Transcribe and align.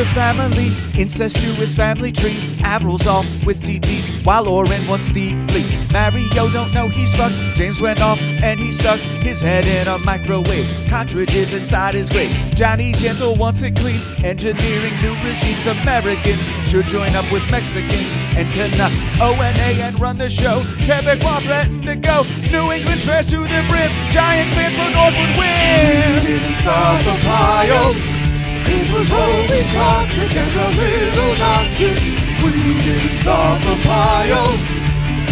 Candenza 0.00 0.14
family, 0.14 1.00
incestuous 1.00 1.74
family 1.74 2.12
tree. 2.12 2.38
Avril's 2.64 3.06
off 3.06 3.26
with 3.44 3.60
CT, 3.62 4.24
while 4.24 4.48
Oren 4.48 4.86
wants 4.86 5.06
Steve 5.06 5.36
Lee. 5.52 5.66
Mario 5.92 6.48
don't 6.50 6.72
know 6.72 6.88
he's 6.88 7.14
fucked. 7.16 7.34
James 7.54 7.80
went 7.80 8.00
off 8.00 8.20
and 8.42 8.58
he 8.58 8.72
stuck 8.72 8.98
his 9.22 9.40
head 9.40 9.66
in 9.66 9.88
a 9.88 9.98
microwave. 9.98 10.66
Cartridges 10.88 11.52
inside 11.52 11.94
his 11.94 12.08
grave. 12.08 12.30
Johnny 12.54 12.92
Gentle 12.92 13.34
wants 13.34 13.62
it 13.62 13.76
clean. 13.76 14.00
Engineering 14.24 14.94
new 15.02 15.14
regimes. 15.16 15.66
Americans 15.66 16.40
should 16.68 16.86
join 16.86 17.14
up 17.14 17.30
with 17.30 17.48
Mexicans 17.50 18.14
and 18.36 18.50
Canucks. 18.52 19.00
ONA 19.20 19.84
and 19.84 19.98
run 20.00 20.16
the 20.16 20.30
show. 20.30 20.60
Quebecois 20.86 21.42
threaten 21.42 21.82
to 21.82 21.96
go. 21.96 22.24
New 22.50 22.72
England 22.72 23.00
trash 23.02 23.26
to 23.26 23.38
the 23.38 23.64
brim. 23.68 23.90
Giant 24.10 24.54
fans 24.54 24.74
for 24.74 24.90
Northwood 24.90 25.36
win. 25.36 26.14
We 26.14 26.26
didn't 26.26 26.56
start 26.56 27.02
the 27.02 27.18
pile. 27.26 28.19
It 28.70 28.86
was 28.94 29.10
always 29.10 29.66
toxic 29.74 30.30
and 30.30 30.54
a 30.54 30.68
little 30.78 31.34
noxious. 31.42 32.00
We 32.38 32.54
didn't 32.86 33.18
start 33.18 33.62
the 33.62 33.74
pile. 33.82 34.54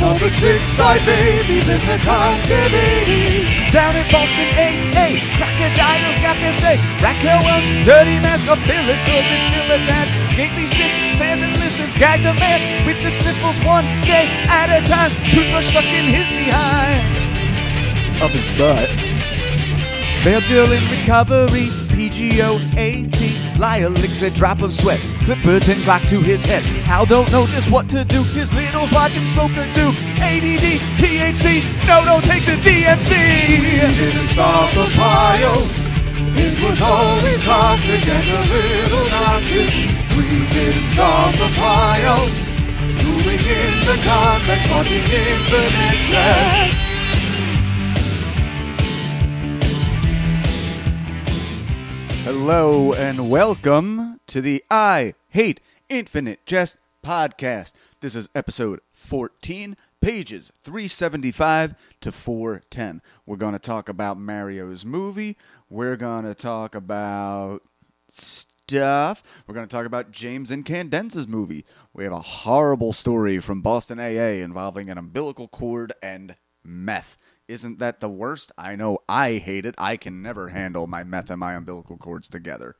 All 0.02 0.18
the 0.18 0.30
six-side 0.30 1.02
babies 1.06 1.66
in 1.66 1.82
the 1.86 1.98
content 2.02 2.74
80s. 3.06 3.70
Down 3.70 3.94
in 3.94 4.06
Boston, 4.10 4.46
AA, 4.54 5.22
crocodiles 5.38 6.18
got 6.22 6.38
their 6.38 6.54
say. 6.54 6.78
Raquel 7.02 7.38
Welch, 7.42 7.66
dirty 7.86 8.18
mask, 8.22 8.46
umbilical 8.46 9.22
is 9.22 9.42
still 9.50 9.70
attached. 9.74 10.14
Gately 10.38 10.66
sits, 10.66 10.94
stares 11.14 11.42
and 11.42 11.54
listens. 11.58 11.98
Gag 11.98 12.22
the 12.22 12.34
man 12.38 12.86
with 12.86 13.02
the 13.02 13.10
sniffles 13.10 13.58
one 13.66 13.86
day 14.02 14.26
at 14.50 14.70
a 14.70 14.82
time. 14.86 15.10
Toothbrush 15.30 15.66
stuck 15.66 15.86
in 15.86 16.06
his 16.10 16.30
behind. 16.30 17.06
Up 18.22 18.30
his 18.30 18.46
butt. 18.58 18.90
They're 20.22 20.42
in 20.42 20.84
recovery, 20.90 21.70
PGO 21.98 22.62
AT. 22.78 23.58
Lyle 23.58 23.90
licks 23.90 24.22
a 24.22 24.30
drop 24.30 24.62
of 24.62 24.72
sweat. 24.72 25.00
Clipperton 25.26 25.82
Glock 25.82 26.08
to 26.08 26.20
his 26.20 26.46
head. 26.46 26.62
Hal 26.86 27.04
don't 27.06 27.28
know 27.32 27.44
just 27.46 27.72
what 27.72 27.88
to 27.88 28.04
do. 28.04 28.22
His 28.38 28.54
littles 28.54 28.92
watch 28.92 29.18
him 29.18 29.26
smoke 29.26 29.50
a 29.58 29.66
do. 29.74 29.90
ADD, 30.22 30.78
THC, 30.94 31.66
no, 31.88 32.04
don't 32.04 32.22
take 32.22 32.46
the 32.46 32.54
DMZ. 32.62 33.10
didn't 33.98 34.28
start 34.28 34.72
the 34.74 34.86
pile. 34.94 35.66
It 36.38 36.62
was 36.62 36.80
always 36.80 37.42
toxic 37.42 38.06
and 38.06 38.28
a 38.30 38.42
little 38.46 39.10
noxious. 39.10 39.74
We 40.14 40.46
didn't 40.54 40.86
start 40.94 41.34
the 41.34 41.50
pile. 41.58 42.30
Drooling 43.02 43.42
in 43.42 43.74
the 43.82 43.98
convex, 44.06 44.70
watching 44.70 45.02
infinite 45.02 46.06
jest. 46.06 46.87
Hello 52.30 52.92
and 52.92 53.30
welcome 53.30 54.20
to 54.26 54.42
the 54.42 54.62
I 54.70 55.14
Hate 55.30 55.62
Infinite 55.88 56.44
Jest 56.44 56.76
podcast. 57.02 57.72
This 58.02 58.14
is 58.14 58.28
episode 58.34 58.80
14, 58.92 59.78
pages 60.02 60.52
375 60.62 61.74
to 62.02 62.12
410. 62.12 63.00
We're 63.24 63.36
going 63.36 63.54
to 63.54 63.58
talk 63.58 63.88
about 63.88 64.18
Mario's 64.18 64.84
movie. 64.84 65.38
We're 65.70 65.96
going 65.96 66.26
to 66.26 66.34
talk 66.34 66.74
about 66.74 67.62
stuff. 68.10 69.42
We're 69.46 69.54
going 69.54 69.66
to 69.66 69.74
talk 69.74 69.86
about 69.86 70.10
James 70.10 70.50
Incandenza's 70.50 71.26
movie. 71.26 71.64
We 71.94 72.04
have 72.04 72.12
a 72.12 72.20
horrible 72.20 72.92
story 72.92 73.38
from 73.38 73.62
Boston 73.62 73.98
AA 73.98 74.44
involving 74.44 74.90
an 74.90 74.98
umbilical 74.98 75.48
cord 75.48 75.94
and 76.02 76.36
meth. 76.62 77.16
Isn't 77.48 77.78
that 77.78 78.00
the 78.00 78.10
worst? 78.10 78.52
I 78.58 78.76
know 78.76 78.98
I 79.08 79.34
hate 79.38 79.64
it. 79.64 79.74
I 79.78 79.96
can 79.96 80.22
never 80.22 80.48
handle 80.48 80.86
my 80.86 81.02
meth 81.02 81.30
and 81.30 81.40
my 81.40 81.54
umbilical 81.54 81.96
cords 81.96 82.28
together. 82.28 82.76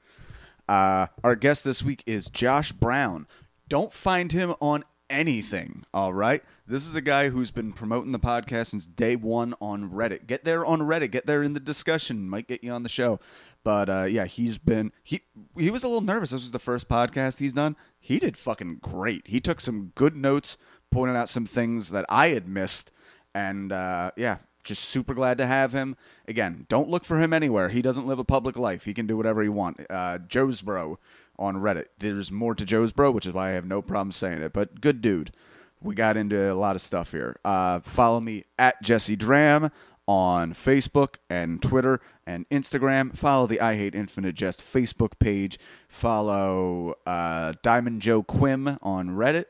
Uh, 0.68 1.06
our 1.24 1.34
guest 1.34 1.64
this 1.64 1.82
week 1.82 2.04
is 2.06 2.28
Josh 2.28 2.72
Brown. 2.72 3.26
Don't 3.68 3.92
find 3.92 4.30
him 4.30 4.54
on 4.60 4.84
anything, 5.08 5.84
all 5.94 6.12
right? 6.12 6.42
This 6.66 6.86
is 6.86 6.94
a 6.94 7.00
guy 7.00 7.30
who's 7.30 7.50
been 7.50 7.72
promoting 7.72 8.12
the 8.12 8.18
podcast 8.18 8.66
since 8.66 8.84
day 8.84 9.16
one 9.16 9.54
on 9.60 9.90
Reddit. 9.90 10.26
Get 10.26 10.44
there 10.44 10.66
on 10.66 10.80
Reddit. 10.80 11.10
Get 11.10 11.26
there 11.26 11.42
in 11.42 11.54
the 11.54 11.60
discussion. 11.60 12.28
Might 12.28 12.48
get 12.48 12.62
you 12.62 12.70
on 12.72 12.82
the 12.82 12.90
show. 12.90 13.20
But 13.64 13.88
uh, 13.88 14.04
yeah, 14.04 14.26
he's 14.26 14.58
been 14.58 14.92
he 15.02 15.22
he 15.56 15.70
was 15.70 15.82
a 15.82 15.88
little 15.88 16.02
nervous. 16.02 16.30
This 16.30 16.42
was 16.42 16.52
the 16.52 16.58
first 16.58 16.88
podcast 16.88 17.38
he's 17.38 17.54
done. 17.54 17.76
He 17.98 18.18
did 18.18 18.36
fucking 18.36 18.80
great. 18.82 19.26
He 19.26 19.40
took 19.40 19.60
some 19.60 19.92
good 19.94 20.16
notes, 20.16 20.58
pointed 20.90 21.16
out 21.16 21.28
some 21.28 21.46
things 21.46 21.90
that 21.90 22.04
I 22.08 22.28
had 22.28 22.46
missed, 22.46 22.92
and 23.34 23.72
uh, 23.72 24.10
yeah, 24.16 24.38
just 24.68 24.84
super 24.84 25.14
glad 25.14 25.38
to 25.38 25.46
have 25.46 25.72
him. 25.72 25.96
Again, 26.28 26.66
don't 26.68 26.88
look 26.88 27.04
for 27.04 27.20
him 27.20 27.32
anywhere. 27.32 27.70
He 27.70 27.82
doesn't 27.82 28.06
live 28.06 28.18
a 28.18 28.24
public 28.24 28.56
life. 28.56 28.84
He 28.84 28.94
can 28.94 29.06
do 29.06 29.16
whatever 29.16 29.42
he 29.42 29.48
wants. 29.48 29.84
Uh, 29.88 30.18
Joe's 30.18 30.62
Bro 30.62 30.98
on 31.38 31.56
Reddit. 31.56 31.86
There's 31.98 32.30
more 32.30 32.54
to 32.54 32.64
Joe's 32.64 32.92
Bro, 32.92 33.12
which 33.12 33.26
is 33.26 33.32
why 33.32 33.48
I 33.48 33.52
have 33.52 33.64
no 33.64 33.82
problem 33.82 34.12
saying 34.12 34.42
it. 34.42 34.52
But 34.52 34.80
good 34.80 35.00
dude. 35.00 35.32
We 35.80 35.94
got 35.94 36.16
into 36.16 36.52
a 36.52 36.54
lot 36.54 36.76
of 36.76 36.82
stuff 36.82 37.12
here. 37.12 37.36
Uh, 37.44 37.80
follow 37.80 38.20
me 38.20 38.44
at 38.58 38.82
Jesse 38.82 39.16
Draham 39.16 39.70
on 40.06 40.52
Facebook 40.52 41.16
and 41.30 41.62
Twitter 41.62 42.00
and 42.26 42.48
Instagram. 42.50 43.16
Follow 43.16 43.46
the 43.46 43.60
I 43.60 43.76
Hate 43.76 43.94
Infinite 43.94 44.34
Jest 44.34 44.60
Facebook 44.60 45.18
page. 45.18 45.58
Follow 45.88 46.94
uh, 47.06 47.54
Diamond 47.62 48.02
Joe 48.02 48.22
Quim 48.22 48.78
on 48.82 49.10
Reddit. 49.10 49.44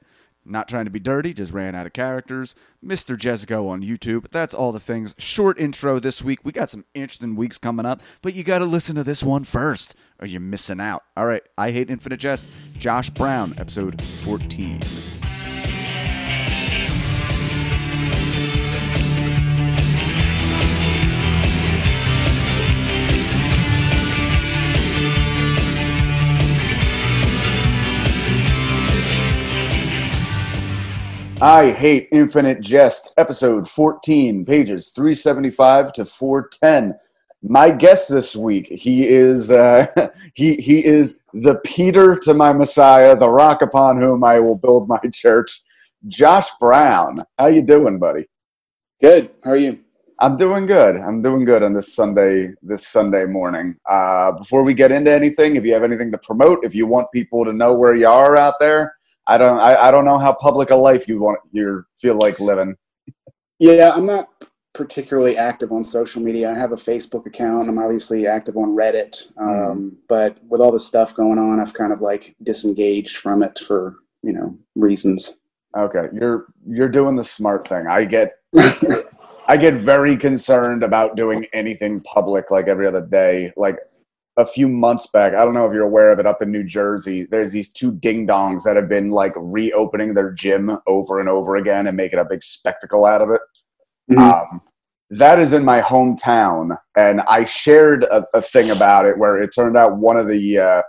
Not 0.48 0.69
trying 0.69 0.86
to 0.86 0.91
be 0.91 0.98
dirty, 0.98 1.34
just 1.34 1.53
ran 1.53 1.75
out 1.75 1.86
of 1.86 1.92
characters. 1.92 2.54
Mr. 2.84 3.16
Jezzicho 3.16 3.69
on 3.69 3.82
YouTube. 3.82 4.31
That's 4.31 4.54
all 4.54 4.72
the 4.72 4.81
things. 4.81 5.14
Short 5.19 5.59
intro 5.59 5.98
this 5.98 6.22
week. 6.22 6.41
We 6.44 6.53
got 6.53 6.70
some 6.70 6.84
interesting 6.94 7.36
weeks 7.36 7.59
coming 7.59 7.86
up, 7.86 8.00
but 8.22 8.34
you 8.34 8.44
got 8.44 8.59
to 8.59 8.64
listen 8.64 8.97
to 8.97 9.04
this 9.04 9.22
one 9.22 9.44
first 9.44 9.94
or 10.20 10.26
you're 10.26 10.41
missing 10.41 10.81
out. 10.81 11.03
All 11.16 11.26
right, 11.26 11.42
I 11.56 11.70
Hate 11.70 11.91
Infinite 11.91 12.20
Jest. 12.20 12.47
Josh 12.76 13.10
Brown, 13.10 13.54
episode 13.59 14.00
14. 14.00 15.18
I 31.41 31.71
Hate 31.71 32.09
Infinite 32.10 32.60
Jest, 32.60 33.12
episode 33.16 33.71
14, 33.71 34.44
pages 34.44 34.91
375 34.91 35.93
to 35.93 36.04
410. 36.04 36.99
My 37.43 37.71
guest 37.71 38.09
this 38.09 38.34
week, 38.34 38.66
he 38.66 39.06
is 39.06 39.53
uh, 39.53 39.87
he 40.34 40.56
he 40.56 40.84
is 40.84 41.21
the 41.32 41.60
Peter 41.65 42.16
to 42.16 42.34
my 42.34 42.53
Messiah, 42.53 43.15
the 43.15 43.31
rock 43.31 43.62
upon 43.62 44.03
whom 44.03 44.25
I 44.25 44.41
will 44.41 44.56
build 44.56 44.88
my 44.88 44.98
church. 45.12 45.62
Josh 46.09 46.48
Brown, 46.59 47.22
how 47.38 47.47
you 47.47 47.62
doing, 47.62 48.00
buddy? 48.00 48.27
Good. 49.00 49.31
How 49.44 49.53
are 49.53 49.56
you? 49.56 49.78
I'm 50.19 50.37
doing 50.37 50.66
good. 50.66 50.97
I'm 50.97 51.22
doing 51.22 51.44
good 51.44 51.62
on 51.62 51.72
this 51.72 51.94
Sunday 51.94 52.48
this 52.62 52.88
Sunday 52.88 53.27
morning. 53.27 53.77
Uh, 53.88 54.32
before 54.32 54.65
we 54.65 54.75
get 54.75 54.91
into 54.91 55.12
anything, 55.12 55.54
if 55.54 55.65
you 55.65 55.72
have 55.72 55.84
anything 55.84 56.10
to 56.10 56.19
promote, 56.19 56.65
if 56.65 56.75
you 56.75 56.88
want 56.88 57.12
people 57.12 57.44
to 57.44 57.53
know 57.53 57.75
where 57.75 57.94
you 57.94 58.09
are 58.09 58.37
out 58.37 58.54
there, 58.59 58.97
I 59.28 59.37
don't 59.39 59.61
I, 59.61 59.77
I 59.77 59.91
don't 59.91 60.05
know 60.06 60.19
how 60.19 60.33
public 60.33 60.71
a 60.71 60.75
life 60.75 61.06
you 61.06 61.21
want 61.21 61.39
you 61.53 61.84
feel 61.97 62.16
like 62.16 62.41
living. 62.41 62.75
Yeah, 63.59 63.93
I'm 63.94 64.06
not 64.06 64.28
particularly 64.72 65.37
active 65.37 65.72
on 65.72 65.84
social 65.84 66.22
media. 66.22 66.50
I 66.50 66.55
have 66.55 66.72
a 66.72 66.77
Facebook 66.77 67.27
account. 67.27 67.69
I'm 67.69 67.78
obviously 67.78 68.27
active 68.27 68.56
on 68.56 68.77
Reddit, 68.77 69.30
um, 69.36 69.48
Mhm. 69.48 69.97
but 70.09 70.36
with 70.48 70.60
all 70.60 70.72
the 70.72 70.80
stuff 70.80 71.15
going 71.15 71.39
on, 71.39 71.60
I've 71.60 71.75
kind 71.75 71.92
of 71.92 72.01
like 72.01 72.34
disengaged 72.42 73.16
from 73.19 73.42
it 73.42 73.59
for 73.59 73.97
you 74.22 74.33
know 74.33 74.57
reasons. 74.75 75.41
Okay, 75.77 76.09
you're 76.13 76.47
you're 76.66 76.89
doing 76.89 77.15
the 77.16 77.25
smart 77.25 77.69
thing. 77.69 77.86
I 77.86 78.04
get 78.07 78.33
I 79.48 79.57
get 79.57 79.75
very 79.75 80.16
concerned 80.16 80.83
about 80.83 81.16
doing 81.16 81.47
anything 81.53 82.01
public 82.01 82.51
like 82.51 82.69
every 82.69 82.86
other 82.86 83.04
day. 83.04 83.53
Like 83.57 83.78
a 84.39 84.47
few 84.47 84.69
months 84.69 85.09
back, 85.09 85.35
I 85.35 85.45
don't 85.45 85.53
know 85.53 85.67
if 85.67 85.75
you're 85.75 85.83
aware 85.83 86.11
of 86.11 86.21
it 86.21 86.27
up 86.27 86.41
in 86.41 86.53
New 86.53 86.63
Jersey, 86.63 87.27
there's 87.29 87.51
these 87.51 87.71
two 87.71 87.93
ding 87.93 88.27
dongs 88.27 88.63
that 88.63 88.77
have 88.77 88.89
been 88.89 89.11
like 89.11 89.33
reopening 89.37 90.15
their 90.15 90.31
gym 90.31 90.71
over 90.87 91.19
and 91.19 91.29
over 91.29 91.57
again 91.57 91.89
and 91.89 91.97
making 91.97 92.21
a 92.21 92.25
big 92.25 92.45
spectacle 92.45 93.05
out 93.05 93.21
of 93.21 93.31
it. 93.31 93.41
Mhm. 94.11 94.19
Um, 94.19 94.63
that 95.11 95.41
is 95.41 95.53
in 95.53 95.65
my 95.65 95.81
hometown, 95.81 96.77
and 96.97 97.21
I 97.23 97.45
shared 97.45 98.05
a, 98.05 98.25
a 98.33 98.41
thing 98.41 98.71
about 98.71 99.07
it 99.07 99.19
where 99.19 99.43
it 99.43 99.51
turned 99.55 99.77
out 99.77 99.99
one 99.99 100.17
of 100.17 100.29
the 100.29 100.59
uh, 100.59 100.83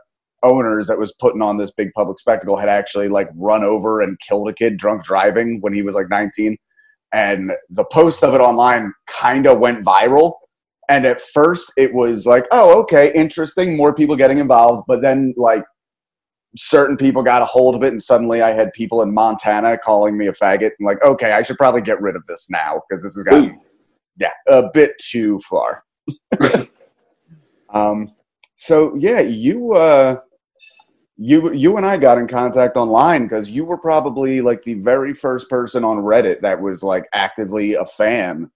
owners 0.44 0.88
that 0.88 1.00
was 1.00 1.16
putting 1.20 1.42
on 1.42 1.58
this 1.58 1.72
big 1.72 1.92
public 1.96 2.20
spectacle 2.20 2.56
had 2.56 2.70
actually 2.70 3.08
like 3.10 3.30
run 3.36 3.64
over 3.64 4.02
and 4.02 4.20
killed 4.20 4.50
a 4.50 4.54
kid 4.54 4.78
drunk 4.78 5.04
driving 5.04 5.60
when 5.62 5.74
he 5.74 5.82
was 5.82 5.96
like 5.96 6.10
19, 6.10 6.56
and 7.14 7.52
the 7.70 7.86
post 7.86 8.24
of 8.24 8.36
it 8.36 8.42
online 8.42 8.94
kind 9.08 9.48
of 9.48 9.60
went 9.60 9.84
viral. 9.84 10.34
And 10.90 11.06
at 11.06 11.22
first, 11.22 11.72
it 11.78 11.94
was 11.94 12.26
like, 12.26 12.46
oh, 12.52 12.80
okay, 12.82 13.14
interesting, 13.14 13.78
more 13.78 13.94
people 13.94 14.16
getting 14.16 14.40
involved. 14.40 14.84
But 14.88 15.02
then, 15.02 15.34
like, 15.38 15.64
certain 16.56 16.98
people 16.98 17.22
got 17.22 17.44
a 17.44 17.46
hold 17.46 17.76
of 17.76 17.84
it, 17.84 17.90
and 17.90 18.02
suddenly 18.02 18.42
I 18.42 18.52
had 18.52 18.74
people 18.74 19.02
in 19.04 19.14
Montana 19.14 19.78
calling 19.78 20.18
me 20.18 20.28
a 20.28 20.34
faggot. 20.34 20.72
And 20.80 20.86
like, 20.86 21.04
okay, 21.04 21.34
I 21.34 21.44
should 21.44 21.58
probably 21.58 21.82
get 21.82 22.02
rid 22.02 22.16
of 22.16 22.26
this 22.26 22.48
now 22.50 22.82
because 22.90 23.04
this 23.04 23.14
has 23.16 23.24
gotten, 23.24 23.62
yeah, 24.18 24.32
a 24.48 24.70
bit 24.74 24.94
too 25.00 25.40
far. 25.48 25.84
um, 27.74 28.12
so 28.56 28.96
yeah, 28.98 29.22
you 29.22 29.74
uh, 29.74 30.18
you 31.18 31.54
you 31.54 31.78
and 31.78 31.86
I 31.86 31.98
got 31.98 32.18
in 32.18 32.28
contact 32.28 32.78
online 32.78 33.24
because 33.24 33.50
you 33.50 33.64
were 33.64 33.78
probably 33.78 34.42
like 34.42 34.64
the 34.64 34.76
very 34.76 35.14
first 35.14 35.50
person 35.50 35.84
on 35.84 35.98
Reddit 35.98 36.42
that 36.42 36.60
was 36.60 36.82
like 36.82 37.06
actively 37.14 37.76
a 37.76 37.86
fan 37.86 38.50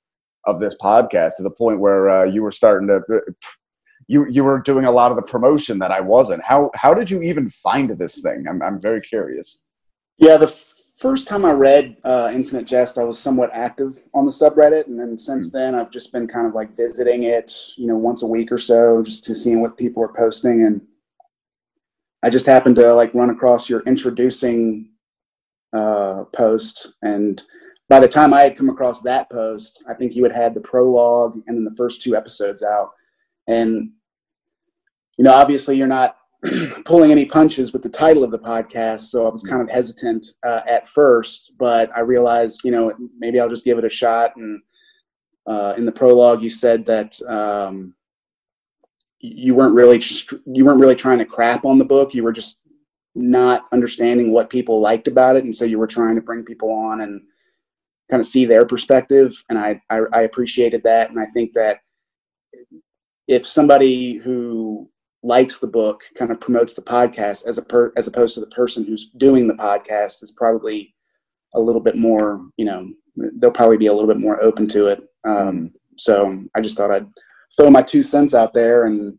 of 0.46 0.60
this 0.60 0.76
podcast 0.82 1.38
to 1.38 1.44
the 1.44 1.52
point 1.52 1.80
where 1.80 2.10
uh, 2.10 2.24
you 2.24 2.42
were 2.42 2.52
starting 2.52 2.88
to 2.88 3.02
uh, 3.14 3.20
you 4.08 4.28
you 4.28 4.44
were 4.44 4.60
doing 4.60 4.86
a 4.86 4.92
lot 4.92 5.12
of 5.12 5.18
the 5.18 5.24
promotion 5.24 5.80
that 5.80 5.92
I 5.92 6.02
wasn't. 6.02 6.44
How 6.44 6.72
how 6.76 6.94
did 6.94 7.10
you 7.10 7.22
even 7.22 7.50
find 7.50 7.90
this 7.92 8.22
thing? 8.22 8.46
I'm 8.50 8.62
I'm 8.62 8.82
very 8.82 9.02
curious. 9.02 9.64
Yeah, 10.18 10.38
the 10.38 10.48
f- 10.48 10.74
first 10.98 11.28
time 11.28 11.46
I 11.46 11.52
read 11.52 11.98
uh, 12.04 12.32
Infinite 12.34 12.66
Jest, 12.66 12.98
I 12.98 13.04
was 13.04 13.18
somewhat 13.18 13.50
active 13.54 14.00
on 14.14 14.26
the 14.26 14.32
subreddit, 14.32 14.88
and 14.88 15.00
then 15.00 15.18
since 15.18 15.48
mm-hmm. 15.48 15.58
then 15.58 15.76
I've 15.76 15.92
just 15.92 16.12
been 16.12 16.28
kind 16.28 16.48
of 16.48 16.54
like 16.54 16.76
visiting 16.76 17.24
it, 17.24 17.54
you 17.78 17.88
know, 17.88 17.98
once 17.98 18.24
a 18.24 18.28
week 18.28 18.52
or 18.52 18.58
so, 18.58 19.02
just 19.02 19.24
to 19.26 19.36
seeing 19.36 19.62
what 19.62 19.78
people 19.78 20.04
are 20.04 20.14
posting. 20.14 20.66
And 20.66 20.82
I 22.22 22.30
just 22.30 22.46
happened 22.46 22.76
to 22.78 22.94
like 22.94 23.14
run 23.14 23.30
across 23.30 23.70
your 23.70 23.82
introducing 23.82 24.92
uh, 25.74 26.26
post, 26.34 26.94
and 27.02 27.42
by 27.94 28.00
the 28.00 28.08
time 28.08 28.34
I 28.34 28.42
had 28.42 28.58
come 28.58 28.70
across 28.70 29.04
that 29.04 29.30
post, 29.30 29.84
I 29.88 29.94
think 29.94 30.16
you 30.16 30.24
had 30.24 30.32
had 30.32 30.56
the 30.56 30.60
prologue 30.60 31.40
and 31.46 31.56
then 31.56 31.64
the 31.64 31.76
first 31.76 32.02
two 32.02 32.16
episodes 32.16 32.64
out. 32.64 32.90
And, 33.48 33.92
you 35.16 35.24
know, 35.24 35.32
obviously 35.32 35.78
you're 35.78 35.86
not 35.86 36.16
pulling 36.86 37.12
any 37.12 37.24
punches 37.28 37.72
with 37.72 37.84
the 37.84 37.90
title 37.90 38.24
of 38.24 38.32
the 38.32 38.40
podcast. 38.40 39.02
So 39.02 39.28
I 39.28 39.30
was 39.30 39.44
kind 39.44 39.62
of 39.62 39.70
hesitant 39.70 40.26
uh, 40.44 40.62
at 40.68 40.88
first, 40.88 41.54
but 41.60 41.96
I 41.96 42.00
realized, 42.00 42.62
you 42.64 42.72
know, 42.72 42.92
maybe 43.20 43.40
I'll 43.40 43.48
just 43.48 43.64
give 43.64 43.78
it 43.78 43.86
a 43.86 43.90
shot. 43.90 44.36
And 44.38 44.60
uh, 45.46 45.76
in 45.78 45.86
the 45.86 45.92
prologue, 45.92 46.42
you 46.42 46.50
said 46.50 46.88
that 46.88 47.22
um, 47.30 47.94
you 49.20 49.54
weren't 49.54 49.76
really 49.76 50.02
you 50.48 50.66
weren't 50.66 50.82
really 50.82 50.96
trying 50.96 51.20
to 51.20 51.26
crap 51.26 51.64
on 51.64 51.78
the 51.78 51.86
book. 51.86 52.16
You 52.16 52.24
were 52.24 52.34
just 52.34 52.62
not 53.14 53.66
understanding 53.72 54.32
what 54.32 54.50
people 54.50 54.82
liked 54.82 55.08
about 55.08 55.36
it, 55.36 55.44
and 55.44 55.56
so 55.56 55.64
you 55.64 55.78
were 55.78 55.86
trying 55.86 56.16
to 56.16 56.22
bring 56.22 56.42
people 56.44 56.72
on 56.72 57.02
and 57.02 57.22
kind 58.14 58.20
of 58.22 58.28
see 58.28 58.46
their 58.46 58.64
perspective. 58.64 59.34
And 59.50 59.58
I, 59.58 59.82
I, 59.90 60.02
I 60.14 60.22
appreciated 60.22 60.84
that, 60.84 61.10
and 61.10 61.20
I 61.20 61.26
think 61.34 61.54
that 61.54 61.80
if 63.28 63.48
somebody 63.48 64.18
who 64.18 64.88
likes 65.24 65.58
the 65.58 65.66
book 65.66 66.02
kind 66.16 66.30
of 66.30 66.40
promotes 66.40 66.76
the 66.76 66.82
podcast 66.84 67.48
as 67.48 67.58
a 67.58 67.64
per, 67.64 67.92
as 67.98 68.06
opposed 68.06 68.36
to 68.36 68.40
the 68.40 68.48
person 68.48 68.86
who's 68.86 69.10
doing 69.18 69.48
the 69.48 69.56
podcast 69.56 70.22
is 70.22 70.36
probably 70.38 70.94
a 71.56 71.60
little 71.60 71.82
bit 71.82 71.96
more 71.96 72.46
you 72.58 72.66
know 72.66 72.90
they'll 73.40 73.50
probably 73.50 73.78
be 73.78 73.88
a 73.88 73.94
little 73.94 74.08
bit 74.08 74.20
more 74.20 74.44
open 74.44 74.68
to 74.68 74.88
it. 74.88 75.02
Um, 75.26 75.72
so 75.96 76.44
i 76.56 76.60
just 76.60 76.76
thought 76.76 76.92
i'd 76.92 77.08
throw 77.56 77.70
my 77.70 77.82
two 77.82 78.04
cents 78.04 78.34
out 78.34 78.52
there 78.52 78.86
and 78.86 79.18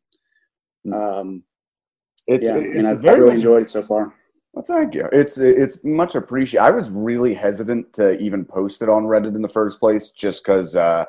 um, 0.92 1.42
it's, 2.26 2.46
yeah, 2.46 2.56
it's 2.56 2.76
and 2.76 2.86
I've, 2.86 3.06
I've 3.06 3.18
really 3.18 3.36
enjoyed 3.36 3.62
it 3.62 3.70
so 3.70 3.82
far 3.82 4.12
well, 4.54 4.64
thank 4.64 4.94
you. 4.94 5.08
It's 5.12 5.38
it's 5.38 5.82
much 5.84 6.14
appreciated. 6.14 6.64
I 6.64 6.70
was 6.70 6.90
really 6.90 7.34
hesitant 7.34 7.92
to 7.94 8.18
even 8.20 8.44
post 8.44 8.82
it 8.82 8.88
on 8.88 9.04
Reddit 9.04 9.34
in 9.34 9.42
the 9.42 9.48
first 9.48 9.80
place, 9.80 10.10
just 10.10 10.44
because 10.44 10.76
uh, 10.76 11.04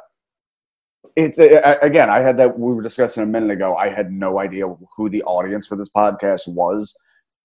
it's 1.16 1.40
again 1.82 2.10
i 2.10 2.20
had 2.20 2.38
that 2.38 2.58
we 2.60 2.74
were 2.74 2.82
discussing 2.82 3.24
a 3.24 3.26
minute 3.26 3.50
ago 3.50 3.76
i 3.76 3.90
had 3.90 4.12
no 4.12 4.40
idea 4.40 4.66
who 4.96 5.10
the 5.10 5.24
audience 5.24 5.66
for 5.66 5.76
this 5.78 5.90
podcast 5.90 6.48
was 6.48 6.96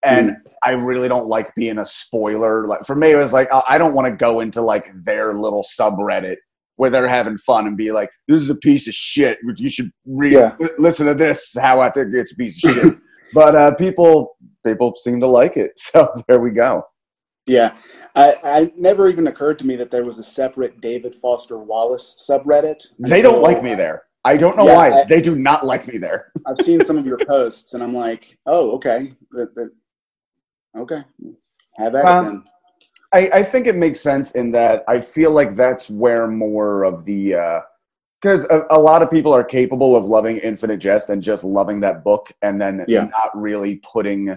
and 0.03 0.31
mm. 0.31 0.37
i 0.65 0.73
really 0.73 1.09
don't 1.09 1.29
like 1.29 1.55
being 1.55 1.79
a 1.79 1.85
spoiler 1.85 2.67
like 2.67 2.85
for 2.85 2.97
me 2.97 3.13
it 3.13 3.17
was 3.17 3.33
like 3.33 3.49
i 3.69 3.79
don't 3.79 3.95
want 3.95 4.07
to 4.07 4.17
go 4.17 4.41
into 4.41 4.61
like 4.61 4.87
their 5.05 5.35
little 5.35 5.63
subreddit 5.63 6.37
where 6.77 6.91
they're 6.91 7.07
having 7.07 7.39
fun 7.39 7.67
and 7.67 7.77
be 7.77 7.93
like 7.93 8.11
this 8.27 8.41
is 8.41 8.51
a 8.51 8.57
piece 8.57 8.89
of 8.89 8.95
shit 8.95 9.39
you 9.57 9.69
should 9.69 9.91
read 10.07 10.33
yeah. 10.33 10.57
listen 10.79 11.07
to 11.07 11.15
this 11.15 11.57
how 11.61 11.81
i 11.81 11.91
think 11.91 12.09
it's 12.13 12.33
a 12.33 12.37
piece 12.37 12.65
of 12.65 12.73
shit 12.73 12.99
but 13.35 13.55
uh, 13.55 13.75
people 13.77 14.37
people 14.67 14.95
seem 14.97 15.21
to 15.21 15.27
like 15.27 15.57
it 15.57 15.73
so 15.77 16.09
there 16.29 16.41
we 16.41 16.51
go 16.51 16.83
yeah 17.47 17.77
I, 18.15 18.35
I 18.43 18.73
never 18.77 19.09
even 19.09 19.27
occurred 19.29 19.59
to 19.61 19.67
me 19.67 19.77
that 19.77 19.91
there 19.91 20.05
was 20.05 20.19
a 20.19 20.23
separate 20.23 20.81
David 20.81 21.15
Foster 21.15 21.59
Wallace 21.59 22.27
subreddit. 22.29 22.85
They 22.99 23.23
don't 23.23 23.43
like 23.43 23.63
me 23.63 23.75
there. 23.75 24.05
I 24.25 24.37
don't 24.37 24.57
know 24.57 24.67
yeah, 24.67 24.75
why. 24.75 24.91
I, 24.91 25.05
they 25.05 25.21
do 25.21 25.35
not 25.35 25.65
like 25.65 25.89
me 25.89 25.99
there. 25.99 26.33
I've 26.47 26.59
seen 26.59 26.81
some 26.81 26.99
of 26.99 27.07
your 27.07 27.19
posts, 27.19 27.75
and 27.75 27.83
I'm 27.83 27.95
like, 27.95 28.37
oh, 28.47 28.73
okay, 28.73 29.15
okay, 30.77 31.03
have 31.79 31.93
that. 31.93 32.05
Um, 32.05 32.45
I, 33.13 33.31
I 33.33 33.43
think 33.43 33.67
it 33.67 33.77
makes 33.77 34.01
sense 34.01 34.33
in 34.33 34.53
that 34.53 34.85
I 34.89 35.01
feel 35.01 35.31
like 35.31 35.57
that's 35.57 35.89
where 35.89 36.29
more 36.29 36.85
of 36.85 37.05
the 37.05 37.63
because 38.21 38.45
uh, 38.51 38.67
a, 38.71 38.77
a, 38.77 38.81
lot 38.81 39.03
of 39.03 39.11
people 39.11 39.33
are 39.33 39.43
capable 39.43 39.97
of 39.97 40.05
loving 40.05 40.37
Infinite 40.39 40.79
Jest 40.79 41.09
and 41.09 41.23
just 41.23 41.43
loving 41.43 41.81
that 41.81 42.05
book, 42.05 42.31
and 42.43 42.61
then 42.61 42.85
yeah. 42.87 43.05
not 43.05 43.31
really 43.35 43.77
putting 43.77 44.37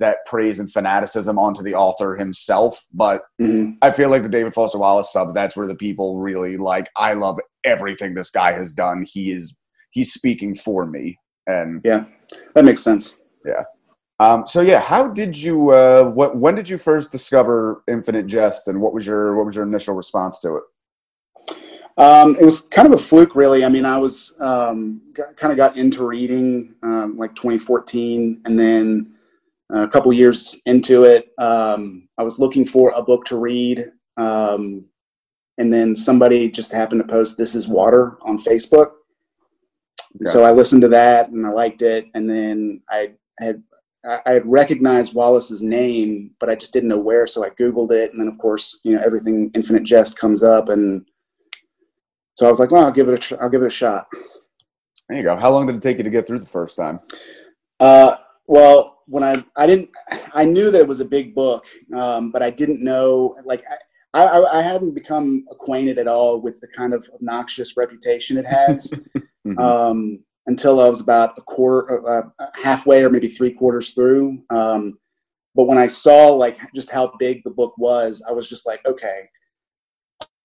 that 0.00 0.18
praise 0.26 0.58
and 0.58 0.70
fanaticism 0.72 1.38
onto 1.38 1.62
the 1.62 1.74
author 1.74 2.16
himself. 2.16 2.84
But 2.92 3.22
mm-hmm. 3.40 3.72
I 3.82 3.90
feel 3.90 4.10
like 4.10 4.22
the 4.22 4.28
David 4.28 4.54
Foster 4.54 4.78
Wallace 4.78 5.12
sub, 5.12 5.34
that's 5.34 5.56
where 5.56 5.66
the 5.66 5.74
people 5.74 6.18
really 6.18 6.56
like, 6.56 6.88
I 6.96 7.14
love 7.14 7.38
everything 7.64 8.14
this 8.14 8.30
guy 8.30 8.52
has 8.52 8.72
done. 8.72 9.04
He 9.06 9.32
is, 9.32 9.56
he's 9.90 10.12
speaking 10.12 10.54
for 10.54 10.86
me. 10.86 11.18
And 11.46 11.80
yeah, 11.84 12.04
that 12.54 12.64
makes 12.64 12.82
sense. 12.82 13.14
Yeah. 13.46 13.62
Um, 14.20 14.46
so 14.46 14.60
yeah, 14.60 14.80
how 14.80 15.08
did 15.08 15.36
you, 15.36 15.70
uh, 15.70 16.04
what, 16.04 16.36
when 16.36 16.54
did 16.54 16.68
you 16.68 16.78
first 16.78 17.12
discover 17.12 17.82
Infinite 17.88 18.26
Jest 18.26 18.68
and 18.68 18.80
what 18.80 18.94
was 18.94 19.06
your, 19.06 19.36
what 19.36 19.46
was 19.46 19.56
your 19.56 19.64
initial 19.64 19.94
response 19.94 20.40
to 20.40 20.56
it? 20.56 20.62
Um, 21.96 22.36
it 22.36 22.44
was 22.44 22.60
kind 22.60 22.86
of 22.86 22.94
a 22.94 23.02
fluke, 23.02 23.36
really. 23.36 23.64
I 23.64 23.68
mean, 23.68 23.84
I 23.84 23.98
was 23.98 24.34
um, 24.40 25.00
got, 25.12 25.36
kind 25.36 25.52
of 25.52 25.56
got 25.56 25.76
into 25.76 26.04
reading 26.04 26.74
um, 26.82 27.16
like 27.16 27.36
2014, 27.36 28.42
and 28.44 28.58
then 28.58 29.13
a 29.82 29.88
couple 29.88 30.12
years 30.12 30.60
into 30.66 31.04
it, 31.04 31.28
um, 31.38 32.08
I 32.18 32.22
was 32.22 32.38
looking 32.38 32.66
for 32.66 32.92
a 32.94 33.02
book 33.02 33.24
to 33.26 33.36
read, 33.36 33.90
um, 34.16 34.84
and 35.58 35.72
then 35.72 35.96
somebody 35.96 36.50
just 36.50 36.72
happened 36.72 37.00
to 37.02 37.08
post 37.08 37.36
"This 37.36 37.54
Is 37.54 37.68
Water" 37.68 38.18
on 38.22 38.38
Facebook. 38.38 38.92
Okay. 40.16 40.30
So 40.30 40.44
I 40.44 40.52
listened 40.52 40.82
to 40.82 40.88
that 40.88 41.30
and 41.30 41.44
I 41.44 41.50
liked 41.50 41.82
it, 41.82 42.06
and 42.14 42.28
then 42.28 42.82
I 42.88 43.12
had 43.38 43.62
I 44.04 44.32
had 44.32 44.46
recognized 44.46 45.14
Wallace's 45.14 45.62
name, 45.62 46.32
but 46.38 46.50
I 46.50 46.54
just 46.54 46.74
didn't 46.74 46.90
know 46.90 46.98
where, 46.98 47.26
so 47.26 47.42
I 47.42 47.50
Googled 47.50 47.90
it, 47.90 48.12
and 48.12 48.20
then 48.20 48.28
of 48.28 48.38
course, 48.38 48.80
you 48.84 48.94
know, 48.94 49.02
everything 49.04 49.50
Infinite 49.54 49.82
Jest 49.82 50.18
comes 50.18 50.42
up, 50.42 50.68
and 50.68 51.06
so 52.34 52.46
I 52.46 52.50
was 52.50 52.60
like, 52.60 52.70
"Well, 52.70 52.84
I'll 52.84 52.92
give 52.92 53.08
it 53.08 53.14
a 53.14 53.18
tr- 53.18 53.42
I'll 53.42 53.48
give 53.48 53.62
it 53.62 53.68
a 53.68 53.70
shot." 53.70 54.06
There 55.08 55.18
you 55.18 55.24
go. 55.24 55.36
How 55.36 55.50
long 55.50 55.66
did 55.66 55.76
it 55.76 55.82
take 55.82 55.98
you 55.98 56.04
to 56.04 56.10
get 56.10 56.26
through 56.26 56.40
the 56.40 56.46
first 56.46 56.76
time? 56.76 57.00
Uh, 57.80 58.16
well, 58.46 58.93
when 59.06 59.22
I 59.22 59.44
I 59.56 59.66
didn't 59.66 59.90
I 60.32 60.44
knew 60.44 60.70
that 60.70 60.80
it 60.80 60.88
was 60.88 61.00
a 61.00 61.04
big 61.04 61.34
book, 61.34 61.64
um, 61.94 62.30
but 62.30 62.42
I 62.42 62.50
didn't 62.50 62.82
know 62.82 63.36
like 63.44 63.64
I, 64.14 64.24
I, 64.24 64.58
I 64.58 64.62
hadn't 64.62 64.94
become 64.94 65.44
acquainted 65.50 65.98
at 65.98 66.06
all 66.06 66.40
with 66.40 66.60
the 66.60 66.68
kind 66.68 66.94
of 66.94 67.08
obnoxious 67.14 67.76
reputation 67.76 68.38
it 68.38 68.46
has 68.46 68.90
mm-hmm. 69.46 69.58
um, 69.58 70.24
until 70.46 70.80
I 70.80 70.88
was 70.88 71.00
about 71.00 71.36
a 71.36 71.42
quarter, 71.42 72.06
uh, 72.08 72.28
uh, 72.38 72.46
halfway, 72.62 73.02
or 73.02 73.10
maybe 73.10 73.28
three 73.28 73.52
quarters 73.52 73.90
through. 73.90 74.42
Um, 74.50 74.98
but 75.54 75.64
when 75.64 75.78
I 75.78 75.88
saw 75.88 76.28
like 76.28 76.58
just 76.74 76.90
how 76.90 77.12
big 77.18 77.42
the 77.44 77.50
book 77.50 77.76
was, 77.76 78.24
I 78.28 78.32
was 78.32 78.48
just 78.48 78.66
like, 78.66 78.80
okay, 78.86 79.28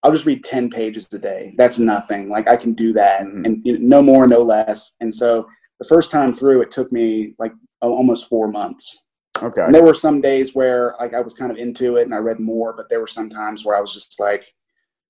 I'll 0.02 0.12
just 0.12 0.26
read 0.26 0.44
ten 0.44 0.70
pages 0.70 1.08
a 1.14 1.20
day. 1.20 1.54
That's 1.58 1.78
nothing. 1.78 2.30
Like 2.30 2.48
I 2.48 2.56
can 2.56 2.74
do 2.74 2.94
that, 2.94 3.22
mm-hmm. 3.22 3.46
and, 3.46 3.66
and 3.66 3.82
no 3.82 4.02
more, 4.02 4.28
no 4.28 4.42
less. 4.42 4.96
And 5.00 5.14
so 5.14 5.48
the 5.80 5.88
first 5.88 6.12
time 6.12 6.34
through, 6.34 6.62
it 6.62 6.72
took 6.72 6.92
me 6.92 7.36
like 7.38 7.54
almost 7.88 8.28
four 8.28 8.52
months. 8.52 9.08
Okay. 9.42 9.62
And 9.62 9.74
there 9.74 9.84
were 9.84 9.94
some 9.94 10.22
days 10.22 10.54
where 10.54 10.96
like 11.00 11.14
I 11.14 11.22
was 11.22 11.34
kind 11.34 11.52
of 11.52 11.58
into 11.58 11.96
it 11.96 12.04
and 12.04 12.14
I 12.14 12.18
read 12.18 12.40
more, 12.40 12.74
but 12.74 12.90
there 12.90 13.00
were 13.00 13.08
some 13.08 13.30
times 13.30 13.64
where 13.64 13.78
I 13.78 13.82
was 13.82 13.94
just 13.94 14.20
like, 14.20 14.54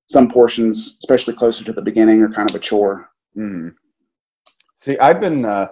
some 0.09 0.27
portions, 0.27 0.97
especially 0.99 1.35
closer 1.35 1.63
to 1.63 1.71
the 1.71 1.83
beginning, 1.83 2.21
are 2.21 2.33
kind 2.33 2.49
of 2.49 2.55
a 2.55 2.59
chore. 2.59 3.11
Mm. 3.37 3.75
See, 4.73 4.97
I've 4.97 5.21
been, 5.21 5.45
uh, 5.45 5.67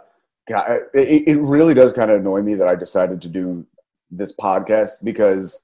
God, 0.47 0.81
it, 0.93 1.27
it 1.27 1.39
really 1.39 1.73
does 1.73 1.93
kind 1.93 2.11
of 2.11 2.21
annoy 2.21 2.41
me 2.41 2.53
that 2.53 2.67
I 2.67 2.75
decided 2.75 3.21
to 3.23 3.29
do 3.29 3.65
this 4.11 4.35
podcast 4.35 5.03
because 5.03 5.59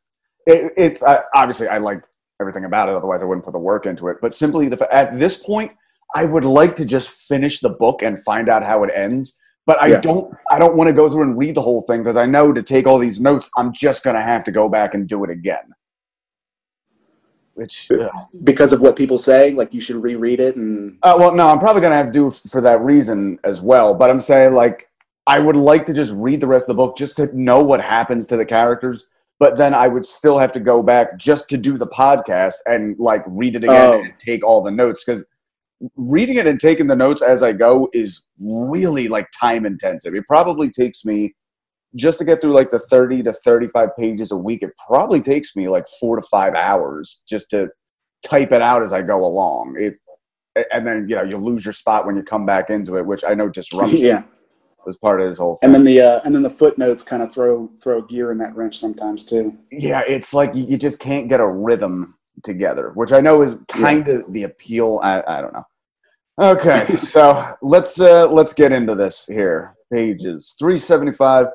it, 0.47 0.73
it's 0.75 1.03
I, 1.03 1.19
obviously 1.35 1.67
I 1.67 1.77
like 1.77 2.03
everything 2.41 2.65
about 2.65 2.89
it. 2.89 2.95
Otherwise, 2.95 3.21
I 3.21 3.25
wouldn't 3.25 3.45
put 3.45 3.53
the 3.53 3.59
work 3.59 3.85
into 3.85 4.07
it. 4.07 4.17
But 4.21 4.33
simply 4.33 4.67
the 4.67 4.93
at 4.93 5.19
this 5.19 5.37
point, 5.37 5.71
I 6.15 6.25
would 6.25 6.45
like 6.45 6.75
to 6.77 6.85
just 6.85 7.09
finish 7.09 7.59
the 7.59 7.69
book 7.69 8.01
and 8.01 8.19
find 8.23 8.49
out 8.49 8.63
how 8.63 8.83
it 8.83 8.91
ends 8.93 9.37
but 9.65 9.81
I 9.81 9.87
yeah. 9.87 10.01
don't 10.01 10.33
I 10.49 10.59
don't 10.59 10.75
want 10.75 10.87
to 10.87 10.93
go 10.93 11.09
through 11.09 11.23
and 11.23 11.37
read 11.37 11.55
the 11.55 11.61
whole 11.61 11.81
thing 11.81 12.01
because 12.01 12.17
I 12.17 12.25
know 12.25 12.53
to 12.53 12.61
take 12.61 12.87
all 12.87 12.97
these 12.97 13.19
notes 13.19 13.49
I'm 13.57 13.73
just 13.73 14.03
going 14.03 14.15
to 14.15 14.21
have 14.21 14.43
to 14.45 14.51
go 14.51 14.69
back 14.69 14.93
and 14.93 15.07
do 15.07 15.23
it 15.23 15.29
again. 15.29 15.63
Which 17.55 17.89
because 18.43 18.73
of 18.73 18.81
what 18.81 18.95
people 18.95 19.19
say, 19.19 19.51
like 19.51 19.73
you 19.73 19.81
should 19.81 19.97
reread 19.97 20.39
it 20.39 20.55
and. 20.55 20.97
Uh, 21.03 21.15
well, 21.19 21.35
no, 21.35 21.49
I'm 21.49 21.59
probably 21.59 21.81
going 21.81 21.91
to 21.91 21.97
have 21.97 22.07
to 22.07 22.11
do 22.11 22.31
for 22.31 22.61
that 22.61 22.81
reason 22.81 23.37
as 23.43 23.61
well. 23.61 23.93
But 23.93 24.09
I'm 24.09 24.21
saying 24.21 24.55
like 24.55 24.89
I 25.27 25.39
would 25.39 25.55
like 25.55 25.85
to 25.85 25.93
just 25.93 26.13
read 26.13 26.41
the 26.41 26.47
rest 26.47 26.67
of 26.67 26.75
the 26.75 26.83
book 26.83 26.97
just 26.97 27.15
to 27.17 27.29
know 27.39 27.63
what 27.63 27.79
happens 27.79 28.27
to 28.27 28.37
the 28.37 28.45
characters. 28.45 29.09
But 29.39 29.57
then 29.57 29.73
I 29.73 29.87
would 29.87 30.05
still 30.05 30.37
have 30.37 30.51
to 30.53 30.59
go 30.59 30.81
back 30.81 31.17
just 31.17 31.47
to 31.49 31.57
do 31.57 31.77
the 31.77 31.87
podcast 31.87 32.55
and 32.65 32.97
like 32.97 33.21
read 33.27 33.55
it 33.55 33.63
again 33.63 33.89
oh. 33.89 34.01
and 34.01 34.13
take 34.17 34.45
all 34.45 34.63
the 34.63 34.71
notes 34.71 35.03
because 35.03 35.25
reading 35.95 36.37
it 36.37 36.47
and 36.47 36.59
taking 36.59 36.87
the 36.87 36.95
notes 36.95 37.21
as 37.21 37.43
I 37.43 37.51
go 37.53 37.89
is 37.93 38.25
really 38.39 39.07
like 39.07 39.27
time 39.39 39.65
intensive. 39.65 40.15
It 40.15 40.25
probably 40.27 40.69
takes 40.69 41.03
me 41.03 41.33
just 41.95 42.19
to 42.19 42.25
get 42.25 42.41
through 42.41 42.53
like 42.53 42.71
the 42.71 42.79
30 42.79 43.23
to 43.23 43.33
35 43.33 43.89
pages 43.97 44.31
a 44.31 44.37
week, 44.37 44.63
it 44.63 44.71
probably 44.87 45.21
takes 45.21 45.55
me 45.55 45.67
like 45.67 45.85
four 45.99 46.15
to 46.15 46.23
five 46.23 46.53
hours 46.55 47.21
just 47.27 47.49
to 47.51 47.69
type 48.25 48.51
it 48.51 48.61
out 48.61 48.83
as 48.83 48.93
I 48.93 49.01
go 49.01 49.17
along. 49.17 49.75
It, 49.79 49.95
and 50.71 50.85
then 50.85 51.07
you 51.09 51.15
know 51.15 51.23
you 51.23 51.37
lose 51.37 51.65
your 51.65 51.73
spot 51.73 52.05
when 52.05 52.15
you 52.15 52.23
come 52.23 52.45
back 52.45 52.69
into 52.69 52.97
it, 52.97 53.05
which 53.05 53.23
I 53.23 53.33
know 53.33 53.49
disruption 53.49 53.99
yeah. 53.99 54.23
was 54.85 54.97
part 54.97 55.19
of 55.19 55.27
his 55.27 55.39
whole 55.39 55.55
thing. 55.55 55.67
And 55.67 55.75
then 55.75 55.83
the 55.83 55.99
uh, 55.99 56.21
and 56.23 56.35
then 56.35 56.43
the 56.43 56.49
footnotes 56.49 57.03
kind 57.03 57.23
of 57.23 57.33
throw 57.33 57.71
throw 57.81 58.01
gear 58.03 58.31
in 58.31 58.37
that 58.39 58.55
wrench 58.55 58.77
sometimes 58.77 59.25
too. 59.25 59.57
yeah, 59.71 60.03
it's 60.07 60.33
like 60.33 60.53
you, 60.53 60.65
you 60.65 60.77
just 60.77 60.99
can't 60.99 61.27
get 61.27 61.39
a 61.39 61.47
rhythm 61.47 62.15
together, 62.43 62.91
which 62.95 63.11
I 63.11 63.21
know 63.21 63.41
is 63.41 63.55
kind 63.67 64.07
of 64.07 64.31
the 64.31 64.43
appeal. 64.43 64.99
I, 65.03 65.23
I 65.27 65.41
don't 65.41 65.53
know. 65.53 65.65
Okay, 66.39 66.95
so 66.97 67.55
let's 67.61 67.99
uh, 67.99 68.27
let's 68.29 68.53
get 68.53 68.71
into 68.71 68.95
this 68.95 69.25
here. 69.25 69.75
Pages 69.91 70.55
three 70.57 70.77
seventy 70.77 71.13
five 71.13 71.47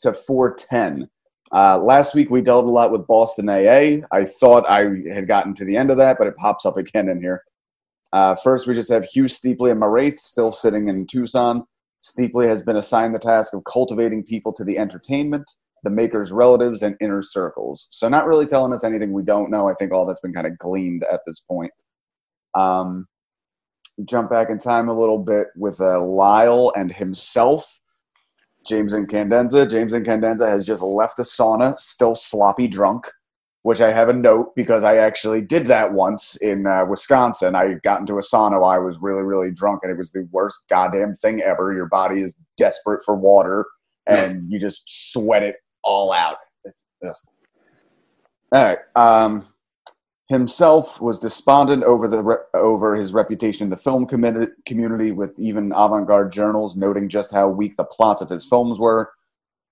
to 0.00 0.12
four 0.12 0.54
ten. 0.54 1.08
Uh, 1.52 1.78
last 1.78 2.14
week 2.14 2.30
we 2.30 2.40
dealt 2.40 2.64
a 2.64 2.70
lot 2.70 2.90
with 2.90 3.06
Boston 3.06 3.48
AA. 3.48 4.06
I 4.10 4.24
thought 4.24 4.68
I 4.68 5.10
had 5.12 5.28
gotten 5.28 5.54
to 5.54 5.64
the 5.64 5.76
end 5.76 5.90
of 5.90 5.98
that, 5.98 6.16
but 6.18 6.26
it 6.26 6.36
pops 6.36 6.64
up 6.64 6.78
again 6.78 7.08
in 7.08 7.20
here. 7.20 7.42
Uh, 8.12 8.34
first, 8.34 8.66
we 8.66 8.74
just 8.74 8.90
have 8.90 9.04
Hugh 9.04 9.28
Steeply 9.28 9.70
and 9.70 9.80
Marathe 9.80 10.18
still 10.18 10.52
sitting 10.52 10.88
in 10.88 11.06
Tucson. 11.06 11.64
Steeply 12.00 12.46
has 12.46 12.62
been 12.62 12.76
assigned 12.76 13.14
the 13.14 13.18
task 13.18 13.54
of 13.54 13.64
cultivating 13.64 14.24
people 14.24 14.52
to 14.54 14.64
the 14.64 14.76
entertainment, 14.78 15.50
the 15.82 15.90
maker's 15.90 16.32
relatives, 16.32 16.82
and 16.82 16.96
inner 17.00 17.22
circles. 17.22 17.88
So, 17.90 18.08
not 18.08 18.26
really 18.26 18.46
telling 18.46 18.72
us 18.72 18.84
anything 18.84 19.12
we 19.12 19.22
don't 19.22 19.50
know. 19.50 19.68
I 19.68 19.74
think 19.74 19.92
all 19.92 20.06
that's 20.06 20.20
been 20.20 20.32
kind 20.32 20.46
of 20.46 20.58
gleaned 20.58 21.04
at 21.04 21.20
this 21.26 21.40
point. 21.40 21.72
Um, 22.54 23.06
jump 24.04 24.30
back 24.30 24.50
in 24.50 24.58
time 24.58 24.88
a 24.88 24.98
little 24.98 25.18
bit 25.18 25.48
with 25.56 25.80
uh, 25.80 26.00
Lyle 26.00 26.72
and 26.76 26.92
himself. 26.92 27.78
James 28.66 28.94
Incandenza. 28.94 29.68
James 29.68 29.92
Incandenza 29.92 30.46
has 30.46 30.64
just 30.64 30.82
left 30.82 31.16
the 31.16 31.24
sauna, 31.24 31.78
still 31.80 32.14
sloppy 32.14 32.68
drunk, 32.68 33.10
which 33.62 33.80
I 33.80 33.92
have 33.92 34.08
a 34.08 34.12
note 34.12 34.54
because 34.54 34.84
I 34.84 34.98
actually 34.98 35.40
did 35.40 35.66
that 35.66 35.92
once 35.92 36.36
in 36.36 36.66
uh, 36.66 36.84
Wisconsin. 36.88 37.56
I 37.56 37.74
got 37.82 38.00
into 38.00 38.18
a 38.18 38.22
sauna 38.22 38.60
while 38.60 38.70
I 38.70 38.78
was 38.78 38.98
really, 39.00 39.22
really 39.22 39.50
drunk, 39.50 39.80
and 39.82 39.90
it 39.90 39.98
was 39.98 40.12
the 40.12 40.28
worst 40.30 40.64
goddamn 40.70 41.12
thing 41.14 41.40
ever. 41.42 41.74
Your 41.74 41.88
body 41.88 42.20
is 42.20 42.36
desperate 42.56 43.02
for 43.04 43.16
water, 43.16 43.66
and 44.06 44.50
you 44.50 44.60
just 44.60 45.12
sweat 45.12 45.42
it 45.42 45.56
all 45.84 46.12
out. 46.12 46.36
All 47.02 47.14
right. 48.52 48.78
Um, 48.96 49.46
himself 50.28 51.00
was 51.00 51.18
despondent 51.18 51.84
over 51.84 52.06
the 52.06 52.38
over 52.54 52.94
his 52.94 53.12
reputation 53.12 53.64
in 53.64 53.70
the 53.70 53.76
film 53.76 54.06
commi- 54.06 54.50
community, 54.66 55.12
with 55.12 55.38
even 55.38 55.72
avant-garde 55.72 56.32
journals 56.32 56.76
noting 56.76 57.08
just 57.08 57.32
how 57.32 57.48
weak 57.48 57.76
the 57.76 57.84
plots 57.84 58.20
of 58.20 58.28
his 58.28 58.44
films 58.44 58.78
were. 58.78 59.10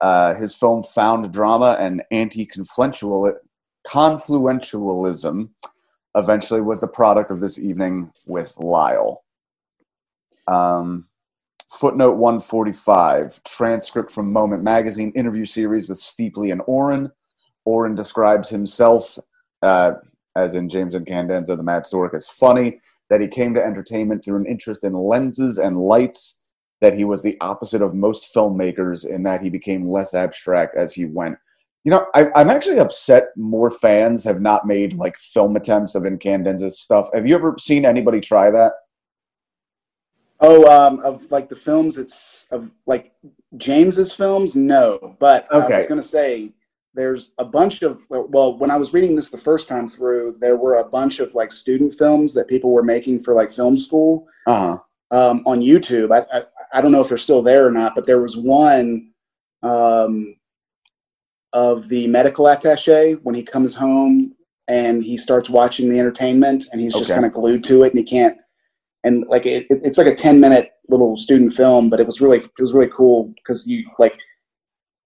Uh, 0.00 0.34
his 0.34 0.54
film 0.54 0.82
found 0.82 1.30
drama 1.32 1.76
and 1.78 2.02
anti-confluential 2.10 3.34
confluentialism 3.86 5.50
eventually 6.16 6.60
was 6.60 6.80
the 6.80 6.88
product 6.88 7.30
of 7.30 7.40
this 7.40 7.58
evening 7.58 8.10
with 8.26 8.56
Lyle. 8.56 9.24
Um, 10.48 11.06
footnote 11.70 12.16
145 12.16 13.42
transcript 13.44 14.10
from 14.10 14.32
Moment 14.32 14.62
Magazine 14.62 15.12
interview 15.14 15.44
series 15.44 15.88
with 15.88 15.98
Steeply 15.98 16.50
and 16.50 16.62
Oren. 16.66 17.10
Oren 17.64 17.94
describes 17.94 18.48
himself, 18.48 19.18
uh, 19.62 19.92
as 20.36 20.54
in 20.54 20.68
James 20.68 20.94
Incandenza, 20.94 21.56
the 21.56 21.62
Mad 21.62 21.86
Stork, 21.86 22.14
as 22.14 22.28
funny, 22.28 22.80
that 23.08 23.20
he 23.20 23.28
came 23.28 23.54
to 23.54 23.64
entertainment 23.64 24.24
through 24.24 24.36
an 24.36 24.46
interest 24.46 24.84
in 24.84 24.94
lenses 24.94 25.58
and 25.58 25.76
lights, 25.76 26.40
that 26.80 26.94
he 26.94 27.04
was 27.04 27.22
the 27.22 27.36
opposite 27.40 27.82
of 27.82 27.94
most 27.94 28.34
filmmakers 28.34 29.06
in 29.06 29.22
that 29.22 29.42
he 29.42 29.50
became 29.50 29.88
less 29.88 30.14
abstract 30.14 30.76
as 30.76 30.92
he 30.92 31.04
went. 31.04 31.36
You 31.84 31.92
know, 31.92 32.06
I, 32.14 32.30
I'm 32.34 32.50
actually 32.50 32.78
upset 32.78 33.28
more 33.36 33.70
fans 33.70 34.24
have 34.24 34.40
not 34.40 34.66
made 34.66 34.94
like 34.94 35.16
film 35.16 35.56
attempts 35.56 35.94
of 35.94 36.02
Incandenza's 36.02 36.80
stuff. 36.80 37.08
Have 37.14 37.26
you 37.26 37.34
ever 37.34 37.56
seen 37.58 37.84
anybody 37.84 38.20
try 38.20 38.50
that? 38.50 38.72
Oh, 40.42 40.64
um, 40.70 41.00
of 41.00 41.30
like 41.30 41.48
the 41.48 41.56
films, 41.56 41.98
it's 41.98 42.46
of 42.50 42.70
like 42.86 43.12
James's 43.56 44.12
films. 44.14 44.56
No, 44.56 45.16
but 45.18 45.46
I 45.50 45.58
was 45.78 45.86
gonna 45.86 46.02
say 46.02 46.52
there's 46.94 47.32
a 47.38 47.44
bunch 47.44 47.82
of 47.82 48.02
well, 48.08 48.56
when 48.58 48.70
I 48.70 48.76
was 48.76 48.92
reading 48.94 49.14
this 49.14 49.30
the 49.30 49.38
first 49.38 49.68
time 49.68 49.88
through, 49.88 50.36
there 50.40 50.56
were 50.56 50.76
a 50.76 50.84
bunch 50.84 51.20
of 51.20 51.34
like 51.34 51.52
student 51.52 51.94
films 51.94 52.32
that 52.34 52.48
people 52.48 52.70
were 52.72 52.82
making 52.82 53.20
for 53.20 53.34
like 53.34 53.52
film 53.52 53.78
school 53.78 54.26
Uh 54.46 54.78
huh. 55.12 55.16
um, 55.30 55.42
on 55.46 55.60
YouTube. 55.60 56.10
I, 56.10 56.24
I 56.38 56.42
I 56.72 56.80
don't 56.80 56.92
know 56.92 57.00
if 57.00 57.08
they're 57.08 57.18
still 57.18 57.42
there 57.42 57.66
or 57.66 57.70
not, 57.70 57.94
but 57.94 58.06
there 58.06 58.20
was 58.20 58.36
one 58.36 59.10
um, 59.62 60.36
of 61.52 61.88
the 61.88 62.06
medical 62.06 62.46
attaché 62.46 63.20
when 63.24 63.34
he 63.34 63.42
comes 63.42 63.74
home 63.74 64.34
and 64.68 65.02
he 65.04 65.16
starts 65.18 65.50
watching 65.50 65.90
the 65.90 65.98
entertainment 65.98 66.66
and 66.72 66.80
he's 66.80 66.94
just 66.94 67.10
kind 67.10 67.26
of 67.26 67.32
glued 67.32 67.64
to 67.64 67.82
it 67.82 67.92
and 67.92 67.98
he 67.98 68.04
can't 68.04 68.38
and 69.04 69.24
like 69.28 69.46
it, 69.46 69.66
it- 69.70 69.80
it's 69.84 69.98
like 69.98 70.06
a 70.06 70.14
10 70.14 70.40
minute 70.40 70.70
little 70.88 71.16
student 71.16 71.52
film 71.52 71.88
but 71.90 72.00
it 72.00 72.06
was 72.06 72.20
really 72.20 72.38
it 72.38 72.50
was 72.60 72.72
really 72.72 72.90
cool 72.94 73.32
because 73.36 73.66
you 73.66 73.84
like 73.98 74.14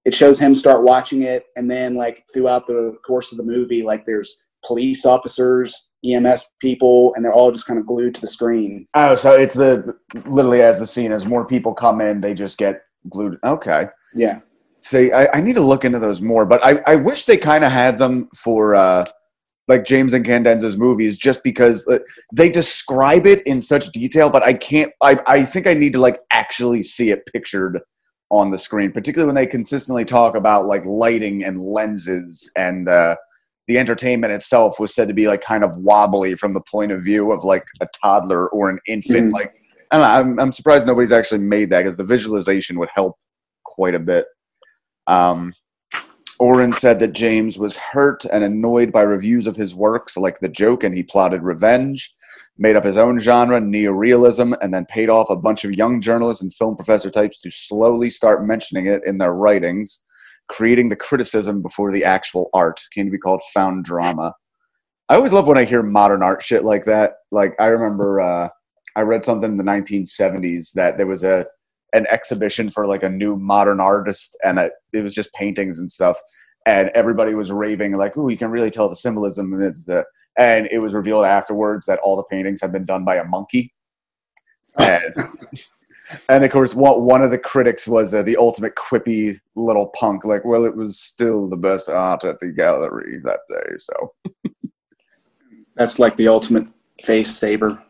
it 0.05 0.15
shows 0.15 0.39
him 0.39 0.55
start 0.55 0.83
watching 0.83 1.23
it 1.23 1.45
and 1.57 1.71
then 1.71 1.95
like 1.95 2.25
throughout 2.33 2.67
the 2.67 2.95
course 3.07 3.33
of 3.33 3.39
the 3.39 3.45
movie 3.45 3.83
like 3.83 4.05
there's 4.07 4.37
police 4.67 5.05
officers 5.05 5.89
ems 6.05 6.47
people 6.61 7.13
and 7.15 7.25
they're 7.25 7.33
all 7.33 7.53
just 7.53 7.67
kind 7.67 7.79
of 7.79 7.87
glued 7.87 8.15
to 8.15 8.21
the 8.21 8.29
screen 8.29 8.87
Oh, 8.95 9.15
so 9.17 9.33
it's 9.33 9.55
the 9.55 9.95
literally 10.27 10.63
as 10.63 10.79
the 10.81 10.87
scene 10.87 11.13
as 11.13 11.27
more 11.27 11.47
people 11.47 11.73
come 11.75 12.01
in, 12.01 12.21
they 12.21 12.35
just 12.35 12.59
get 12.59 12.83
glued. 13.11 13.39
Okay. 13.45 13.87
yeah 14.15 14.41
See, 14.79 15.13
I, 15.13 15.39
I 15.39 15.41
need 15.41 15.57
to 15.57 15.63
look 15.63 15.87
into 15.87 15.99
those 15.99 16.21
more, 16.21 16.45
but 16.45 16.63
I, 16.63 16.83
I 16.87 16.97
wish 16.97 17.25
they 17.25 17.39
kind 17.39 17.65
of 17.65 17.73
had 17.73 17.99
them 17.99 18.29
for 18.37 18.75
uh, 18.75 19.07
like 19.68 19.85
James 19.85 20.12
Incandenza's 20.12 20.76
movies, 20.76 21.16
just 21.16 21.42
because 21.42 21.87
uh, 21.88 21.99
they 22.35 22.50
describe 22.50 23.26
it 23.26 23.42
in 23.47 23.61
such 23.61 23.88
detail. 23.92 24.30
But 24.30 24.42
I 24.42 24.54
can't. 24.54 24.92
I 25.02 25.18
I 25.26 25.44
think 25.44 25.66
I 25.66 25.75
need 25.75 25.92
to 25.94 26.00
like 26.00 26.21
actually 26.33 26.83
see 26.83 27.11
it 27.11 27.23
pictured 27.33 27.80
on 28.30 28.50
the 28.50 28.59
screen, 28.59 28.90
particularly 28.90 29.26
when 29.26 29.37
they 29.37 29.47
consistently 29.47 30.04
talk 30.04 30.35
about 30.37 30.66
like 30.66 30.85
lighting 30.85 31.44
and 31.44 31.61
lenses 31.61 32.50
and 32.56 32.88
uh, 32.88 33.16
the 33.68 33.78
entertainment 33.78 34.33
itself 34.33 34.78
was 34.78 34.94
said 34.94 35.09
to 35.09 35.14
be 35.14 35.26
like 35.26 35.40
kind 35.40 35.64
of 35.64 35.76
wobbly 35.76 36.35
from 36.35 36.52
the 36.52 36.62
point 36.71 36.92
of 36.92 37.02
view 37.02 37.33
of 37.33 37.44
like 37.44 37.64
a 37.80 37.87
toddler 38.02 38.49
or 38.49 38.68
an 38.68 38.78
infant. 38.87 39.30
Mhm. 39.30 39.33
Like 39.33 39.54
I 39.90 39.97
don't 39.97 40.02
know. 40.02 40.30
I'm 40.33 40.40
I'm 40.40 40.52
surprised 40.52 40.87
nobody's 40.87 41.12
actually 41.12 41.38
made 41.38 41.71
that 41.71 41.80
because 41.80 41.97
the 41.97 42.04
visualization 42.04 42.78
would 42.78 42.90
help 42.94 43.16
quite 43.64 43.94
a 43.94 44.00
bit. 44.00 44.26
Um, 45.06 45.52
Oren 46.45 46.75
said 46.75 47.01
that 47.01 47.15
James 47.15 47.59
was 47.59 47.75
hurt 47.75 48.27
and 48.27 48.45
annoyed 48.45 48.93
by 48.93 49.01
reviews 49.01 49.47
of 49.47 49.57
his 49.57 49.75
works 49.75 50.15
like 50.15 50.41
The 50.41 50.49
Joke, 50.51 50.85
and 50.85 50.95
he 50.95 51.03
plotted 51.03 51.43
revenge, 51.43 52.13
made 52.59 52.77
up 52.77 52.85
his 52.85 52.99
own 52.99 53.19
genre, 53.19 53.59
neorealism, 53.59 54.55
and 54.61 54.75
then 54.75 54.85
paid 54.85 55.09
off 55.09 55.31
a 55.31 55.37
bunch 55.37 55.65
of 55.65 55.73
young 55.73 56.03
journalists 56.03 56.43
and 56.43 56.53
film 56.53 56.77
professor 56.77 57.09
types 57.09 57.39
to 57.39 57.51
slowly 57.51 58.11
start 58.11 58.45
mentioning 58.45 58.85
it 58.85 59.01
in 59.07 59.17
their 59.17 59.33
writings, 59.33 60.05
creating 60.51 60.91
the 60.91 60.97
criticism 60.97 61.63
before 61.63 61.91
the 61.91 62.05
actual 62.05 62.51
art. 62.53 62.79
Came 62.93 63.07
to 63.07 63.11
be 63.11 63.17
called 63.17 63.41
found 63.55 63.87
drama. 63.87 64.35
I 65.09 65.15
always 65.15 65.33
love 65.33 65.47
when 65.47 65.57
I 65.57 65.65
hear 65.65 65.83
modern 65.83 66.23
art 66.23 66.43
shit 66.43 66.63
like 66.63 66.85
that. 66.85 67.15
Like 67.31 67.55
I 67.59 67.69
remember 67.69 68.21
uh, 68.21 68.51
I 68.97 69.01
read 69.01 69.25
something 69.25 69.53
in 69.53 69.57
the 69.57 69.65
1970s 69.65 70.73
that 70.75 70.99
there 70.99 71.07
was 71.07 71.25
a 71.25 71.47
an 71.95 72.07
exhibition 72.11 72.71
for 72.71 72.87
like 72.87 73.03
a 73.03 73.09
new 73.09 73.37
modern 73.37 73.81
artist 73.81 74.37
and 74.45 74.59
it, 74.59 74.73
it 74.93 75.03
was 75.03 75.15
just 75.15 75.33
paintings 75.33 75.79
and 75.79 75.91
stuff 75.91 76.19
and 76.67 76.91
everybody 76.91 77.35
was 77.35 77.51
raving 77.51 77.93
like 77.93 78.17
oh 78.17 78.29
you 78.29 78.37
can 78.37 78.51
really 78.51 78.71
tell 78.71 78.89
the 78.89 78.97
symbolism 78.97 79.53
and 79.55 79.75
the 79.87 80.05
and 80.39 80.69
it 80.71 80.79
was 80.79 80.95
revealed 80.95 81.25
afterwards 81.25 81.87
that 81.87 82.01
all 82.01 82.17
the 82.17 82.25
paintings 82.25 82.61
had 82.61 82.73
been 82.73 82.85
done 82.85 83.05
by 83.05 83.17
a 83.17 83.25
monkey. 83.25 83.73
And, 84.79 85.15
and 86.29 86.45
of 86.45 86.51
course 86.51 86.75
one, 86.75 87.03
one 87.03 87.23
of 87.23 87.31
the 87.31 87.39
critics 87.39 87.87
was 87.87 88.13
uh, 88.13 88.23
the 88.23 88.37
ultimate 88.37 88.75
quippy 88.75 89.39
little 89.55 89.89
punk 89.89 90.25
like 90.25 90.45
well 90.45 90.65
it 90.65 90.75
was 90.75 90.99
still 90.99 91.49
the 91.49 91.57
best 91.57 91.89
art 91.89 92.25
at 92.25 92.41
the 92.41 92.49
gallery 92.49 93.21
that 93.23 93.41
day 93.49 93.77
so. 93.79 94.15
That's 95.77 95.99
like 95.99 96.17
the 96.17 96.29
ultimate 96.29 96.69
face 97.05 97.37
saber. 97.37 97.83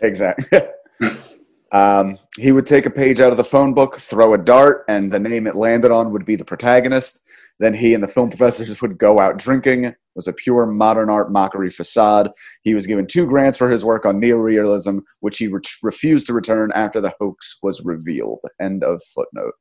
Exactly. 0.00 0.60
um, 1.72 2.18
he 2.38 2.52
would 2.52 2.66
take 2.66 2.86
a 2.86 2.90
page 2.90 3.20
out 3.20 3.30
of 3.30 3.36
the 3.36 3.44
phone 3.44 3.74
book, 3.74 3.96
throw 3.96 4.34
a 4.34 4.38
dart, 4.38 4.84
and 4.88 5.12
the 5.12 5.18
name 5.18 5.46
it 5.46 5.54
landed 5.54 5.90
on 5.90 6.10
would 6.12 6.24
be 6.24 6.36
the 6.36 6.44
protagonist. 6.44 7.22
Then 7.58 7.74
he 7.74 7.94
and 7.94 8.02
the 8.02 8.08
film 8.08 8.30
professors 8.30 8.80
would 8.80 8.98
go 8.98 9.20
out 9.20 9.38
drinking. 9.38 9.84
It 9.84 9.96
was 10.14 10.26
a 10.26 10.32
pure 10.32 10.66
modern 10.66 11.10
art 11.10 11.30
mockery 11.30 11.70
facade. 11.70 12.30
He 12.62 12.74
was 12.74 12.86
given 12.86 13.06
two 13.06 13.26
grants 13.26 13.58
for 13.58 13.70
his 13.70 13.84
work 13.84 14.06
on 14.06 14.20
neorealism, 14.20 15.02
which 15.20 15.38
he 15.38 15.46
re- 15.46 15.60
refused 15.82 16.26
to 16.26 16.32
return 16.32 16.72
after 16.74 17.00
the 17.00 17.14
hoax 17.20 17.58
was 17.62 17.84
revealed. 17.84 18.40
End 18.60 18.82
of 18.82 19.00
footnote. 19.14 19.54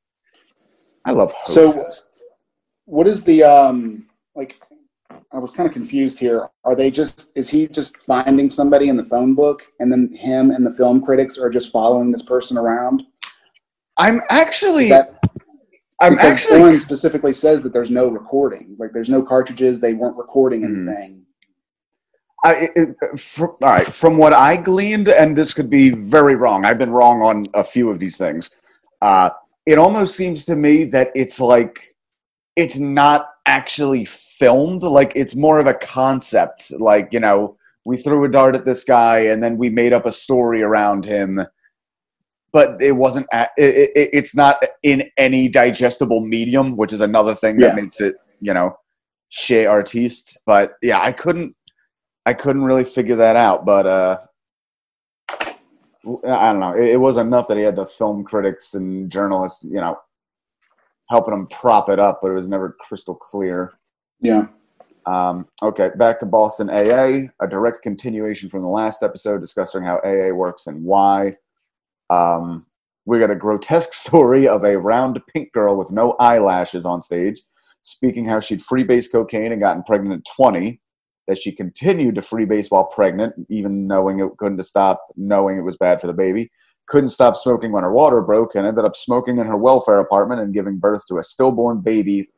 I 1.05 1.11
love 1.11 1.33
hoaxes. 1.33 1.55
So- 1.55 2.05
what 2.89 3.07
is 3.07 3.23
the 3.23 3.43
um 3.43 4.07
like 4.35 4.59
i 5.33 5.37
was 5.37 5.51
kind 5.51 5.67
of 5.67 5.73
confused 5.73 6.19
here 6.19 6.47
are 6.63 6.75
they 6.75 6.89
just 6.91 7.31
is 7.35 7.49
he 7.49 7.67
just 7.67 7.97
finding 7.97 8.49
somebody 8.49 8.89
in 8.89 8.97
the 8.97 9.03
phone 9.03 9.33
book 9.35 9.63
and 9.79 9.91
then 9.91 10.13
him 10.13 10.51
and 10.51 10.65
the 10.65 10.71
film 10.71 11.01
critics 11.01 11.37
are 11.37 11.49
just 11.49 11.71
following 11.71 12.11
this 12.11 12.21
person 12.23 12.57
around 12.57 13.03
I'm 13.99 14.21
actually. 14.29 14.89
that 14.89 15.21
I'm 16.01 16.13
because 16.13 16.45
actually 16.45 16.61
one 16.61 16.79
specifically 16.79 17.33
says 17.33 17.61
that 17.63 17.73
there's 17.73 17.91
no 17.91 18.07
recording. 18.07 18.75
Like 18.79 18.93
there's 18.93 19.09
no 19.09 19.21
cartridges. 19.21 19.81
They 19.81 19.93
weren't 19.93 20.17
recording 20.17 20.61
Mhm. 20.61 20.87
anything. 20.87 21.25
I, 22.41 22.69
it, 22.73 22.95
all 23.41 23.57
right, 23.59 23.93
from 23.93 24.17
what 24.17 24.31
I 24.31 24.55
gleaned, 24.55 25.09
and 25.09 25.37
this 25.37 25.53
could 25.53 25.69
be 25.69 25.89
very 25.89 26.35
wrong. 26.35 26.63
I've 26.63 26.77
been 26.77 26.91
wrong 26.91 27.21
on 27.21 27.47
a 27.53 27.65
few 27.65 27.91
of 27.91 27.99
these 27.99 28.17
things. 28.17 28.49
Uh, 29.01 29.31
it 29.65 29.77
almost 29.77 30.15
seems 30.15 30.45
to 30.45 30.55
me 30.55 30.85
that 30.85 31.11
it's 31.15 31.41
like 31.41 31.93
it's 32.55 32.79
not 32.79 33.28
actually 33.49 34.05
filmed. 34.05 34.83
Like 34.83 35.11
it's 35.15 35.35
more 35.35 35.59
of 35.59 35.67
a 35.67 35.73
concept. 35.73 36.71
Like 36.79 37.09
you 37.11 37.19
know, 37.19 37.57
we 37.85 37.97
threw 37.97 38.23
a 38.23 38.29
dart 38.29 38.55
at 38.55 38.65
this 38.65 38.83
guy, 38.83 39.19
and 39.31 39.41
then 39.43 39.57
we 39.57 39.69
made 39.69 39.93
up 39.93 40.05
a 40.05 40.11
story 40.11 40.61
around 40.61 41.05
him. 41.05 41.41
But 42.53 42.81
it 42.81 42.93
wasn't. 42.93 43.27
It, 43.33 43.91
it, 43.95 44.09
it's 44.13 44.35
not 44.35 44.63
in 44.83 45.03
any 45.17 45.47
digestible 45.49 46.21
medium, 46.25 46.77
which 46.77 46.93
is 46.93 47.01
another 47.01 47.35
thing 47.35 47.57
that 47.57 47.75
Yeah. 47.75 47.81
makes 47.81 48.01
it, 48.01 48.15
you 48.41 48.53
know, 48.53 48.75
chez 49.29 49.65
artiste. 49.67 50.39
But 50.45 50.73
yeah, 50.81 51.01
I 51.01 51.11
couldn't. 51.11 51.55
I 52.25 52.33
couldn't 52.33 52.63
really 52.63 52.83
figure 52.83 53.15
that 53.15 53.35
out, 53.35 53.65
but 53.65 53.85
uh, 53.87 54.17
I 55.29 56.51
don't 56.51 56.59
know. 56.59 56.73
It, 56.75 56.89
it 56.95 56.97
was 56.99 57.17
enough 57.17 57.47
that 57.47 57.57
he 57.57 57.63
had 57.63 57.75
the 57.75 57.85
film 57.85 58.23
critics 58.23 58.73
and 58.75 59.11
journalists, 59.11 59.63
you 59.63 59.81
know, 59.81 59.97
helping 61.09 61.33
them 61.33 61.47
prop 61.47 61.89
it 61.89 61.99
up, 61.99 62.19
but 62.21 62.31
it 62.31 62.35
was 62.35 62.47
never 62.47 62.75
crystal 62.79 63.15
clear. 63.15 63.73
Yeah. 64.21 64.47
Um, 65.05 65.47
okay, 65.63 65.89
back 65.97 66.19
to 66.19 66.25
Boston 66.25 66.69
AA, 66.69 67.29
a 67.41 67.47
direct 67.49 67.81
continuation 67.81 68.49
from 68.49 68.61
the 68.61 68.69
last 68.69 69.01
episode 69.01 69.41
discussing 69.41 69.83
how 69.83 69.97
AA 70.05 70.31
works 70.33 70.67
and 70.67 70.83
why. 70.83 71.35
Um, 72.09 72.65
we 73.05 73.17
got 73.17 73.31
a 73.31 73.35
grotesque 73.35 73.93
story 73.93 74.47
of 74.47 74.63
a 74.63 74.77
round 74.77 75.19
pink 75.33 75.51
girl 75.51 75.75
with 75.77 75.89
no 75.91 76.15
eyelashes 76.19 76.85
on 76.85 77.01
stage, 77.01 77.41
speaking 77.81 78.25
how 78.25 78.39
she'd 78.39 78.59
freebase 78.59 79.11
cocaine 79.11 79.51
and 79.51 79.61
gotten 79.61 79.83
pregnant 79.83 80.21
at 80.21 80.35
20, 80.35 80.79
that 81.27 81.37
she 81.37 81.51
continued 81.51 82.15
to 82.15 82.21
freebase 82.21 82.69
while 82.69 82.85
pregnant, 82.87 83.33
even 83.49 83.87
knowing 83.87 84.19
it 84.19 84.37
couldn't 84.37 84.61
stop, 84.63 85.07
knowing 85.15 85.57
it 85.57 85.63
was 85.63 85.77
bad 85.77 86.01
for 86.01 86.07
the 86.07 86.13
baby, 86.13 86.51
couldn't 86.89 87.09
stop 87.09 87.37
smoking 87.37 87.71
when 87.71 87.83
her 87.83 87.93
water 87.93 88.21
broke, 88.21 88.55
and 88.55 88.67
ended 88.67 88.85
up 88.85 88.95
smoking 88.95 89.37
in 89.37 89.45
her 89.45 89.57
welfare 89.57 89.99
apartment 89.99 90.41
and 90.41 90.53
giving 90.53 90.79
birth 90.79 91.05
to 91.07 91.17
a 91.17 91.23
stillborn 91.23 91.81
baby 91.81 92.29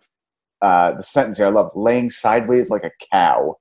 uh, 0.61 0.93
the 0.93 1.03
sentence 1.03 1.37
here 1.37 1.47
I 1.47 1.49
love 1.49 1.71
laying 1.75 2.09
sideways 2.09 2.69
like 2.69 2.85
a 2.85 2.91
cow, 3.11 3.57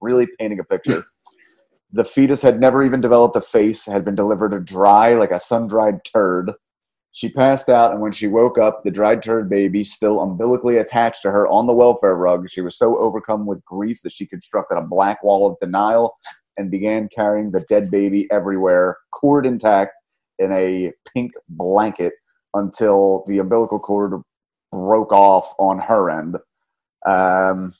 really 0.00 0.26
painting 0.38 0.60
a 0.60 0.64
picture. 0.64 1.04
the 1.92 2.04
fetus 2.04 2.42
had 2.42 2.60
never 2.60 2.84
even 2.84 3.00
developed 3.00 3.36
a 3.36 3.40
face, 3.40 3.86
had 3.86 4.04
been 4.04 4.14
delivered 4.14 4.64
dry 4.64 5.14
like 5.14 5.30
a 5.30 5.40
sun 5.40 5.68
dried 5.68 6.04
turd. 6.04 6.52
She 7.12 7.28
passed 7.28 7.68
out, 7.68 7.92
and 7.92 8.00
when 8.00 8.12
she 8.12 8.28
woke 8.28 8.58
up, 8.58 8.82
the 8.84 8.90
dried 8.90 9.22
turd 9.22 9.48
baby, 9.50 9.82
still 9.82 10.20
umbilically 10.20 10.76
attached 10.76 11.22
to 11.22 11.30
her 11.30 11.46
on 11.48 11.66
the 11.66 11.72
welfare 11.72 12.14
rug, 12.16 12.48
she 12.48 12.60
was 12.60 12.78
so 12.78 12.98
overcome 12.98 13.46
with 13.46 13.64
grief 13.64 14.00
that 14.02 14.12
she 14.12 14.26
constructed 14.26 14.76
a 14.76 14.86
black 14.86 15.22
wall 15.24 15.50
of 15.50 15.58
denial 15.58 16.16
and 16.56 16.70
began 16.70 17.08
carrying 17.08 17.50
the 17.50 17.64
dead 17.68 17.90
baby 17.90 18.28
everywhere, 18.30 18.96
cord 19.12 19.44
intact, 19.44 19.92
in 20.40 20.52
a 20.52 20.92
pink 21.14 21.32
blanket 21.48 22.14
until 22.54 23.24
the 23.28 23.38
umbilical 23.38 23.78
cord 23.78 24.20
broke 24.72 25.12
off 25.12 25.54
on 25.58 25.78
her 25.78 26.10
end. 26.10 26.36
Um, 27.06 27.72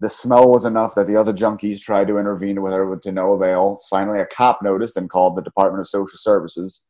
the 0.00 0.08
smell 0.08 0.50
was 0.50 0.64
enough 0.64 0.94
that 0.94 1.06
the 1.06 1.16
other 1.16 1.32
junkies 1.32 1.80
tried 1.80 2.08
to 2.08 2.18
intervene 2.18 2.62
with 2.62 2.72
her 2.72 2.86
but 2.86 3.02
to 3.02 3.12
no 3.12 3.34
avail. 3.34 3.80
Finally, 3.88 4.20
a 4.20 4.26
cop 4.26 4.62
noticed 4.62 4.96
and 4.96 5.10
called 5.10 5.36
the 5.36 5.42
Department 5.42 5.80
of 5.80 5.88
Social 5.88 6.16
Services. 6.16 6.86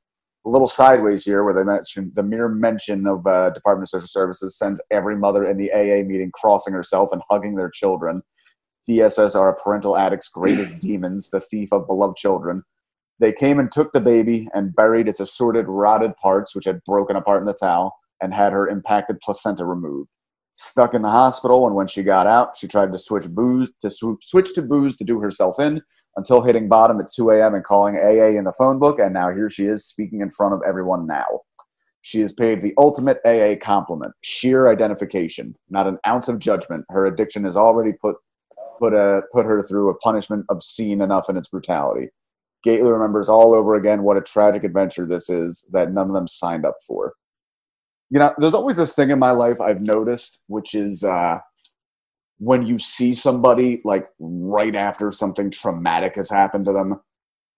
A 0.47 0.49
little 0.49 0.69
sideways 0.69 1.25
here, 1.25 1.45
where 1.45 1.53
they 1.53 1.65
mentioned 1.65 2.13
the 2.15 2.23
mere 2.23 2.49
mention 2.49 3.07
of 3.07 3.27
uh, 3.27 3.51
Department 3.51 3.85
of 3.87 3.91
Social 3.91 4.07
Services 4.07 4.57
sends 4.57 4.81
every 4.91 5.17
mother 5.17 5.45
in 5.45 5.59
the 5.59 5.71
AA 5.73 6.07
meeting 6.07 6.31
crossing 6.33 6.73
herself 6.73 7.11
and 7.13 7.21
hugging 7.29 7.57
their 7.57 7.69
children. 7.69 8.23
DSS 8.89 9.35
are 9.35 9.51
a 9.51 9.57
parental 9.57 9.99
addict's 9.99 10.29
greatest 10.29 10.79
demons, 10.81 11.29
the 11.31 11.41
thief 11.41 11.73
of 11.73 11.87
beloved 11.87 12.17
children. 12.17 12.63
They 13.21 13.33
came 13.33 13.59
and 13.59 13.71
took 13.71 13.93
the 13.93 14.01
baby 14.01 14.49
and 14.55 14.75
buried 14.75 15.09
its 15.09 15.21
assorted, 15.21 15.67
rotted 15.69 16.17
parts, 16.17 16.55
which 16.55 16.65
had 16.65 16.83
broken 16.85 17.17
apart 17.17 17.43
in 17.43 17.47
the 17.47 17.53
towel, 17.53 17.95
and 18.23 18.33
had 18.33 18.53
her 18.53 18.67
impacted 18.67 19.21
placenta 19.21 19.67
removed. 19.67 20.09
Stuck 20.55 20.95
in 20.95 21.03
the 21.03 21.11
hospital, 21.11 21.67
and 21.67 21.77
when 21.77 21.87
she 21.87 22.03
got 22.03 22.27
out, 22.27 22.57
she 22.57 22.67
tried 22.67 22.93
to 22.93 22.99
switch 22.99 23.29
booze 23.29 23.71
to 23.83 23.91
sw- 23.91 24.21
switch 24.23 24.55
to 24.55 24.63
booze 24.63 24.97
to 24.97 25.05
do 25.05 25.21
herself 25.21 25.61
in 25.61 25.83
until 26.17 26.43
hitting 26.43 26.69
bottom 26.69 26.99
at 26.99 27.09
2 27.09 27.31
a.m. 27.31 27.55
and 27.55 27.65
calling 27.65 27.97
AA 27.97 28.37
in 28.39 28.45
the 28.45 28.55
phone 28.59 28.79
book, 28.79 28.99
and 28.99 29.13
now 29.13 29.31
here 29.31 29.51
she 29.51 29.67
is 29.67 29.87
speaking 29.87 30.21
in 30.21 30.31
front 30.31 30.55
of 30.55 30.63
everyone 30.67 31.07
now. 31.07 31.27
She 32.03 32.23
is 32.23 32.33
paid 32.33 32.63
the 32.63 32.75
ultimate 32.79 33.19
AA 33.27 33.57
compliment, 33.63 34.15
sheer 34.23 34.69
identification, 34.69 35.55
not 35.69 35.87
an 35.87 35.99
ounce 36.07 36.29
of 36.29 36.39
judgment. 36.39 36.87
Her 36.89 37.07
addiction 37.07 37.45
has 37.45 37.57
already 37.57 37.93
put 37.93 38.17
put 38.79 38.95
a 38.95 39.23
put 39.33 39.45
her 39.45 39.63
through 39.63 39.91
a 39.91 39.97
punishment 39.99 40.47
obscene 40.49 41.03
enough 41.03 41.29
in 41.29 41.37
its 41.37 41.49
brutality. 41.49 42.09
Gately 42.63 42.91
remembers 42.91 43.29
all 43.29 43.55
over 43.55 43.75
again 43.75 44.03
what 44.03 44.17
a 44.17 44.21
tragic 44.21 44.65
adventure 44.65 45.07
this 45.07 45.31
is 45.31 45.65
that 45.73 45.93
none 45.93 46.09
of 46.09 46.15
them 46.15 46.29
signed 46.29 46.67
up 46.67 46.77
for. 46.87 47.15
You 48.11 48.19
know, 48.19 48.35
there's 48.39 48.55
always 48.55 48.77
this 48.77 48.95
thing 48.95 49.11
in 49.11 49.19
my 49.19 49.31
life 49.31 49.61
I've 49.61 49.81
noticed, 49.81 50.43
which 50.49 50.75
is 50.75 51.05
uh, 51.05 51.39
when 52.39 52.67
you 52.67 52.79
see 52.79 53.15
somebody 53.15 53.81
like 53.85 54.09
right 54.19 54.75
after 54.75 55.13
something 55.13 55.51
traumatic 55.51 56.17
has 56.17 56.29
happened 56.29 56.65
to 56.67 56.73
them, 56.73 57.01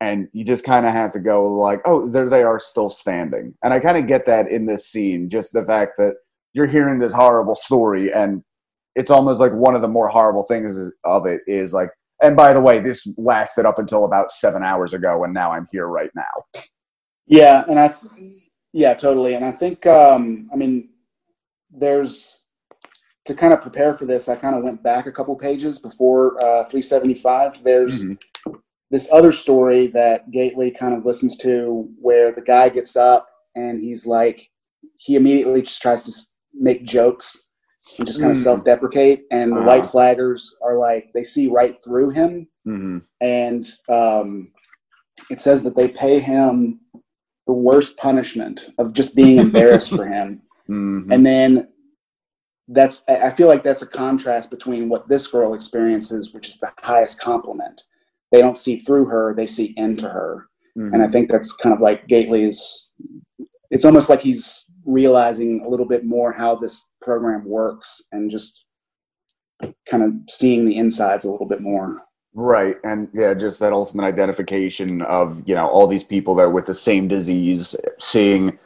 and 0.01 0.29
you 0.33 0.45
just 0.45 0.65
kind 0.65 0.85
of 0.87 0.93
have 0.93 1.13
to 1.15 1.21
go 1.21 1.45
like, 1.45 1.81
"Oh, 1.85 2.09
there 2.09 2.29
they 2.29 2.43
are, 2.43 2.59
still 2.59 2.91
standing." 2.91 3.55
And 3.65 3.73
I 3.73 3.81
kind 3.81 3.97
of 3.97 4.07
get 4.07 4.27
that 4.27 4.49
in 4.49 4.67
this 4.67 4.87
scene, 4.87 5.31
just 5.31 5.53
the 5.53 5.65
fact 5.65 5.93
that 5.99 6.17
you're 6.53 6.67
hearing 6.67 6.99
this 6.99 7.13
horrible 7.13 7.55
story, 7.55 8.13
and 8.13 8.43
it's 8.95 9.11
almost 9.11 9.41
like 9.41 9.53
one 9.53 9.75
of 9.75 9.83
the 9.83 9.89
more 9.89 10.09
horrible 10.09 10.43
things 10.43 10.77
of 11.05 11.27
it 11.27 11.41
is 11.47 11.73
like 11.73 11.91
and 12.23 12.37
by 12.37 12.53
the 12.53 12.61
way, 12.61 12.79
this 12.79 13.07
lasted 13.17 13.67
up 13.67 13.79
until 13.79 14.05
about 14.05 14.31
seven 14.31 14.63
hours 14.63 14.95
ago, 14.95 15.25
and 15.25 15.35
now 15.35 15.51
I'm 15.53 15.67
here 15.73 15.87
right 15.89 16.11
now. 16.15 16.63
Yeah, 17.27 17.65
and 17.69 17.79
I, 17.79 17.95
yeah, 18.73 18.95
totally. 18.95 19.35
And 19.35 19.45
I 19.45 19.53
think, 19.53 19.87
um, 19.87 20.49
I 20.53 20.57
mean, 20.57 20.91
there's 21.71 22.39
to 23.25 23.35
kind 23.35 23.53
of 23.53 23.61
prepare 23.61 23.95
for 23.95 24.05
this. 24.05 24.29
I 24.29 24.35
kind 24.37 24.57
of 24.57 24.65
went 24.65 24.83
back 24.83 25.07
a 25.07 25.13
couple 25.13 25.37
pages 25.37 25.79
before 25.79 26.37
uh, 26.43 26.65
375. 26.65 27.63
There's 27.63 28.05
Mhm. 28.05 28.19
this 28.91 29.09
other 29.13 29.31
story 29.33 29.87
that 29.89 30.31
Gately 30.33 30.73
kind 30.73 30.95
of 30.95 31.05
listens 31.05 31.37
to, 31.39 31.89
where 32.01 32.33
the 32.33 32.43
guy 32.43 32.69
gets 32.69 32.97
up 32.97 33.27
and 33.55 33.81
he's 33.81 34.07
like, 34.07 34.49
he 34.99 35.15
immediately 35.15 35.63
just 35.63 35.81
tries 35.81 36.03
to 36.05 36.13
make 36.53 36.85
jokes 36.85 37.49
and 37.99 38.07
just 38.07 38.21
kind 38.21 38.33
of 38.33 38.39
Mm. 38.39 38.43
self-deprecate, 38.43 39.25
and 39.31 39.53
the 39.53 39.57
Uh-huh. 39.57 39.67
white 39.67 39.85
flaggers 39.85 40.53
are 40.63 40.79
like, 40.79 41.11
they 41.15 41.23
see 41.23 41.49
right 41.49 41.77
through 41.79 42.11
him. 42.11 42.49
Hmm 42.65 42.99
and 43.21 43.65
um, 43.89 44.51
it 45.31 45.41
says 45.41 45.63
that 45.63 45.77
they 45.77 45.87
pay 45.89 46.19
him 46.19 46.81
the 47.47 47.53
worst 47.53 47.97
punishment 47.97 48.71
of 48.79 48.93
just 48.93 49.15
being 49.15 49.39
embarrassed 49.39 49.91
for 49.95 50.07
him. 50.07 50.43
Hmm 50.67 51.13
and 51.13 51.25
then 51.27 51.69
that's 52.69 53.03
i 53.09 53.17
I 53.29 53.31
feel 53.35 53.49
like 53.49 53.63
that's 53.65 53.83
a 53.83 53.87
contrast 53.87 54.49
between 54.51 54.89
what 54.89 55.09
this 55.09 55.27
girl 55.27 55.55
experiences 55.55 56.33
which 56.33 56.49
is 56.49 56.59
the 56.59 56.73
highest 56.81 57.21
compliment. 57.21 57.83
They 58.31 58.41
don't 58.41 58.59
see 58.59 58.77
through 58.81 59.07
her 59.07 59.35
they 59.35 59.47
see 59.47 59.75
into 59.77 60.09
her. 60.09 60.47
And 60.77 61.03
i 61.03 61.09
think 61.09 61.29
that's 61.31 61.53
kind 61.63 61.75
of 61.75 61.81
like 61.81 62.07
gately's 62.09 62.93
it's 63.71 63.85
almost 63.85 64.09
like 64.11 64.21
he's 64.21 64.65
realizing 64.85 65.63
a 65.67 65.69
little 65.69 65.87
bit 65.95 66.05
more 66.05 66.33
how 66.33 66.55
this 66.57 66.89
program 67.03 67.45
works 67.45 68.03
and 68.13 68.31
just 68.31 68.65
kind 69.89 70.03
of 70.03 70.13
seeing 70.29 70.65
the 70.65 70.77
insides 70.77 71.25
a 71.25 71.31
little 71.31 71.47
bit 71.47 71.61
more 71.61 72.03
Right, 72.35 72.77
and 72.83 73.09
yeah, 73.13 73.35
just 73.35 73.61
that 73.61 73.75
ultimate 73.75 74.05
identification 74.05 75.03
of 75.03 75.43
you 75.45 75.55
know 75.55 75.67
all 75.67 75.87
these 75.87 76.05
people 76.05 76.35
that 76.37 76.45
are 76.45 76.51
with 76.51 76.65
the 76.65 76.75
same 76.75 77.07
disease, 77.07 77.77
seeing 77.99 78.59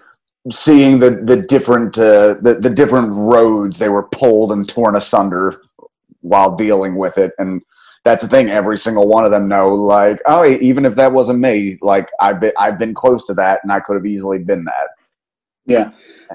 seeing 0.52 1.00
the 1.00 1.10
the 1.24 1.38
different 1.38 1.98
uh, 1.98 2.34
the 2.34 2.58
the 2.60 2.70
different 2.70 3.08
roads 3.10 3.78
they 3.78 3.88
were 3.88 4.04
pulled 4.04 4.52
and 4.52 4.68
torn 4.68 4.94
asunder 4.94 5.62
while 6.20 6.54
dealing 6.54 6.94
with 6.94 7.18
it, 7.18 7.32
and 7.38 7.60
that's 8.04 8.22
the 8.22 8.28
thing. 8.28 8.50
Every 8.50 8.76
single 8.76 9.08
one 9.08 9.24
of 9.24 9.32
them 9.32 9.48
know, 9.48 9.74
like, 9.74 10.20
oh, 10.26 10.44
even 10.44 10.84
if 10.84 10.94
that 10.94 11.10
wasn't 11.10 11.40
me, 11.40 11.76
like 11.82 12.08
I've 12.20 12.38
been 12.38 12.52
I've 12.56 12.78
been 12.78 12.94
close 12.94 13.26
to 13.26 13.34
that, 13.34 13.58
and 13.64 13.72
I 13.72 13.80
could 13.80 13.96
have 13.96 14.06
easily 14.06 14.44
been 14.44 14.62
that. 14.62 14.90
Yeah, 15.66 15.90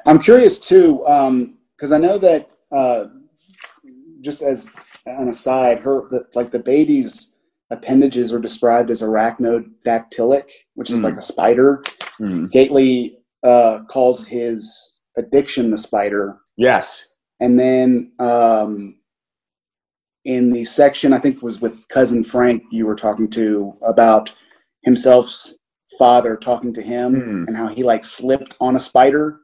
I'm 0.06 0.20
curious 0.20 0.60
too, 0.60 1.08
because 1.82 1.92
I 1.92 1.98
know 1.98 2.20
that 2.20 2.48
uh, 2.72 3.06
just 4.22 4.44
as 4.44 4.70
an 5.08 5.30
aside, 5.30 5.80
her 5.80 6.04
the, 6.12 6.26
like 6.36 6.52
the 6.52 6.60
baby's 6.60 7.36
appendages 7.72 8.32
are 8.32 8.40
described 8.40 8.92
as 8.92 9.02
arachnodactylic, 9.02 10.44
which 10.76 10.92
is 10.92 11.00
Mm. 11.00 11.06
like 11.06 11.18
a 11.18 11.22
spider. 11.24 11.82
Mhm. 12.20 12.52
Gately 12.52 13.18
uh, 13.44 13.80
calls 13.90 14.28
his 14.28 15.00
addiction 15.18 15.72
the 15.72 15.78
spider, 15.80 16.38
Yes. 16.56 17.14
and 17.40 17.58
then 17.58 18.12
um, 18.20 19.00
in 20.26 20.54
the 20.54 20.64
section 20.66 21.14
I 21.14 21.20
think 21.20 21.42
was 21.42 21.60
with 21.60 21.88
cousin 21.88 22.24
Frank, 22.24 22.62
you 22.72 22.86
were 22.86 22.96
talking 22.96 23.28
to 23.32 23.74
about 23.84 24.36
himself's 24.84 25.58
father 25.98 26.36
talking 26.38 26.74
to 26.76 26.82
him 26.84 27.16
Mm. 27.16 27.48
and 27.48 27.58
how 27.58 27.68
he 27.70 27.82
like 27.82 28.06
slipped 28.06 28.56
on 28.62 28.76
a 28.76 28.80
spider 28.80 29.40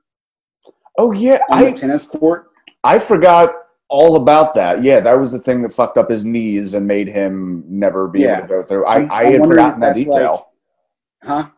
Oh 0.97 1.11
yeah, 1.11 1.39
on 1.49 1.57
I 1.59 1.71
the 1.71 1.77
tennis 1.77 2.05
court. 2.05 2.47
I 2.83 2.99
forgot 2.99 3.53
all 3.89 4.15
about 4.17 4.53
that. 4.55 4.83
Yeah, 4.83 4.99
that 4.99 5.13
was 5.19 5.31
the 5.31 5.39
thing 5.39 5.61
that 5.61 5.71
fucked 5.73 5.97
up 5.97 6.09
his 6.09 6.25
knees 6.25 6.73
and 6.73 6.85
made 6.87 7.07
him 7.07 7.63
never 7.67 8.07
be 8.07 8.21
Yeah. 8.21 8.37
able 8.39 8.47
to 8.47 8.53
go 8.53 8.63
through. 8.63 8.85
I, 8.85 8.95
I'm- 8.95 9.11
I 9.11 9.23
had 9.25 9.41
forgotten 9.41 9.79
that 9.81 9.95
detail. 9.95 10.49
Huh? 11.23 11.49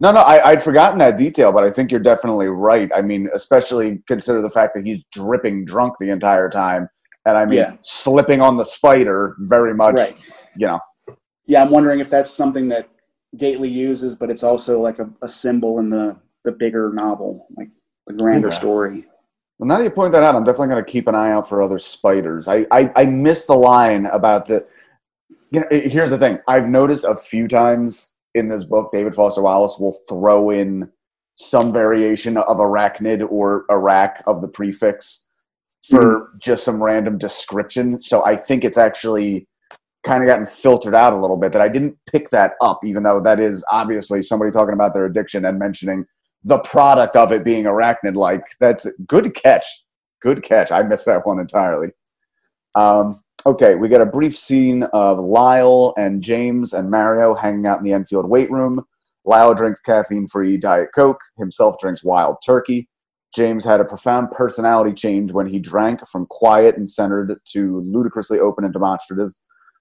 No, 0.00 0.12
no, 0.12 0.20
I, 0.20 0.50
I'd 0.50 0.62
forgotten 0.62 0.98
that 1.00 1.16
detail, 1.18 1.52
but 1.52 1.64
I 1.64 1.70
think 1.70 1.90
you're 1.90 1.98
definitely 2.00 2.46
right. 2.46 2.88
I 2.94 3.02
mean, 3.02 3.28
especially 3.34 4.00
consider 4.06 4.40
the 4.40 4.50
fact 4.50 4.74
that 4.76 4.86
he's 4.86 5.04
dripping 5.12 5.64
drunk 5.64 5.94
the 5.98 6.10
entire 6.10 6.48
time, 6.48 6.88
and 7.26 7.36
I 7.36 7.44
mean, 7.44 7.58
Yeah. 7.58 7.72
slipping 7.82 8.40
on 8.40 8.56
the 8.56 8.64
spider 8.64 9.34
very 9.40 9.74
much. 9.74 9.96
Right. 9.96 10.16
You 10.56 10.68
know, 10.68 10.80
Yeah, 11.46 11.62
I'm 11.64 11.70
wondering 11.70 11.98
if 12.00 12.08
that's 12.10 12.30
something 12.30 12.68
that 12.68 12.88
Gately 13.36 13.68
uses, 13.68 14.16
but 14.16 14.30
it's 14.30 14.42
also 14.42 14.80
like 14.80 14.98
a, 15.00 15.10
a 15.20 15.28
symbol 15.28 15.80
in 15.80 15.90
the 15.90 16.16
the 16.44 16.52
bigger 16.52 16.90
novel, 16.94 17.46
like 17.58 17.68
the 18.08 18.14
grander 18.14 18.48
Yeah. 18.48 18.54
story. 18.54 19.06
well, 19.58 19.68
now 19.68 19.78
that 19.78 19.84
you 19.84 19.90
point 19.90 20.12
that 20.12 20.22
out, 20.22 20.34
I'm 20.34 20.44
definitely 20.44 20.68
going 20.68 20.84
to 20.84 20.90
keep 20.90 21.08
an 21.08 21.14
eye 21.14 21.30
out 21.30 21.48
for 21.48 21.62
other 21.62 21.78
spiders. 21.78 22.48
I, 22.48 22.66
I, 22.70 22.90
I 22.96 23.04
missed 23.04 23.46
the 23.46 23.56
line 23.56 24.06
about 24.06 24.46
the. 24.46 24.66
You 25.50 25.60
know, 25.60 25.66
here's 25.70 26.10
the 26.10 26.18
thing. 26.18 26.38
I've 26.46 26.68
noticed 26.68 27.04
a 27.04 27.16
few 27.16 27.48
times 27.48 28.12
in 28.34 28.48
this 28.48 28.64
book, 28.64 28.90
David 28.92 29.14
Foster 29.14 29.40
Wallace 29.40 29.78
will 29.78 29.96
throw 30.08 30.50
in 30.50 30.90
some 31.36 31.72
variation 31.72 32.36
of 32.36 32.58
arachnid 32.58 33.26
or 33.30 33.64
Iraq 33.70 34.22
of 34.26 34.42
the 34.42 34.48
prefix 34.48 35.28
for 35.88 36.18
hmm. 36.18 36.38
just 36.38 36.64
some 36.64 36.82
random 36.82 37.16
description. 37.16 38.02
So 38.02 38.24
I 38.24 38.36
think 38.36 38.64
it's 38.64 38.78
actually 38.78 39.46
kind 40.04 40.22
of 40.22 40.28
gotten 40.28 40.46
filtered 40.46 40.94
out 40.94 41.12
a 41.12 41.16
little 41.16 41.36
bit 41.36 41.52
that 41.52 41.62
I 41.62 41.68
didn't 41.68 41.96
pick 42.10 42.30
that 42.30 42.54
up, 42.60 42.80
even 42.84 43.02
though 43.02 43.20
that 43.20 43.40
is 43.40 43.64
obviously 43.70 44.22
somebody 44.22 44.50
talking 44.50 44.74
about 44.74 44.94
their 44.94 45.06
addiction 45.06 45.44
and 45.44 45.58
mentioning 45.58 46.04
the 46.44 46.58
product 46.60 47.16
of 47.16 47.32
it 47.32 47.44
being 47.44 47.64
arachnid 47.64 48.14
like. 48.14 48.44
That's 48.60 48.86
good 49.06 49.34
catch. 49.34 49.64
Good 50.20 50.42
catch. 50.42 50.72
I 50.72 50.82
missed 50.82 51.06
that 51.06 51.26
one 51.26 51.38
entirely. 51.38 51.88
Um, 52.74 53.22
okay, 53.46 53.74
we 53.74 53.88
got 53.88 54.00
a 54.00 54.06
brief 54.06 54.36
scene 54.36 54.84
of 54.92 55.18
Lyle 55.18 55.94
and 55.96 56.22
James 56.22 56.72
and 56.72 56.90
Mario 56.90 57.34
hanging 57.34 57.66
out 57.66 57.78
in 57.78 57.84
the 57.84 57.92
Enfield 57.92 58.28
weight 58.28 58.50
room. 58.50 58.84
Lyle 59.24 59.54
drinks 59.54 59.80
caffeine 59.80 60.26
free 60.26 60.56
Diet 60.56 60.88
Coke, 60.94 61.20
himself 61.38 61.76
drinks 61.80 62.02
wild 62.02 62.36
turkey. 62.44 62.88
James 63.34 63.64
had 63.64 63.80
a 63.80 63.84
profound 63.84 64.30
personality 64.30 64.92
change 64.92 65.32
when 65.32 65.46
he 65.46 65.58
drank 65.58 66.06
from 66.08 66.26
quiet 66.26 66.76
and 66.76 66.88
centered 66.88 67.38
to 67.52 67.78
ludicrously 67.80 68.40
open 68.40 68.64
and 68.64 68.72
demonstrative. 68.72 69.32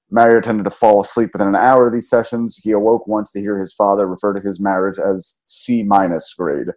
Mario 0.10 0.40
tended 0.40 0.64
to 0.64 0.70
fall 0.70 1.02
asleep 1.02 1.32
within 1.34 1.50
an 1.50 1.56
hour 1.56 1.88
of 1.88 1.94
these 1.94 2.10
sessions. 2.10 2.58
He 2.62 2.72
awoke 2.72 3.08
once 3.08 3.32
to 3.32 3.42
hear 3.42 3.60
his 3.60 3.74
father 3.74 4.08
refer 4.08 4.34
to 4.34 4.46
his 4.46 4.60
marriage 4.60 4.98
as 5.00 5.38
C 5.46 5.84
minus 5.84 6.34
grade. 6.34 6.68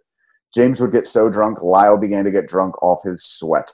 James 0.53 0.81
would 0.81 0.91
get 0.91 1.05
so 1.05 1.29
drunk, 1.29 1.61
Lyle 1.61 1.97
began 1.97 2.25
to 2.25 2.31
get 2.31 2.47
drunk 2.47 2.81
off 2.83 3.03
his 3.03 3.23
sweat. 3.23 3.71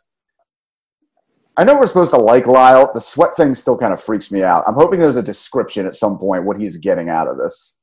I 1.57 1.63
know 1.63 1.75
we're 1.75 1.87
supposed 1.87 2.11
to 2.11 2.19
like 2.19 2.45
Lyle. 2.45 2.91
The 2.93 3.01
sweat 3.01 3.35
thing 3.35 3.55
still 3.55 3.75
kind 3.75 3.91
of 3.91 4.01
freaks 4.01 4.31
me 4.31 4.43
out. 4.43 4.63
I'm 4.67 4.75
hoping 4.75 4.99
there's 4.99 5.15
a 5.15 5.23
description 5.23 5.87
at 5.87 5.95
some 5.95 6.19
point 6.19 6.45
what 6.45 6.59
he's 6.59 6.77
getting 6.77 7.09
out 7.09 7.27
of 7.27 7.37
this. 7.37 7.77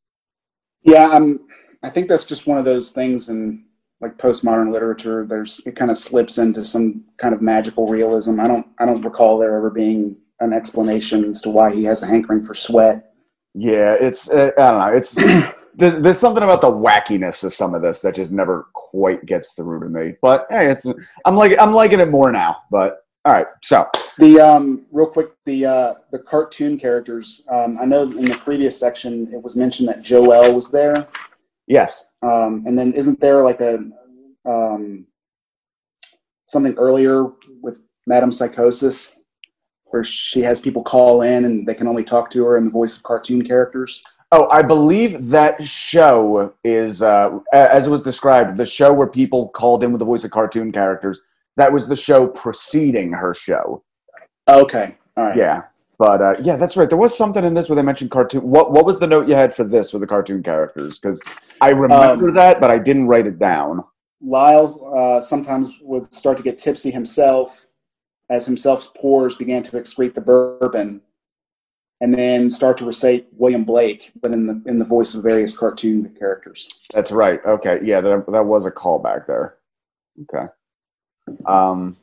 Yeah, 0.82 1.08
I'm. 1.08 1.40
I 1.82 1.90
think 1.90 2.08
that's 2.08 2.24
just 2.24 2.46
one 2.46 2.56
of 2.56 2.64
those 2.64 2.92
things 2.92 3.28
in 3.28 3.64
like 4.00 4.16
postmodern 4.16 4.72
literature. 4.72 5.26
There's 5.26 5.60
it 5.66 5.74
kind 5.74 5.90
of 5.90 5.96
slips 5.96 6.38
into 6.38 6.64
some 6.64 7.04
kind 7.16 7.34
of 7.34 7.42
magical 7.42 7.88
realism. 7.88 8.38
I 8.38 8.46
don't. 8.46 8.66
I 8.78 8.86
don't 8.86 9.02
recall 9.02 9.38
there 9.38 9.56
ever 9.56 9.70
being 9.70 10.20
an 10.40 10.52
explanation 10.52 11.24
as 11.24 11.40
to 11.42 11.50
why 11.50 11.74
he 11.74 11.84
has 11.84 12.02
a 12.02 12.06
hankering 12.06 12.42
for 12.42 12.54
sweat. 12.54 13.12
Yeah, 13.54 13.96
it's 14.00 14.28
uh, 14.28 14.50
I 14.58 14.70
don't 14.70 14.78
know. 14.80 14.96
It's 14.96 15.14
there's, 15.74 16.00
there's 16.00 16.18
something 16.18 16.42
about 16.42 16.60
the 16.60 16.70
wackiness 16.70 17.44
of 17.44 17.52
some 17.52 17.74
of 17.74 17.82
this 17.82 18.00
that 18.02 18.14
just 18.14 18.32
never 18.32 18.68
quite 18.74 19.24
gets 19.26 19.52
through 19.52 19.80
to 19.80 19.88
me. 19.88 20.14
But 20.22 20.46
hey, 20.50 20.70
it's 20.70 20.86
I'm 21.24 21.36
like 21.36 21.58
I'm 21.60 21.72
liking 21.72 22.00
it 22.00 22.08
more 22.08 22.32
now. 22.32 22.56
But 22.70 23.04
all 23.24 23.32
right, 23.32 23.46
so 23.62 23.88
The 24.18 24.38
um, 24.38 24.84
real 24.92 25.06
quick, 25.06 25.30
the 25.46 25.64
uh, 25.64 25.94
the 26.12 26.18
cartoon 26.18 26.78
characters. 26.78 27.42
Um, 27.50 27.78
I 27.80 27.86
know 27.86 28.02
in 28.02 28.26
the 28.26 28.38
previous 28.44 28.78
section 28.78 29.32
it 29.32 29.42
was 29.42 29.56
mentioned 29.56 29.88
that 29.88 30.02
Joel 30.02 30.54
was 30.54 30.70
there, 30.70 31.08
yes, 31.66 32.08
um, 32.22 32.64
and 32.66 32.78
then 32.78 32.92
isn't 32.92 33.20
there 33.20 33.42
like 33.42 33.60
a 33.60 33.78
um, 34.46 35.06
something 36.46 36.74
earlier 36.74 37.28
with 37.62 37.80
Madame 38.06 38.30
Psychosis, 38.30 39.16
where 39.94 40.02
she 40.02 40.40
has 40.40 40.60
people 40.60 40.82
call 40.82 41.22
in 41.22 41.44
and 41.44 41.64
they 41.68 41.74
can 41.74 41.86
only 41.86 42.02
talk 42.02 42.28
to 42.28 42.44
her 42.44 42.56
in 42.56 42.64
the 42.64 42.70
voice 42.70 42.96
of 42.96 43.04
cartoon 43.04 43.46
characters. 43.46 44.02
Oh, 44.32 44.48
I 44.50 44.60
believe 44.60 45.28
that 45.28 45.62
show 45.62 46.52
is, 46.64 47.00
uh, 47.00 47.38
as 47.52 47.86
it 47.86 47.90
was 47.90 48.02
described, 48.02 48.56
the 48.56 48.66
show 48.66 48.92
where 48.92 49.06
people 49.06 49.50
called 49.50 49.84
in 49.84 49.92
with 49.92 50.00
the 50.00 50.04
voice 50.04 50.24
of 50.24 50.32
cartoon 50.32 50.72
characters. 50.72 51.22
That 51.56 51.72
was 51.72 51.86
the 51.86 51.94
show 51.94 52.26
preceding 52.26 53.12
her 53.12 53.32
show. 53.34 53.84
Okay, 54.48 54.96
all 55.16 55.26
right. 55.26 55.36
Yeah, 55.36 55.62
but 56.00 56.20
uh, 56.20 56.34
yeah, 56.42 56.56
that's 56.56 56.76
right. 56.76 56.88
There 56.88 56.98
was 56.98 57.16
something 57.16 57.44
in 57.44 57.54
this 57.54 57.68
where 57.68 57.76
they 57.76 57.82
mentioned 57.82 58.10
cartoon. 58.10 58.42
What 58.42 58.72
What 58.72 58.84
was 58.84 58.98
the 58.98 59.06
note 59.06 59.28
you 59.28 59.36
had 59.36 59.54
for 59.54 59.62
this 59.62 59.92
with 59.92 60.00
the 60.00 60.08
cartoon 60.08 60.42
characters? 60.42 60.98
Because 60.98 61.22
I 61.60 61.68
remember 61.70 62.26
Um, 62.26 62.34
that, 62.34 62.60
but 62.60 62.72
I 62.72 62.78
didn't 62.80 63.06
write 63.06 63.28
it 63.28 63.38
down. 63.38 63.84
Lyle 64.20 64.92
uh, 64.98 65.20
sometimes 65.20 65.78
would 65.82 66.12
start 66.12 66.36
to 66.38 66.42
get 66.42 66.58
tipsy 66.58 66.90
himself 66.90 67.66
as 68.30 68.46
himself's 68.46 68.86
pores 68.96 69.36
began 69.36 69.62
to 69.62 69.72
excrete 69.72 70.14
the 70.14 70.20
bourbon, 70.20 71.02
and 72.00 72.14
then 72.14 72.50
start 72.50 72.78
to 72.78 72.84
recite 72.84 73.26
William 73.32 73.64
Blake, 73.64 74.12
but 74.20 74.32
in 74.32 74.46
the 74.46 74.62
in 74.66 74.78
the 74.78 74.84
voice 74.84 75.14
of 75.14 75.22
various 75.22 75.56
cartoon 75.56 76.14
characters. 76.18 76.68
That's 76.92 77.12
right. 77.12 77.40
Okay, 77.44 77.80
yeah, 77.82 78.00
that 78.00 78.26
that 78.28 78.46
was 78.46 78.66
a 78.66 78.70
callback 78.70 79.26
there. 79.26 79.58
Okay. 80.22 80.46
Um, 81.46 81.96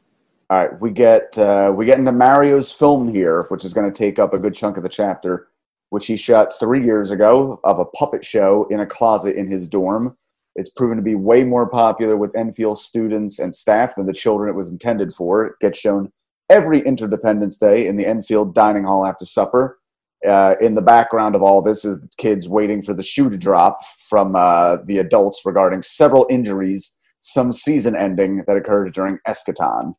all 0.49 0.67
right, 0.67 0.81
we 0.81 0.91
get 0.91 1.37
uh, 1.37 1.73
we 1.75 1.85
get 1.85 1.99
into 1.99 2.11
Mario's 2.11 2.71
film 2.71 3.13
here, 3.13 3.43
which 3.49 3.63
is 3.63 3.73
going 3.73 3.91
to 3.91 3.97
take 3.97 4.19
up 4.19 4.33
a 4.33 4.39
good 4.39 4.55
chunk 4.55 4.77
of 4.77 4.83
the 4.83 4.89
chapter, 4.89 5.47
which 5.89 6.07
he 6.07 6.17
shot 6.17 6.59
three 6.59 6.83
years 6.83 7.11
ago 7.11 7.59
of 7.63 7.79
a 7.79 7.85
puppet 7.85 8.23
show 8.25 8.65
in 8.69 8.81
a 8.81 8.85
closet 8.85 9.35
in 9.35 9.47
his 9.47 9.69
dorm. 9.69 10.17
It's 10.55 10.69
proven 10.69 10.97
to 10.97 11.03
be 11.03 11.15
way 11.15 11.43
more 11.43 11.69
popular 11.69 12.17
with 12.17 12.35
Enfield 12.35 12.79
students 12.79 13.39
and 13.39 13.55
staff 13.55 13.95
than 13.95 14.05
the 14.05 14.13
children 14.13 14.49
it 14.49 14.57
was 14.57 14.69
intended 14.69 15.13
for. 15.13 15.45
It 15.45 15.53
gets 15.61 15.79
shown 15.79 16.11
every 16.49 16.81
Interdependence 16.81 17.57
Day 17.57 17.87
in 17.87 17.95
the 17.95 18.05
Enfield 18.05 18.53
dining 18.53 18.83
hall 18.83 19.05
after 19.05 19.25
supper. 19.25 19.79
Uh, 20.27 20.55
in 20.61 20.75
the 20.75 20.81
background 20.81 21.33
of 21.33 21.41
all 21.41 21.63
this 21.63 21.83
is 21.83 22.05
kids 22.17 22.47
waiting 22.47 22.83
for 22.83 22.93
the 22.93 23.01
shoe 23.01 23.27
to 23.27 23.37
drop 23.37 23.79
from 24.07 24.35
uh, 24.35 24.77
the 24.85 24.99
adults 24.99 25.41
regarding 25.45 25.81
several 25.81 26.27
injuries, 26.29 26.95
some 27.21 27.51
season 27.51 27.95
ending 27.95 28.43
that 28.45 28.57
occurred 28.57 28.93
during 28.93 29.17
Eschaton. 29.27 29.93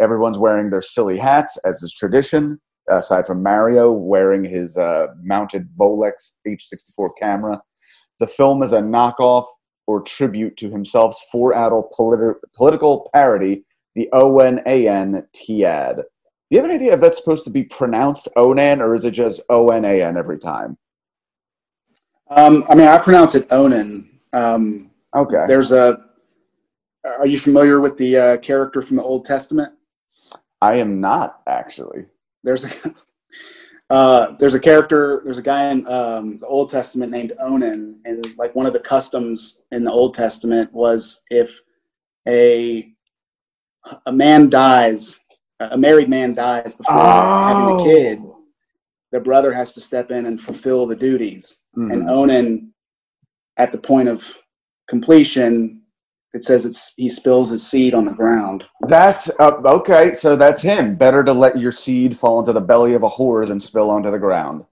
Everyone's 0.00 0.38
wearing 0.38 0.70
their 0.70 0.80
silly 0.80 1.18
hats, 1.18 1.58
as 1.58 1.82
is 1.82 1.92
tradition, 1.92 2.58
aside 2.88 3.26
from 3.26 3.42
Mario 3.42 3.92
wearing 3.92 4.44
his 4.44 4.78
uh, 4.78 5.08
mounted 5.22 5.68
Bolex 5.76 6.32
H64 6.46 7.10
camera. 7.20 7.60
The 8.18 8.26
film 8.26 8.62
is 8.62 8.72
a 8.72 8.80
knockoff 8.80 9.46
or 9.90 10.00
tribute 10.02 10.56
to 10.56 10.70
himself's 10.70 11.26
four 11.32 11.52
adult 11.54 11.92
politi- 11.92 12.36
political 12.54 13.10
parody, 13.12 13.64
the 13.96 14.08
O-N-A-N 14.12 15.26
Tiad. 15.34 15.96
Do 15.96 16.02
you 16.50 16.58
have 16.58 16.64
an 16.70 16.76
idea 16.76 16.94
if 16.94 17.00
that's 17.00 17.18
supposed 17.18 17.44
to 17.44 17.50
be 17.50 17.64
pronounced 17.64 18.28
Onan 18.36 18.80
or 18.80 18.94
is 18.94 19.04
it 19.04 19.10
just 19.10 19.40
O-N-A-N 19.50 20.16
every 20.16 20.38
time? 20.38 20.78
Um, 22.30 22.64
I 22.68 22.76
mean, 22.76 22.86
I 22.86 22.98
pronounce 22.98 23.34
it 23.34 23.48
Onan. 23.50 24.08
Um, 24.32 24.90
Okay. 25.16 25.44
there's 25.48 25.72
a. 25.72 25.98
Are 27.04 27.26
you 27.26 27.36
familiar 27.36 27.80
with 27.80 27.96
the 27.96 28.16
uh, 28.16 28.36
character 28.36 28.80
from 28.80 28.96
the 28.96 29.02
Old 29.02 29.24
Testament? 29.24 29.72
I 30.62 30.76
am 30.76 31.00
not 31.00 31.40
actually. 31.48 32.06
There's 32.44 32.64
a 32.64 32.70
uh, 33.90 34.36
there's 34.38 34.54
a 34.54 34.60
character. 34.60 35.20
There's 35.24 35.38
a 35.38 35.42
guy 35.42 35.70
in 35.70 35.86
um, 35.88 36.38
the 36.38 36.46
Old 36.46 36.70
Testament 36.70 37.10
named 37.10 37.32
Onan, 37.40 38.00
and 38.04 38.24
like 38.38 38.54
one 38.54 38.66
of 38.66 38.72
the 38.72 38.78
customs 38.78 39.62
in 39.72 39.82
the 39.84 39.90
Old 39.90 40.14
Testament 40.14 40.72
was 40.72 41.22
if 41.30 41.60
a 42.28 42.92
a 44.06 44.12
man 44.12 44.48
dies, 44.48 45.20
a 45.58 45.76
married 45.76 46.08
man 46.08 46.34
dies 46.34 46.74
before 46.74 46.94
having 46.94 47.80
a 47.80 47.84
kid, 47.84 48.18
the 49.10 49.20
brother 49.20 49.52
has 49.52 49.72
to 49.74 49.80
step 49.80 50.12
in 50.12 50.26
and 50.26 50.40
fulfill 50.40 50.86
the 50.86 50.94
duties. 50.94 51.64
Mhm. 51.76 51.92
And 51.92 52.08
Onan, 52.08 52.72
at 53.56 53.72
the 53.72 53.78
point 53.78 54.08
of 54.08 54.38
completion, 54.88 55.79
it 56.32 56.44
says 56.44 56.64
it's 56.64 56.94
he 56.96 57.08
spills 57.08 57.50
his 57.50 57.66
seed 57.66 57.94
on 57.94 58.04
the 58.04 58.12
ground. 58.12 58.66
That's 58.86 59.28
uh, 59.40 59.60
okay. 59.64 60.12
So 60.12 60.36
that's 60.36 60.62
him. 60.62 60.94
Better 60.94 61.24
to 61.24 61.32
let 61.32 61.58
your 61.58 61.72
seed 61.72 62.16
fall 62.16 62.40
into 62.40 62.52
the 62.52 62.60
belly 62.60 62.94
of 62.94 63.02
a 63.02 63.08
whore 63.08 63.46
than 63.46 63.58
spill 63.58 63.90
onto 63.90 64.10
the 64.10 64.18
ground. 64.18 64.64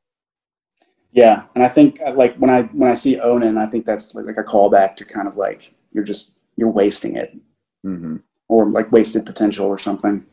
Yeah, 1.12 1.44
and 1.55 1.64
I 1.64 1.68
think 1.68 2.01
uh, 2.07 2.12
like 2.12 2.37
when 2.37 2.51
I 2.51 2.62
when 2.62 2.90
I 2.90 2.94
see 2.94 3.18
Onan, 3.18 3.59
I 3.59 3.66
think 3.66 3.87
that's 3.87 4.14
like, 4.14 4.27
like 4.27 4.38
a 4.38 4.44
callback 4.44 4.94
to 4.97 5.05
kind 5.05 5.27
of 5.27 5.37
like 5.37 5.75
you're 5.92 6.05
just 6.05 6.38
you're 6.57 6.71
wasting 6.71 7.16
it 7.16 7.37
hmm 7.83 8.16
or 8.49 8.66
like 8.71 8.90
wasted 8.92 9.27
potential 9.27 9.66
or 9.66 9.79
something. 9.79 10.25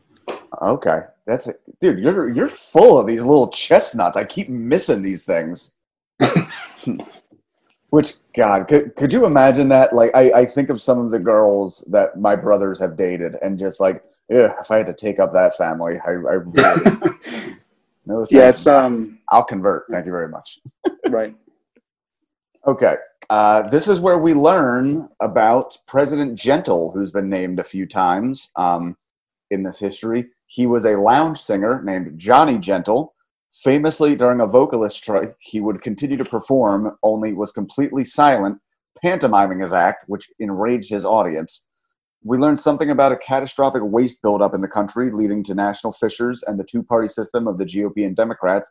Okay, 0.62 1.00
that's 1.26 1.48
it, 1.48 1.60
dude. 1.80 1.98
You're 1.98 2.30
you're 2.30 2.46
full 2.46 2.98
of 2.98 3.06
these 3.06 3.24
little 3.24 3.48
chestnuts. 3.48 4.16
I 4.16 4.24
keep 4.24 4.48
missing 4.48 5.02
these 5.02 5.24
things. 5.24 5.72
Which 7.96 8.12
God, 8.34 8.68
could 8.68 8.94
could 8.94 9.10
you 9.10 9.24
imagine 9.24 9.68
that? 9.68 9.94
Like, 9.94 10.10
I, 10.14 10.30
I 10.30 10.44
think 10.44 10.68
of 10.68 10.82
some 10.82 10.98
of 10.98 11.10
the 11.10 11.18
girls 11.18 11.82
that 11.88 12.20
my 12.20 12.36
brothers 12.36 12.78
have 12.78 12.94
dated, 12.94 13.36
and 13.40 13.58
just 13.58 13.80
like, 13.80 14.04
yeah, 14.28 14.52
if 14.60 14.70
I 14.70 14.76
had 14.76 14.86
to 14.88 14.92
take 14.92 15.18
up 15.18 15.32
that 15.32 15.56
family, 15.56 15.94
I, 16.06 16.10
I 16.10 16.34
really, 16.34 17.56
no, 18.04 18.22
yeah, 18.28 18.50
it's 18.50 18.66
um 18.66 19.18
I'll 19.30 19.44
convert. 19.46 19.84
Thank 19.88 20.04
you 20.04 20.12
very 20.12 20.28
much. 20.28 20.60
right. 21.08 21.34
Okay, 22.66 22.96
uh, 23.30 23.62
this 23.62 23.88
is 23.88 23.98
where 23.98 24.18
we 24.18 24.34
learn 24.34 25.08
about 25.20 25.78
President 25.86 26.38
Gentle, 26.38 26.92
who's 26.92 27.10
been 27.10 27.30
named 27.30 27.60
a 27.60 27.64
few 27.64 27.86
times 27.86 28.50
um, 28.56 28.94
in 29.50 29.62
this 29.62 29.78
history. 29.78 30.26
He 30.48 30.66
was 30.66 30.84
a 30.84 31.00
lounge 31.00 31.38
singer 31.38 31.80
named 31.82 32.18
Johnny 32.18 32.58
Gentle. 32.58 33.14
Famously, 33.64 34.14
during 34.16 34.40
a 34.40 34.46
vocalist 34.46 34.96
strike, 34.98 35.34
he 35.38 35.60
would 35.60 35.80
continue 35.80 36.18
to 36.18 36.24
perform, 36.26 36.94
only 37.02 37.32
was 37.32 37.52
completely 37.52 38.04
silent, 38.04 38.58
pantomiming 39.02 39.60
his 39.60 39.72
act, 39.72 40.04
which 40.08 40.30
enraged 40.38 40.90
his 40.90 41.06
audience. 41.06 41.66
We 42.22 42.36
learned 42.36 42.60
something 42.60 42.90
about 42.90 43.12
a 43.12 43.16
catastrophic 43.16 43.82
waste 43.82 44.20
buildup 44.20 44.52
in 44.52 44.60
the 44.60 44.68
country, 44.68 45.10
leading 45.10 45.42
to 45.44 45.54
national 45.54 45.94
fissures 45.94 46.42
and 46.46 46.60
the 46.60 46.64
two 46.64 46.82
party 46.82 47.08
system 47.08 47.48
of 47.48 47.56
the 47.56 47.64
GOP 47.64 48.04
and 48.04 48.14
Democrats 48.14 48.70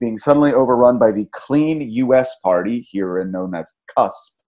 being 0.00 0.18
suddenly 0.18 0.52
overrun 0.52 0.98
by 0.98 1.12
the 1.12 1.26
Clean 1.32 1.80
U.S. 1.80 2.38
Party, 2.40 2.86
herein 2.92 3.30
known 3.30 3.54
as 3.54 3.72
CUSP, 3.96 4.42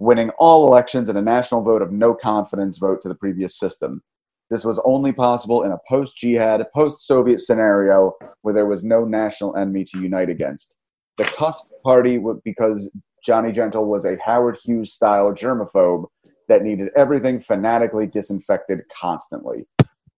winning 0.00 0.30
all 0.38 0.66
elections 0.66 1.08
in 1.08 1.16
a 1.16 1.22
national 1.22 1.62
vote 1.62 1.82
of 1.82 1.92
no 1.92 2.14
confidence 2.14 2.78
vote 2.78 3.00
to 3.02 3.08
the 3.08 3.14
previous 3.14 3.56
system. 3.56 4.02
This 4.50 4.64
was 4.64 4.80
only 4.84 5.12
possible 5.12 5.62
in 5.62 5.70
a 5.72 5.78
post 5.88 6.16
jihad, 6.18 6.64
post 6.74 7.06
Soviet 7.06 7.38
scenario 7.38 8.12
where 8.42 8.52
there 8.52 8.66
was 8.66 8.82
no 8.82 9.04
national 9.04 9.56
enemy 9.56 9.84
to 9.84 10.00
unite 10.00 10.28
against. 10.28 10.76
The 11.18 11.24
CUSP 11.24 11.70
party, 11.84 12.20
because 12.44 12.90
Johnny 13.24 13.52
Gentle 13.52 13.86
was 13.86 14.04
a 14.04 14.16
Howard 14.24 14.56
Hughes 14.64 14.92
style 14.92 15.32
germaphobe 15.32 16.06
that 16.48 16.62
needed 16.62 16.88
everything 16.96 17.38
fanatically 17.38 18.06
disinfected 18.06 18.82
constantly. 18.92 19.68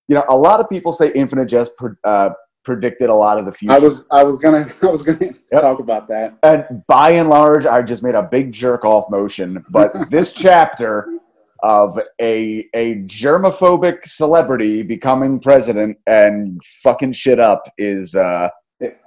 You 0.08 0.16
know, 0.16 0.24
a 0.28 0.36
lot 0.36 0.60
of 0.60 0.68
people 0.70 0.92
say 0.92 1.12
Infinite 1.14 1.46
Jest 1.46 1.76
pre- 1.76 1.90
uh, 2.04 2.30
predicted 2.64 3.10
a 3.10 3.14
lot 3.14 3.38
of 3.38 3.44
the 3.44 3.52
future. 3.52 3.74
I 3.74 3.78
was 3.78 4.06
I 4.10 4.24
was 4.24 4.38
gonna 4.38 4.70
I 4.82 4.86
was 4.86 5.02
gonna 5.02 5.32
talk 5.52 5.80
about 5.80 6.08
that. 6.08 6.38
and 6.42 6.82
by 6.86 7.10
and 7.10 7.28
large, 7.28 7.66
I 7.66 7.82
just 7.82 8.02
made 8.02 8.14
a 8.14 8.22
big 8.22 8.52
jerk 8.52 8.84
off 8.84 9.10
motion. 9.10 9.64
But 9.70 9.92
this 10.10 10.32
chapter 10.32 11.18
of 11.62 11.98
a 12.20 12.66
a 12.74 12.96
germophobic 13.04 14.04
celebrity 14.06 14.82
becoming 14.82 15.38
president 15.38 15.96
and 16.06 16.60
fucking 16.82 17.12
shit 17.12 17.38
up 17.38 17.62
is 17.78 18.14
uh, 18.14 18.48
It- 18.80 18.98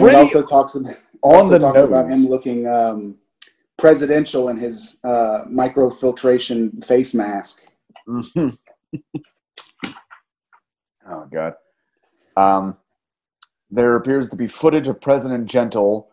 It 0.00 0.14
also 0.14 0.42
talks 0.42 0.74
about 0.74 0.96
on 1.22 1.34
also 1.36 1.50
the 1.50 1.58
talks 1.60 1.76
nose. 1.76 1.88
about 1.88 2.10
him 2.10 2.26
looking 2.26 2.66
um, 2.66 3.18
presidential 3.78 4.48
in 4.48 4.56
his 4.58 4.98
uh, 5.04 5.44
microfiltration 5.50 6.84
face 6.84 7.14
mask. 7.14 7.62
Oh 11.08 11.26
god. 11.32 11.54
Um, 12.36 12.76
there 13.70 13.96
appears 13.96 14.30
to 14.30 14.36
be 14.36 14.46
footage 14.48 14.86
of 14.88 15.00
President 15.00 15.46
Gentle 15.46 16.09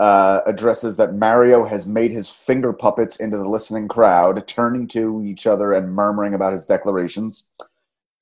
uh, 0.00 0.40
addresses 0.46 0.96
that 0.96 1.14
Mario 1.14 1.64
has 1.64 1.86
made 1.86 2.12
his 2.12 2.30
finger 2.30 2.72
puppets 2.72 3.16
into 3.16 3.36
the 3.36 3.48
listening 3.48 3.88
crowd, 3.88 4.46
turning 4.46 4.86
to 4.88 5.22
each 5.24 5.46
other 5.46 5.72
and 5.72 5.92
murmuring 5.92 6.34
about 6.34 6.52
his 6.52 6.64
declarations. 6.64 7.48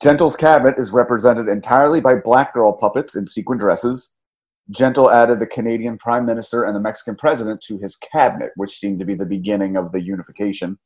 Gentle's 0.03 0.37
cabinet 0.37 0.79
is 0.79 0.93
represented 0.93 1.49
entirely 1.49 2.01
by 2.01 2.15
black 2.15 2.55
girl 2.55 2.73
puppets 2.73 3.17
in 3.17 3.27
sequin 3.27 3.59
dresses. 3.59 4.15
Gentle 4.71 5.11
added 5.11 5.39
the 5.39 5.47
Canadian 5.47 5.97
Prime 5.97 6.27
Minister 6.27 6.65
and 6.65 6.75
the 6.75 6.81
Mexican 6.81 7.15
President 7.15 7.61
to 7.62 7.79
his 7.79 7.97
cabinet, 7.97 8.53
which 8.57 8.79
seemed 8.79 8.99
to 8.99 9.05
be 9.05 9.15
the 9.15 9.27
beginning 9.27 9.77
of 9.77 9.93
the 9.93 10.03
unification. 10.03 10.79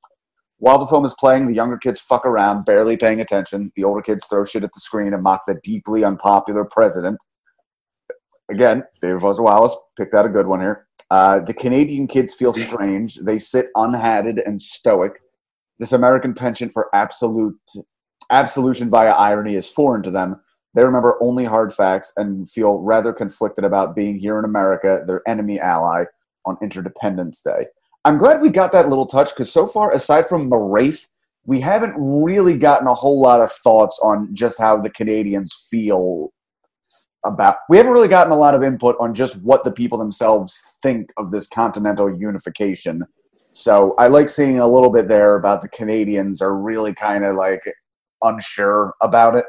While 0.58 0.78
the 0.78 0.86
film 0.86 1.06
is 1.06 1.16
playing, 1.18 1.46
the 1.46 1.54
younger 1.54 1.78
kids 1.78 2.00
fuck 2.00 2.26
around, 2.26 2.66
barely 2.66 2.96
paying 2.96 3.20
attention. 3.20 3.72
The 3.76 3.84
older 3.84 4.02
kids 4.02 4.26
throw 4.26 4.44
shit 4.44 4.62
at 4.62 4.72
the 4.74 4.80
screen 4.80 5.14
and 5.14 5.22
mock 5.22 5.42
the 5.46 5.58
deeply 5.62 6.04
unpopular 6.04 6.64
president. 6.64 7.24
Again, 8.50 8.82
David 9.00 9.20
Foster 9.20 9.42
Wallace 9.42 9.76
picked 9.96 10.14
out 10.14 10.26
a 10.26 10.30
good 10.30 10.46
one 10.46 10.60
here. 10.60 10.86
Uh, 11.10 11.40
the 11.40 11.54
Canadian 11.54 12.06
kids 12.06 12.34
feel 12.34 12.52
strange. 12.52 13.16
They 13.16 13.38
sit 13.38 13.68
unhatted 13.74 14.40
and 14.40 14.60
stoic. 14.60 15.20
This 15.78 15.92
American 15.92 16.34
penchant 16.34 16.72
for 16.72 16.88
absolute 16.94 17.58
absolution 18.30 18.90
via 18.90 19.10
irony 19.12 19.54
is 19.56 19.68
foreign 19.68 20.02
to 20.04 20.10
them. 20.10 20.40
They 20.74 20.84
remember 20.84 21.18
only 21.20 21.44
hard 21.44 21.72
facts 21.72 22.12
and 22.16 22.48
feel 22.48 22.78
rather 22.80 23.12
conflicted 23.12 23.64
about 23.64 23.96
being 23.96 24.18
here 24.18 24.38
in 24.38 24.44
America, 24.44 25.02
their 25.06 25.22
enemy 25.26 25.58
ally, 25.58 26.04
on 26.46 26.56
Interdependence 26.62 27.42
Day. 27.42 27.66
I'm 28.04 28.18
glad 28.18 28.40
we 28.40 28.50
got 28.50 28.72
that 28.72 28.88
little 28.88 29.06
touch 29.06 29.30
because 29.30 29.52
so 29.52 29.66
far, 29.66 29.92
aside 29.92 30.28
from 30.28 30.48
Marathe, 30.48 31.00
we 31.44 31.60
haven't 31.60 31.94
really 31.98 32.56
gotten 32.56 32.86
a 32.86 32.94
whole 32.94 33.20
lot 33.20 33.40
of 33.40 33.50
thoughts 33.50 33.98
on 34.02 34.34
just 34.34 34.58
how 34.58 34.78
the 34.80 34.90
Canadians 34.90 35.66
feel 35.70 36.32
about. 37.24 37.56
We 37.68 37.76
haven't 37.76 37.92
really 37.92 38.08
gotten 38.08 38.32
a 38.32 38.36
lot 38.36 38.54
of 38.54 38.62
input 38.62 38.96
on 39.00 39.14
just 39.14 39.36
what 39.42 39.64
the 39.64 39.72
people 39.72 39.98
themselves 39.98 40.74
think 40.82 41.12
of 41.16 41.30
this 41.30 41.48
continental 41.48 42.14
unification. 42.14 43.04
So 43.52 43.94
I 43.98 44.06
like 44.06 44.28
seeing 44.28 44.60
a 44.60 44.68
little 44.68 44.90
bit 44.90 45.08
there 45.08 45.36
about 45.36 45.60
the 45.62 45.68
Canadians 45.68 46.40
are 46.40 46.56
really 46.56 46.94
kind 46.94 47.24
of 47.24 47.36
like 47.36 47.62
unsure 48.22 48.94
about 49.02 49.36
it. 49.36 49.44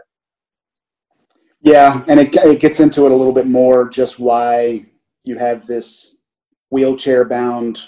Yeah, 1.61 2.03
and 2.07 2.19
it, 2.19 2.35
it 2.35 2.59
gets 2.59 2.79
into 2.79 3.05
it 3.05 3.11
a 3.11 3.15
little 3.15 3.33
bit 3.33 3.45
more 3.47 3.87
just 3.87 4.19
why 4.19 4.85
you 5.23 5.37
have 5.37 5.67
this 5.67 6.17
wheelchair 6.71 7.23
bound 7.25 7.79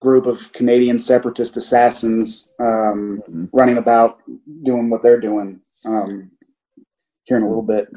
group 0.00 0.26
of 0.26 0.52
Canadian 0.52 0.98
separatist 0.98 1.56
assassins 1.56 2.54
um, 2.60 3.22
Mhm. 3.28 3.50
running 3.52 3.78
about 3.78 4.18
doing 4.62 4.88
what 4.88 5.02
they're 5.02 5.20
doing 5.20 5.60
um, 5.84 6.30
here 7.26 7.36
in 7.36 7.42
a 7.42 7.48
little 7.48 7.62
bit. 7.62 7.88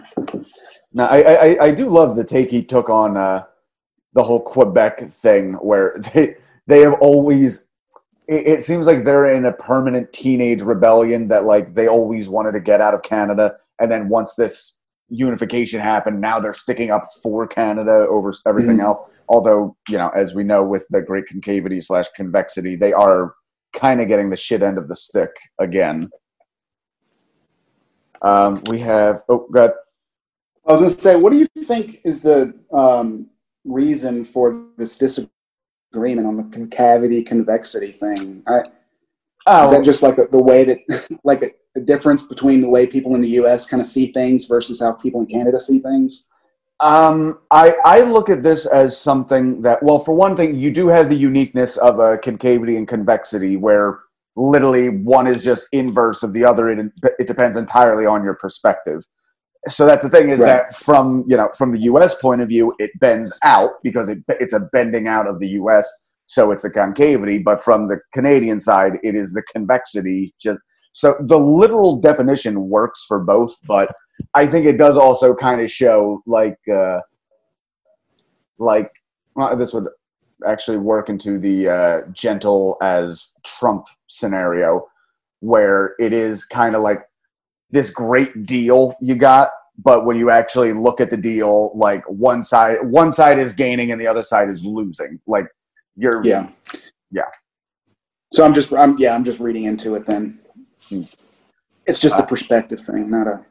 Now, 0.92 1.06
I, 1.06 1.20
I, 1.20 1.63
I 1.65 1.72
do 1.72 1.88
love 1.88 2.15
the 2.15 2.24
take 2.24 2.52
he 2.52 2.63
took 2.63 2.89
on 2.89 3.15
uh, 3.15 3.44
the 4.13 4.24
whole 4.24 4.42
Quebec 4.42 5.00
thing, 5.12 5.54
where 5.54 5.96
they 6.13 6.36
they 6.68 6.82
have 6.82 6.94
always. 6.96 7.65
It, 8.28 8.48
it 8.48 8.63
seems 8.63 8.86
like 8.86 9.06
they're 9.06 9.30
in 9.30 9.46
a 9.46 9.54
permanent 9.54 10.12
teenage 10.13 10.62
rebellion 10.62 11.28
that 11.30 11.46
like 11.46 11.74
they 11.74 11.88
always 11.88 12.28
wanted 12.28 12.52
to 12.54 12.60
get 12.60 12.82
out 12.82 12.94
of 12.94 13.04
Canada, 13.04 13.56
and 13.80 13.92
then 13.92 14.10
once 14.10 14.36
this 14.36 14.76
unification 15.12 15.80
happened, 15.80 16.22
now 16.22 16.39
they're 16.39 16.54
sticking 16.54 16.92
up 16.92 17.08
for 17.24 17.48
Canada 17.48 18.06
over 18.10 18.32
everything 18.48 18.78
Mhm. 18.78 18.84
else. 18.84 19.12
Although 19.30 19.76
you 19.88 19.98
know, 19.98 20.10
as 20.10 20.34
we 20.34 20.44
know, 20.44 20.65
with 20.65 20.86
the 20.89 21.02
Great 21.02 21.26
Concavity 21.28 21.82
slash 21.82 22.08
Convexity, 22.18 22.76
they 22.76 22.94
are 22.94 23.34
kind 23.74 24.02
of 24.02 24.08
getting 24.08 24.32
the 24.32 24.36
shit 24.36 24.63
end 24.63 24.78
of 24.80 24.88
the 24.88 24.96
stick 24.96 25.30
again. 25.60 26.10
Um, 28.21 28.63
we 28.67 28.79
have 28.79 29.23
oh, 29.29 29.47
God. 29.51 29.71
I 30.67 30.71
was 30.71 30.82
going 30.82 30.93
to 30.93 30.99
say, 30.99 31.15
what 31.15 31.32
do 31.32 31.39
you 31.39 31.47
think 31.63 32.01
is 32.03 32.21
the 32.21 32.53
um, 32.71 33.29
reason 33.65 34.23
for 34.23 34.67
this 34.77 34.97
disagreement 34.97 36.27
on 36.27 36.38
the 36.38 36.43
concavity 36.51 37.23
convexity 37.23 37.91
thing? 37.91 38.43
I, 38.47 38.63
Oh, 39.51 39.63
Is 39.63 39.71
that 39.71 39.84
just 39.84 40.03
like 40.03 40.15
the, 40.15 40.27
the 40.27 40.41
way 40.41 40.63
that, 40.63 41.19
like 41.23 41.41
a, 41.41 41.49
a 41.75 41.82
difference 41.82 42.23
between 42.23 42.62
the 42.62 42.69
way 42.69 42.86
people 42.86 43.15
in 43.15 43.21
the 43.21 43.29
U.S. 43.29 43.65
kind 43.65 43.82
of 43.82 43.88
see 43.88 44.12
things 44.12 44.45
versus 44.45 44.79
how 44.79 44.91
people 44.91 45.21
in 45.21 45.27
Canada 45.27 45.60
see 45.60 45.79
things? 45.79 46.27
Um, 46.82 47.39
I 47.51 47.75
I 47.84 48.01
look 48.01 48.29
at 48.29 48.41
this 48.41 48.65
as 48.65 48.97
something 48.97 49.62
that, 49.63 49.84
well, 49.84 49.99
for 49.99 50.13
one 50.13 50.36
thing, 50.36 50.55
you 50.55 50.71
do 50.71 50.88
have 50.88 51.10
the 51.10 51.15
uniqueness 51.15 51.77
of 51.77 51.99
a 51.99 52.17
concavity 52.19 52.77
and 52.77 52.88
convexity, 52.88 53.58
where 53.58 53.99
literally 54.39 54.89
one 54.89 55.28
is 55.28 55.43
just 55.43 55.67
inverse 55.71 56.23
of 56.23 56.34
the 56.34 56.43
other. 56.45 56.69
It 56.69 56.91
it 57.19 57.28
depends 57.28 57.58
entirely 57.58 58.06
on 58.06 58.23
your 58.23 58.36
perspective. 58.36 59.02
So 59.67 59.86
that's 59.86 60.04
the 60.04 60.10
thing 60.10 60.30
is 60.30 60.39
Right. 60.39 60.47
that 60.69 60.75
from 60.75 61.25
you 61.28 61.36
know 61.38 61.49
from 61.58 61.71
the 61.73 61.80
U.S. 61.82 62.15
point 62.15 62.41
of 62.41 62.47
view, 62.47 62.73
it 62.80 62.91
bends 62.99 63.38
out 63.43 63.71
because 63.84 64.10
it 64.10 64.19
it's 64.30 64.54
a 64.54 64.62
bending 64.71 65.08
out 65.08 65.28
of 65.28 65.39
the 65.39 65.49
U.S. 65.49 65.88
So 66.25 66.52
it's 66.52 66.62
the 66.62 66.69
concavity, 66.69 67.39
but 67.39 67.60
from 67.60 67.88
the 67.88 67.99
Canadian 68.13 68.60
side, 68.60 68.93
it 69.04 69.15
is 69.15 69.34
the 69.34 69.43
convexity. 69.52 70.34
Just 70.39 70.60
so 70.93 71.15
the 71.19 71.38
literal 71.39 71.97
definition 71.99 72.69
works 72.69 73.04
for 73.08 73.19
both, 73.19 73.56
but 73.67 73.93
I 74.34 74.47
think 74.47 74.65
it 74.65 74.78
does 74.78 74.97
also 74.97 75.34
kind 75.36 75.62
of 75.62 75.69
show 75.71 76.21
like 76.25 76.58
uh, 76.71 77.02
like 78.58 78.91
well, 79.36 79.56
this 79.58 79.73
would 79.73 79.88
actually 80.45 80.78
work 80.78 81.10
into 81.10 81.38
the 81.39 81.69
uh, 81.69 82.02
gentle 82.13 82.78
as 82.82 83.32
Trump 83.43 83.88
scenario, 84.08 84.88
where 85.41 85.95
it 85.99 86.13
is 86.13 86.45
kind 86.45 86.75
of 86.75 86.82
like 86.82 86.99
this 87.71 87.89
great 87.89 88.45
deal 88.45 88.95
you 89.02 89.15
got, 89.15 89.52
but 89.78 90.06
when 90.06 90.17
you 90.17 90.30
actually 90.30 90.73
look 90.73 90.99
at 90.99 91.10
the 91.10 91.17
deal, 91.17 91.71
like 91.78 92.04
one 92.10 92.43
side 92.43 92.78
one 92.84 93.12
side 93.12 93.39
is 93.39 93.54
gaining 93.54 93.91
and 93.91 94.02
the 94.02 94.08
other 94.08 94.23
side 94.23 94.49
is 94.49 94.63
losing. 94.63 95.19
Like 95.28 95.47
you're 95.95 96.23
Yeah. 96.25 96.49
Yeah. 97.12 97.23
So 98.32 98.45
I'm 98.45 98.54
just, 98.54 98.71
I'm 98.73 98.97
yeah, 98.99 99.13
I'm 99.15 99.23
just 99.23 99.39
reading 99.39 99.63
into 99.65 99.95
it. 99.95 100.06
Then 100.06 100.39
Hmm. 100.89 101.04
it's 101.86 101.99
just 101.99 102.17
a 102.17 102.23
Uh, 102.23 102.25
perspective 102.25 102.80
thing, 102.82 103.10
not 103.10 103.28
a. 103.28 103.45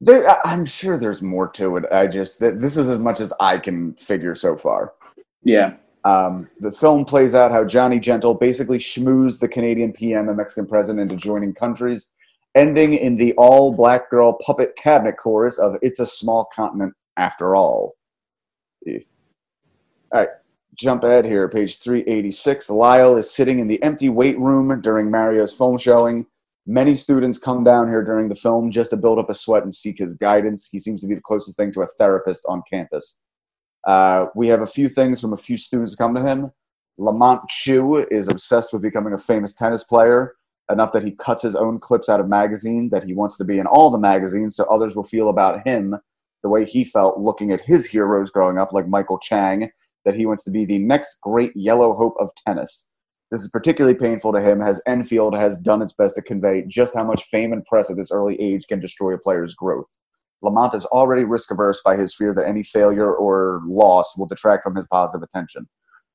There, 0.00 0.26
I'm 0.44 0.64
sure 0.64 0.98
there's 0.98 1.22
more 1.22 1.46
to 1.50 1.76
it. 1.76 1.84
I 1.92 2.08
just 2.08 2.40
th- 2.40 2.54
this 2.56 2.76
is 2.76 2.88
as 2.88 2.98
much 2.98 3.20
as 3.20 3.32
I 3.38 3.58
can 3.58 3.94
figure 3.94 4.34
so 4.34 4.56
far. 4.56 4.94
Yeah. 5.44 5.74
Um, 6.04 6.48
the 6.58 6.72
film 6.72 7.04
plays 7.04 7.34
out 7.34 7.52
how 7.52 7.64
Johnny 7.64 8.00
Gentle 8.00 8.34
basically 8.34 8.78
schmoozed 8.78 9.40
the 9.40 9.48
Canadian 9.48 9.92
PM 9.92 10.28
and 10.28 10.36
Mexican 10.36 10.66
president 10.66 11.00
into 11.00 11.16
joining 11.16 11.54
countries, 11.54 12.10
ending 12.54 12.94
in 12.94 13.14
the 13.14 13.32
all 13.34 13.72
black 13.72 14.10
girl 14.10 14.32
puppet 14.44 14.74
cabinet 14.76 15.16
chorus 15.16 15.58
of 15.58 15.76
It's 15.80 16.00
a 16.00 16.06
Small 16.06 16.48
Continent 16.54 16.94
After 17.16 17.54
All. 17.54 17.96
All 18.88 19.00
right, 20.12 20.28
jump 20.74 21.04
ahead 21.04 21.24
here, 21.24 21.48
page 21.48 21.78
386. 21.78 22.68
Lyle 22.70 23.16
is 23.16 23.30
sitting 23.30 23.60
in 23.60 23.68
the 23.68 23.82
empty 23.82 24.08
weight 24.08 24.38
room 24.38 24.80
during 24.80 25.10
Mario's 25.10 25.52
film 25.52 25.78
showing. 25.78 26.26
Many 26.66 26.94
students 26.94 27.38
come 27.38 27.64
down 27.64 27.88
here 27.88 28.04
during 28.04 28.28
the 28.28 28.36
film 28.36 28.70
just 28.70 28.90
to 28.90 28.96
build 28.96 29.18
up 29.18 29.30
a 29.30 29.34
sweat 29.34 29.64
and 29.64 29.74
seek 29.74 29.98
his 29.98 30.14
guidance. 30.14 30.68
He 30.70 30.78
seems 30.78 31.00
to 31.00 31.08
be 31.08 31.14
the 31.14 31.22
closest 31.22 31.56
thing 31.56 31.72
to 31.72 31.80
a 31.80 31.86
therapist 31.98 32.44
on 32.48 32.62
campus. 32.70 33.16
Uh, 33.86 34.26
we 34.34 34.48
have 34.48 34.62
a 34.62 34.66
few 34.66 34.88
things 34.88 35.20
from 35.20 35.32
a 35.32 35.36
few 35.36 35.56
students 35.56 35.94
come 35.94 36.14
to 36.14 36.22
him. 36.22 36.50
Lamont 36.98 37.48
Chu 37.48 38.06
is 38.10 38.28
obsessed 38.28 38.72
with 38.72 38.82
becoming 38.82 39.12
a 39.12 39.18
famous 39.18 39.54
tennis 39.54 39.84
player, 39.84 40.34
enough 40.70 40.92
that 40.92 41.04
he 41.04 41.12
cuts 41.12 41.42
his 41.42 41.56
own 41.56 41.78
clips 41.78 42.08
out 42.08 42.20
of 42.20 42.28
magazine 42.28 42.88
that 42.90 43.04
he 43.04 43.14
wants 43.14 43.36
to 43.38 43.44
be 43.44 43.58
in 43.58 43.66
all 43.66 43.90
the 43.90 43.98
magazines 43.98 44.56
so 44.56 44.64
others 44.64 44.94
will 44.94 45.04
feel 45.04 45.28
about 45.28 45.66
him 45.66 45.96
the 46.42 46.48
way 46.48 46.64
he 46.64 46.84
felt 46.84 47.18
looking 47.18 47.52
at 47.52 47.60
his 47.60 47.86
heroes 47.86 48.30
growing 48.30 48.58
up, 48.58 48.72
like 48.72 48.86
Michael 48.86 49.18
Chang, 49.18 49.70
that 50.04 50.14
he 50.14 50.26
wants 50.26 50.44
to 50.44 50.50
be 50.50 50.64
the 50.64 50.78
next 50.78 51.18
great 51.22 51.52
yellow 51.54 51.94
hope 51.94 52.14
of 52.18 52.30
tennis. 52.34 52.88
This 53.30 53.42
is 53.42 53.48
particularly 53.48 53.96
painful 53.96 54.32
to 54.32 54.40
him 54.40 54.60
as 54.60 54.82
Enfield 54.86 55.34
has 55.36 55.58
done 55.58 55.80
its 55.80 55.92
best 55.92 56.16
to 56.16 56.22
convey 56.22 56.64
just 56.66 56.94
how 56.94 57.04
much 57.04 57.22
fame 57.24 57.52
and 57.52 57.64
press 57.64 57.90
at 57.90 57.96
this 57.96 58.10
early 58.10 58.38
age 58.40 58.66
can 58.68 58.80
destroy 58.80 59.14
a 59.14 59.18
player's 59.18 59.54
growth. 59.54 59.86
Lamont 60.42 60.74
is 60.74 60.84
already 60.86 61.24
risk 61.24 61.50
averse 61.50 61.80
by 61.84 61.96
his 61.96 62.14
fear 62.14 62.34
that 62.34 62.46
any 62.46 62.62
failure 62.62 63.14
or 63.14 63.60
loss 63.64 64.16
will 64.16 64.26
detract 64.26 64.64
from 64.64 64.74
his 64.74 64.86
positive 64.86 65.22
attention. 65.22 65.66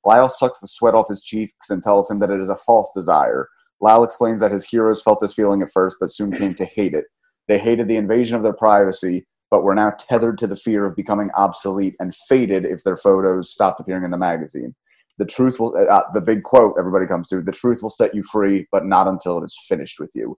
Lyle 0.06 0.30
sucks 0.30 0.60
the 0.60 0.68
sweat 0.68 0.96
off 0.96 1.08
his 1.10 1.22
cheeks 1.22 1.70
and 1.70 1.82
tells 1.82 2.10
him 2.10 2.20
that 2.20 2.30
it 2.30 2.40
is 2.40 2.50
a 2.50 2.58
false 2.58 2.92
desire. 2.96 3.50
Lyle 3.82 4.04
explains 4.04 4.42
that 4.42 4.52
his 4.52 4.66
heroes 4.66 5.02
felt 5.02 5.20
this 5.20 5.34
feeling 5.34 5.62
at 5.62 5.72
first, 5.72 5.98
but 6.00 6.12
soon 6.12 6.32
came 6.32 6.54
to 6.56 6.66
hate 6.66 6.94
it. 6.94 7.06
They 7.48 7.58
hated 7.58 7.88
the 7.88 7.98
invasion 7.98 8.36
of 8.36 8.44
their 8.44 8.54
privacy, 8.54 9.26
but 9.50 9.64
were 9.64 9.76
now 9.76 9.94
tethered 9.98 10.38
to 10.40 10.48
the 10.48 10.56
fear 10.56 10.86
of 10.86 10.96
becoming 10.96 11.30
obsolete 11.36 11.96
and 12.00 12.14
faded 12.28 12.66
if 12.66 12.84
their 12.84 12.98
photos 12.98 13.52
stopped 13.54 13.80
appearing 13.80 14.04
in 14.04 14.12
the 14.12 14.18
magazine. 14.18 14.76
The 15.18 15.26
truth 15.26 15.60
will, 15.60 15.76
uh, 15.78 16.04
the 16.14 16.22
big 16.22 16.44
quote 16.44 16.76
everybody 16.78 17.08
comes 17.08 17.28
to, 17.30 17.42
the 17.42 17.52
truth 17.52 17.80
will 17.82 17.90
set 17.90 18.14
you 18.14 18.24
free, 18.24 18.68
but 18.72 18.86
not 18.86 19.08
until 19.08 19.40
it 19.40 19.46
is 19.46 19.58
finished 19.68 20.00
with 20.00 20.12
you. 20.14 20.38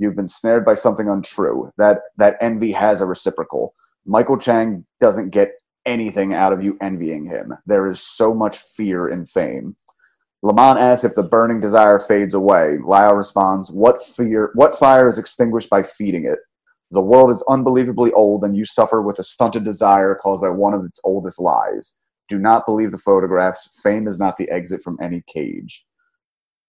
You've 0.00 0.16
been 0.16 0.28
snared 0.28 0.64
by 0.64 0.74
something 0.74 1.08
untrue. 1.08 1.70
That 1.76 2.00
that 2.16 2.38
envy 2.40 2.72
has 2.72 3.02
a 3.02 3.06
reciprocal. 3.06 3.74
Michael 4.06 4.38
Chang 4.38 4.86
doesn't 4.98 5.28
get 5.28 5.52
anything 5.84 6.32
out 6.32 6.54
of 6.54 6.64
you 6.64 6.78
envying 6.80 7.26
him. 7.26 7.52
There 7.66 7.86
is 7.86 8.00
so 8.00 8.32
much 8.34 8.56
fear 8.58 9.06
in 9.06 9.26
fame. 9.26 9.76
Lamont 10.42 10.78
asks 10.78 11.04
if 11.04 11.14
the 11.14 11.22
burning 11.22 11.60
desire 11.60 11.98
fades 11.98 12.32
away. 12.32 12.78
Lyle 12.78 13.14
responds, 13.14 13.70
"What 13.70 14.02
fear? 14.02 14.52
What 14.54 14.78
fire 14.78 15.06
is 15.06 15.18
extinguished 15.18 15.68
by 15.68 15.82
feeding 15.82 16.24
it? 16.24 16.38
The 16.90 17.04
world 17.04 17.30
is 17.30 17.44
unbelievably 17.46 18.12
old, 18.14 18.42
and 18.42 18.56
you 18.56 18.64
suffer 18.64 19.02
with 19.02 19.18
a 19.18 19.22
stunted 19.22 19.64
desire 19.64 20.14
caused 20.14 20.40
by 20.40 20.48
one 20.48 20.72
of 20.72 20.82
its 20.86 20.98
oldest 21.04 21.38
lies. 21.38 21.94
Do 22.26 22.38
not 22.38 22.64
believe 22.64 22.90
the 22.90 22.98
photographs. 22.98 23.78
Fame 23.82 24.08
is 24.08 24.18
not 24.18 24.38
the 24.38 24.50
exit 24.50 24.82
from 24.82 24.96
any 25.02 25.22
cage." 25.26 25.86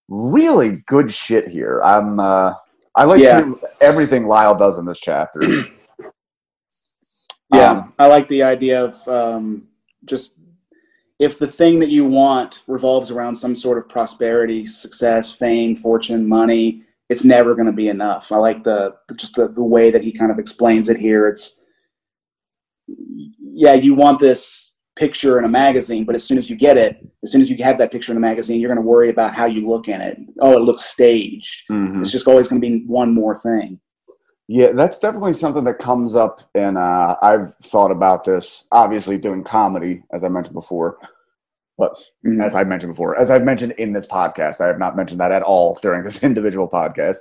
Really 0.09 0.83
good 0.85 1.09
shit 1.09 1.47
here. 1.47 1.79
I'm. 1.81 2.19
Uh, 2.19 2.55
I 2.95 3.05
like 3.05 3.21
Yeah. 3.21 3.51
everything 3.79 4.25
Lyle 4.25 4.55
does 4.55 4.77
in 4.77 4.85
this 4.85 4.99
chapter. 4.99 5.41
Yeah, 7.53 7.71
Um, 7.71 7.93
I 7.99 8.07
like 8.07 8.29
the 8.29 8.43
idea 8.43 8.81
of 8.81 9.07
um, 9.09 9.67
just 10.05 10.39
if 11.19 11.37
the 11.37 11.47
thing 11.47 11.79
that 11.79 11.89
you 11.89 12.05
want 12.05 12.63
revolves 12.65 13.11
around 13.11 13.35
some 13.35 13.57
sort 13.57 13.77
of 13.77 13.89
prosperity, 13.89 14.65
success, 14.65 15.33
fame, 15.33 15.75
fortune, 15.75 16.27
money, 16.27 16.83
it's 17.09 17.25
never 17.25 17.53
going 17.53 17.65
to 17.65 17.73
be 17.73 17.89
enough. 17.89 18.31
I 18.31 18.37
like 18.37 18.63
the 18.63 18.95
just 19.17 19.35
the, 19.35 19.49
the 19.49 19.61
way 19.63 19.91
that 19.91 20.01
he 20.01 20.13
kind 20.13 20.31
of 20.31 20.39
explains 20.39 20.87
it 20.87 20.95
here. 20.95 21.27
It's 21.27 21.61
yeah, 22.87 23.73
you 23.73 23.95
want 23.95 24.19
this 24.19 24.70
picture 25.01 25.39
in 25.39 25.45
a 25.45 25.49
magazine, 25.49 26.03
but 26.05 26.15
as 26.15 26.23
soon 26.23 26.37
as 26.37 26.49
you 26.49 26.55
get 26.55 26.77
it, 26.77 26.93
as 27.23 27.31
soon 27.31 27.41
as 27.41 27.49
you 27.49 27.57
have 27.63 27.77
that 27.79 27.91
picture 27.91 28.11
in 28.11 28.15
the 28.15 28.21
magazine, 28.31 28.59
you're 28.59 28.73
going 28.73 28.83
to 28.83 28.89
worry 28.95 29.09
about 29.09 29.33
how 29.33 29.45
you 29.45 29.67
look 29.67 29.87
in 29.87 29.99
it. 29.99 30.17
Oh, 30.39 30.53
it 30.57 30.61
looks 30.61 30.83
staged. 30.83 31.63
mhm. 31.71 32.01
It's 32.01 32.11
just 32.11 32.27
always 32.27 32.47
going 32.47 32.61
to 32.61 32.67
be 32.67 32.83
one 32.85 33.13
more 33.13 33.35
thing. 33.35 33.79
Yeah, 34.47 34.71
that's 34.73 34.99
definitely 34.99 35.33
something 35.33 35.63
that 35.63 35.79
comes 35.79 36.15
up, 36.15 36.41
and 36.55 36.77
uh, 36.77 37.15
I've 37.21 37.53
thought 37.63 37.89
about 37.91 38.23
this. 38.25 38.67
Obviously, 38.71 39.17
doing 39.17 39.43
comedy, 39.43 40.03
as 40.13 40.23
I 40.23 40.29
mentioned 40.29 40.55
before, 40.55 40.97
but 41.77 41.91
Mhm. 42.27 42.43
as 42.43 42.53
I 42.53 42.63
mentioned 42.63 42.91
before, 42.93 43.17
as 43.17 43.31
I've 43.31 43.43
mentioned 43.51 43.71
in 43.83 43.93
this 43.93 44.05
podcast, 44.07 44.61
I 44.61 44.67
have 44.67 44.77
not 44.79 44.95
mentioned 44.95 45.19
that 45.21 45.31
at 45.31 45.41
all 45.41 45.79
during 45.81 46.03
this 46.03 46.21
individual 46.29 46.69
podcast. 46.69 47.17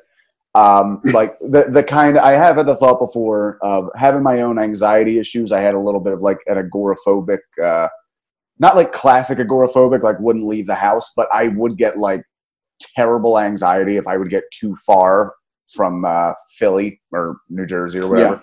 Um, 0.55 1.01
like 1.05 1.39
the 1.41 1.67
the 1.71 1.83
kind 1.83 2.19
I 2.19 2.33
have 2.33 2.57
had 2.57 2.67
the 2.67 2.77
thought 2.77 2.99
before 2.99 3.59
of 3.63 3.89
having 3.95 4.23
my 4.23 4.41
own 4.41 4.59
anxiety 4.59 5.19
issues. 5.19 5.53
I 5.53 5.61
had 5.61 5.75
a 5.75 5.81
little 5.81 6.01
bit 6.01 6.13
of 6.13 6.21
like 6.21 6.39
an 6.47 6.57
agoraphobic, 6.57 7.39
uh, 7.63 7.89
not 8.59 8.77
like 8.77 8.93
classic 8.93 9.39
agoraphobic, 9.39 10.03
like 10.03 10.19
wouldn't 10.21 10.47
leave 10.47 10.67
the 10.67 10.75
house, 10.75 11.13
but 11.17 11.29
I 11.33 11.49
would 11.49 11.77
get 11.77 11.99
like 11.99 12.23
terrible 12.97 13.39
anxiety 13.39 13.97
if 13.97 14.07
I 14.07 14.17
would 14.17 14.31
get 14.31 14.45
too 14.53 14.75
far 14.87 15.35
from 15.75 16.05
uh, 16.05 16.33
Philly 16.51 17.01
or 17.13 17.37
New 17.49 17.67
Jersey 17.67 18.01
or 18.01 18.09
whatever. 18.09 18.43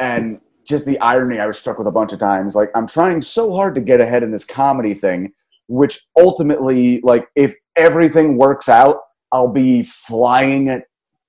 And 0.00 0.40
just 0.66 0.86
the 0.86 0.98
irony 1.00 1.38
I 1.38 1.46
was 1.46 1.58
struck 1.58 1.78
with 1.78 1.86
a 1.86 1.92
bunch 1.92 2.12
of 2.12 2.18
times. 2.18 2.54
Like 2.54 2.70
I'm 2.74 2.86
trying 2.86 3.22
so 3.22 3.54
hard 3.54 3.74
to 3.74 3.80
get 3.80 4.00
ahead 4.00 4.22
in 4.22 4.30
this 4.30 4.44
comedy 4.44 4.94
thing, 4.94 5.32
which 5.68 6.00
ultimately, 6.16 7.00
like 7.02 7.28
if 7.36 7.54
everything 7.76 8.36
works 8.36 8.68
out, 8.68 8.98
I'll 9.32 9.52
be 9.52 9.82
flying 9.82 10.82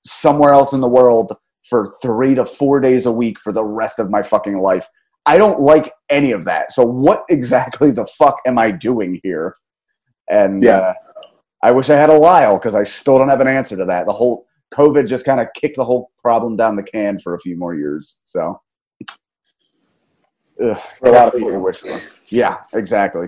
somewhere 0.06 0.54
else 0.54 0.74
in 0.74 0.82
the 0.82 0.88
world 0.88 1.36
for 1.70 1.86
three 2.02 2.36
to 2.36 2.46
four 2.46 2.80
days 2.80 3.06
a 3.06 3.12
week 3.12 3.40
for 3.40 3.52
the 3.54 3.64
rest 3.64 4.00
of 4.00 4.10
my 4.10 4.22
fucking 4.22 4.58
life. 4.58 4.88
I 5.26 5.38
don't 5.38 5.60
like 5.60 5.94
any 6.10 6.32
of 6.32 6.46
that. 6.46 6.72
So 6.72 6.84
what 6.86 7.24
exactly 7.30 7.92
the 7.92 8.06
fuck 8.06 8.38
am 8.46 8.58
I 8.58 8.72
doing 8.72 9.20
here? 9.24 9.56
And 10.30 10.64
Yeah. 10.64 10.78
uh, 10.78 10.94
I 11.64 11.72
wish 11.72 11.90
I 11.90 11.96
had 11.96 12.10
a 12.10 12.18
Lyle 12.18 12.58
because 12.58 12.74
I 12.74 12.84
still 12.84 13.18
don't 13.20 13.30
have 13.30 13.42
an 13.42 13.48
answer 13.48 13.78
to 13.78 13.86
that. 13.86 14.08
The 14.08 14.14
whole 14.14 14.46
COVID 14.74 15.08
just 15.08 15.26
kind 15.26 15.40
of 15.40 15.48
kicked 15.54 15.76
the 15.76 15.86
whole 15.86 16.12
problem 16.18 16.56
down 16.56 16.76
the 16.76 16.84
can 16.84 17.20
for 17.20 17.36
a 17.36 17.40
few 17.40 17.56
more 17.58 17.76
years. 17.76 18.20
So, 18.24 18.60
Ugh, 20.64 20.78
For 21.00 21.10
a 21.10 21.12
lot 21.12 21.28
of 21.28 21.34
careful 21.34 21.40
what 21.40 21.40
you 21.40 21.46
people. 21.46 21.64
wish 21.64 21.78
for. 21.82 22.00
Yeah, 22.30 22.58
exactly. 22.74 23.28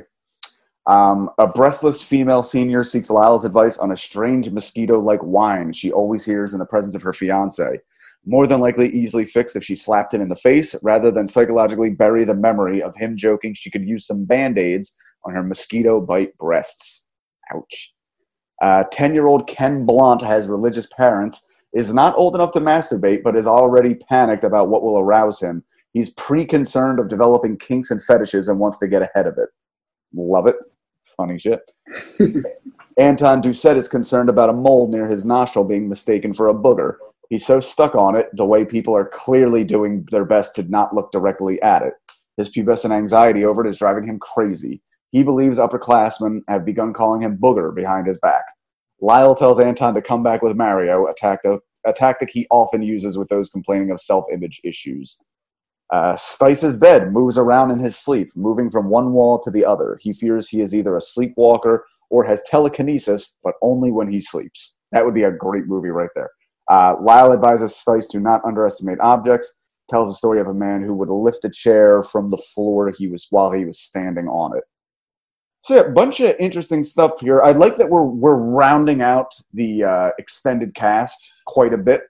Um, 0.86 1.30
a 1.38 1.48
breastless 1.48 2.02
female 2.02 2.44
senior 2.44 2.84
seeks 2.84 3.10
Lyle's 3.10 3.46
advice 3.46 3.78
on 3.78 3.92
a 3.92 3.98
strange 3.98 4.50
mosquito-like 4.50 5.22
whine 5.22 5.72
she 5.72 5.92
always 5.92 6.26
hears 6.26 6.54
in 6.54 6.60
the 6.60 6.66
presence 6.66 6.94
of 6.94 7.02
her 7.02 7.14
fiance. 7.14 7.80
More 8.26 8.48
than 8.48 8.60
likely 8.60 8.90
easily 8.90 9.26
fixed 9.26 9.56
if 9.56 9.64
she 9.64 9.76
slapped 9.76 10.14
him 10.14 10.22
in 10.22 10.28
the 10.28 10.36
face, 10.36 10.76
rather 10.82 11.12
than 11.12 11.28
psychologically 11.28 11.90
bury 11.90 12.26
the 12.26 12.34
memory 12.34 12.82
of 12.82 12.96
him 12.96 13.16
joking 13.16 13.54
she 13.54 13.72
could 13.72 13.88
use 13.88 14.06
some 14.06 14.26
band-aids 14.26 14.98
on 15.26 15.34
her 15.34 15.44
mosquito 15.44 16.02
bite 16.02 16.38
breasts. 16.38 17.06
Ouch. 17.54 17.94
Uh, 18.62 18.84
10-year-old 18.94 19.48
Kent 19.48 19.86
Blott 19.86 20.22
has 20.22 20.48
religious 20.48 20.88
parents, 20.88 21.46
is 21.74 21.94
not 21.94 22.16
old 22.18 22.36
enough 22.36 22.52
to 22.52 22.60
masturbate, 22.62 23.24
but 23.24 23.36
is 23.36 23.48
already 23.48 23.96
panicked 23.96 24.44
about 24.44 24.70
what 24.70 24.84
will 24.84 25.00
arouse 25.00 25.42
him. 25.42 25.64
He's 25.92 26.12
pre-concerned 26.12 27.00
of 27.00 27.08
developing 27.08 27.58
kinks 27.58 27.92
and 27.92 28.02
fetishes 28.02 28.48
and 28.48 28.60
wants 28.60 28.78
to 28.80 28.88
get 28.88 29.02
ahead 29.02 29.28
of 29.28 29.38
it. 29.38 29.50
Love 30.14 30.48
it. 30.48 30.56
Funny 31.18 31.38
shit. 31.38 31.72
Anton 32.98 33.42
Doucette 33.42 33.78
is 33.78 33.88
concerned 33.88 34.30
about 34.30 34.50
a 34.50 34.54
mole 34.54 34.88
near 34.88 35.08
his 35.08 35.26
nostril 35.26 35.66
being 35.66 35.90
mistaken 35.90 36.34
for 36.34 36.50
a 36.50 36.54
booger. 36.54 36.96
He's 37.30 37.46
so 37.46 37.60
stuck 37.60 37.96
on 37.96 38.16
it, 38.16 38.30
the 38.34 38.46
way 38.46 38.66
people 38.66 38.96
are 38.96 39.10
clearly 39.12 39.64
doing 39.64 40.06
their 40.12 40.26
best 40.26 40.56
to 40.56 40.64
not 40.64 40.94
look 40.94 41.12
directly 41.12 41.62
at 41.62 41.82
it. 41.82 41.94
His 42.38 42.52
pubescent 42.52 42.92
anxiety 42.92 43.46
over 43.46 43.66
it 43.66 43.70
is 43.70 43.78
driving 43.78 44.08
him 44.08 44.20
crazy. 44.20 44.82
He 45.12 45.24
believes 45.24 45.60
upperclassmen 45.60 46.42
have 46.48 46.66
begun 46.66 46.94
calling 46.94 47.22
him 47.22 47.38
booger 47.38 47.74
behind 47.74 48.08
his 48.08 48.20
back. 48.20 48.44
Lyle 49.02 49.36
tells 49.36 49.60
Anton 49.60 49.94
to 49.96 50.02
come 50.02 50.24
back 50.24 50.42
with 50.42 50.56
Mario, 50.56 51.06
a 51.08 51.60
a 51.86 51.94
tactic 51.94 52.30
he 52.32 52.48
often 52.50 52.82
uses 52.82 53.18
with 53.18 53.28
those 53.28 53.50
complaining 53.50 53.92
of 53.92 54.00
self 54.00 54.26
image 54.32 54.62
issues. 54.64 55.20
Uh, 55.94 56.16
Stice's 56.16 56.76
bed 56.76 57.14
moves 57.14 57.38
around 57.38 57.70
in 57.70 57.78
his 57.78 57.96
sleep, 57.96 58.32
moving 58.36 58.72
from 58.72 58.90
one 58.90 59.14
wall 59.14 59.40
to 59.40 59.52
the 59.52 59.64
other. 59.64 60.00
He 60.02 60.12
fears 60.12 60.50
he 60.50 60.62
is 60.62 60.74
either 60.74 60.98
a 60.98 61.02
sleepwalker 61.02 61.86
or 62.10 62.24
has 62.24 62.42
telekinesis, 62.48 63.36
but 63.44 63.54
only 63.62 63.92
when 63.92 64.12
he 64.12 64.20
sleeps. 64.20 64.76
That 64.92 65.06
would 65.06 65.14
be 65.14 65.22
a 65.22 65.32
great 65.32 65.68
movie 65.68 65.90
right 65.90 66.10
there. 66.16 66.32
Uh, 66.68 66.96
Lyle 67.00 67.32
advises 67.32 67.74
Stice 67.74 68.10
to 68.10 68.20
not 68.20 68.44
underestimate 68.44 68.98
objects. 69.02 69.54
Tells 69.88 70.10
the 70.10 70.16
story 70.16 70.42
of 70.42 70.48
a 70.48 70.54
man 70.54 70.82
who 70.82 70.96
would 70.96 71.10
lift 71.10 71.46
a 71.46 71.50
chair 71.52 72.02
from 72.02 72.32
the 72.32 72.42
floor 72.56 72.92
he 72.98 73.08
was 73.08 73.28
while 73.30 73.52
he 73.52 73.64
was 73.64 73.80
standing 73.80 74.28
on 74.28 74.58
it. 74.58 74.64
So 75.62 75.76
yeah, 75.76 75.82
a 75.82 75.92
bunch 75.92 76.22
of 76.22 76.36
interesting 76.40 76.84
stuff 76.84 77.20
here. 77.20 77.44
I 77.44 77.52
like 77.52 77.78
that 77.78 77.90
we're 77.90 78.02
we're 78.02 78.36
rounding 78.36 79.04
out 79.04 79.32
the 79.54 79.84
uh, 79.84 80.12
extended 80.18 80.74
cast 80.74 81.32
quite 81.46 81.74
a 81.74 81.78
bit 81.78 82.02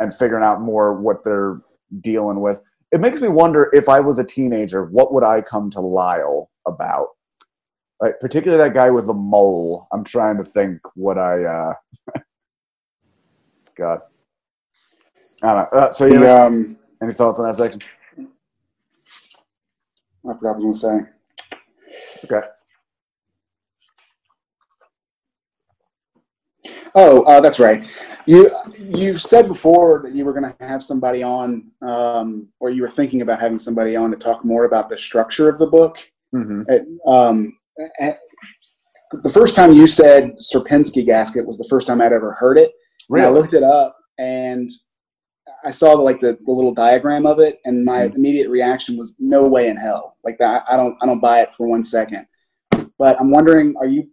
and 0.00 0.12
figuring 0.12 0.42
out 0.42 0.62
more 0.62 1.00
what 1.00 1.22
they're 1.22 1.60
dealing 2.00 2.40
with. 2.40 2.60
It 2.92 3.00
makes 3.00 3.20
me 3.20 3.28
wonder 3.28 3.70
if 3.72 3.88
I 3.88 4.00
was 4.00 4.18
a 4.18 4.24
teenager, 4.24 4.84
what 4.86 5.12
would 5.12 5.24
I 5.24 5.42
come 5.42 5.70
to 5.70 5.80
Lyle 5.80 6.50
about? 6.66 7.08
Like 8.00 8.20
particularly 8.20 8.62
that 8.62 8.74
guy 8.74 8.90
with 8.90 9.06
the 9.06 9.14
mole. 9.14 9.88
I'm 9.92 10.04
trying 10.04 10.36
to 10.38 10.44
think 10.44 10.80
what 10.94 11.18
I. 11.18 11.44
uh 11.44 11.74
God. 13.76 14.00
I 15.42 15.46
don't 15.54 15.72
know. 15.72 15.78
Uh, 15.78 15.92
so 15.92 16.06
you 16.06 16.20
The, 16.20 16.46
um, 16.46 16.76
any 17.02 17.12
thoughts 17.12 17.38
on 17.38 17.46
that 17.46 17.56
section? 17.56 17.82
I 20.28 20.32
forgot 20.34 20.56
what 20.56 20.64
I 20.64 20.66
was 20.66 20.82
going 20.82 21.00
to 21.02 21.06
say. 22.26 22.34
Okay. 22.36 22.46
Oh, 26.94 27.22
uh, 27.24 27.40
that's 27.40 27.60
right. 27.60 27.84
You 28.26 28.50
you've 28.78 29.20
said 29.20 29.48
before 29.48 30.00
that 30.04 30.14
you 30.14 30.24
were 30.24 30.32
going 30.32 30.50
to 30.50 30.66
have 30.66 30.82
somebody 30.82 31.22
on, 31.22 31.70
um, 31.82 32.48
or 32.60 32.70
you 32.70 32.82
were 32.82 32.88
thinking 32.88 33.22
about 33.22 33.40
having 33.40 33.58
somebody 33.58 33.96
on 33.96 34.10
to 34.10 34.16
talk 34.16 34.44
more 34.44 34.64
about 34.64 34.88
the 34.88 34.96
structure 34.96 35.48
of 35.48 35.58
the 35.58 35.66
book. 35.66 35.98
Mm-hmm. 36.34 37.08
Um, 37.08 37.56
the 39.22 39.30
first 39.30 39.54
time 39.54 39.74
you 39.74 39.86
said 39.86 40.32
Sierpinski 40.40 41.04
gasket 41.04 41.46
was 41.46 41.58
the 41.58 41.66
first 41.68 41.86
time 41.86 42.00
I'd 42.00 42.12
ever 42.12 42.32
heard 42.32 42.58
it. 42.58 42.72
And 43.10 43.18
I 43.26 43.28
looked 43.28 43.52
it 43.52 43.62
up 43.62 43.96
and 44.18 44.70
I 45.64 45.70
saw 45.70 45.92
like 45.92 46.20
the, 46.20 46.38
the 46.46 46.52
little 46.52 46.72
diagram 46.74 47.26
of 47.26 47.38
it, 47.38 47.60
and 47.64 47.84
my 47.84 48.08
Mhm. 48.08 48.16
immediate 48.16 48.48
reaction 48.48 48.96
was 48.96 49.16
no 49.18 49.46
way 49.46 49.68
in 49.68 49.76
hell. 49.76 50.16
Like 50.24 50.38
that, 50.38 50.64
I 50.68 50.76
don't 50.76 50.96
I 51.02 51.06
don't 51.06 51.20
buy 51.20 51.40
it 51.40 51.54
for 51.54 51.66
one 51.68 51.82
second. 51.82 52.26
But 52.98 53.20
I'm 53.20 53.30
wondering, 53.30 53.74
are 53.78 53.86
you? 53.86 54.08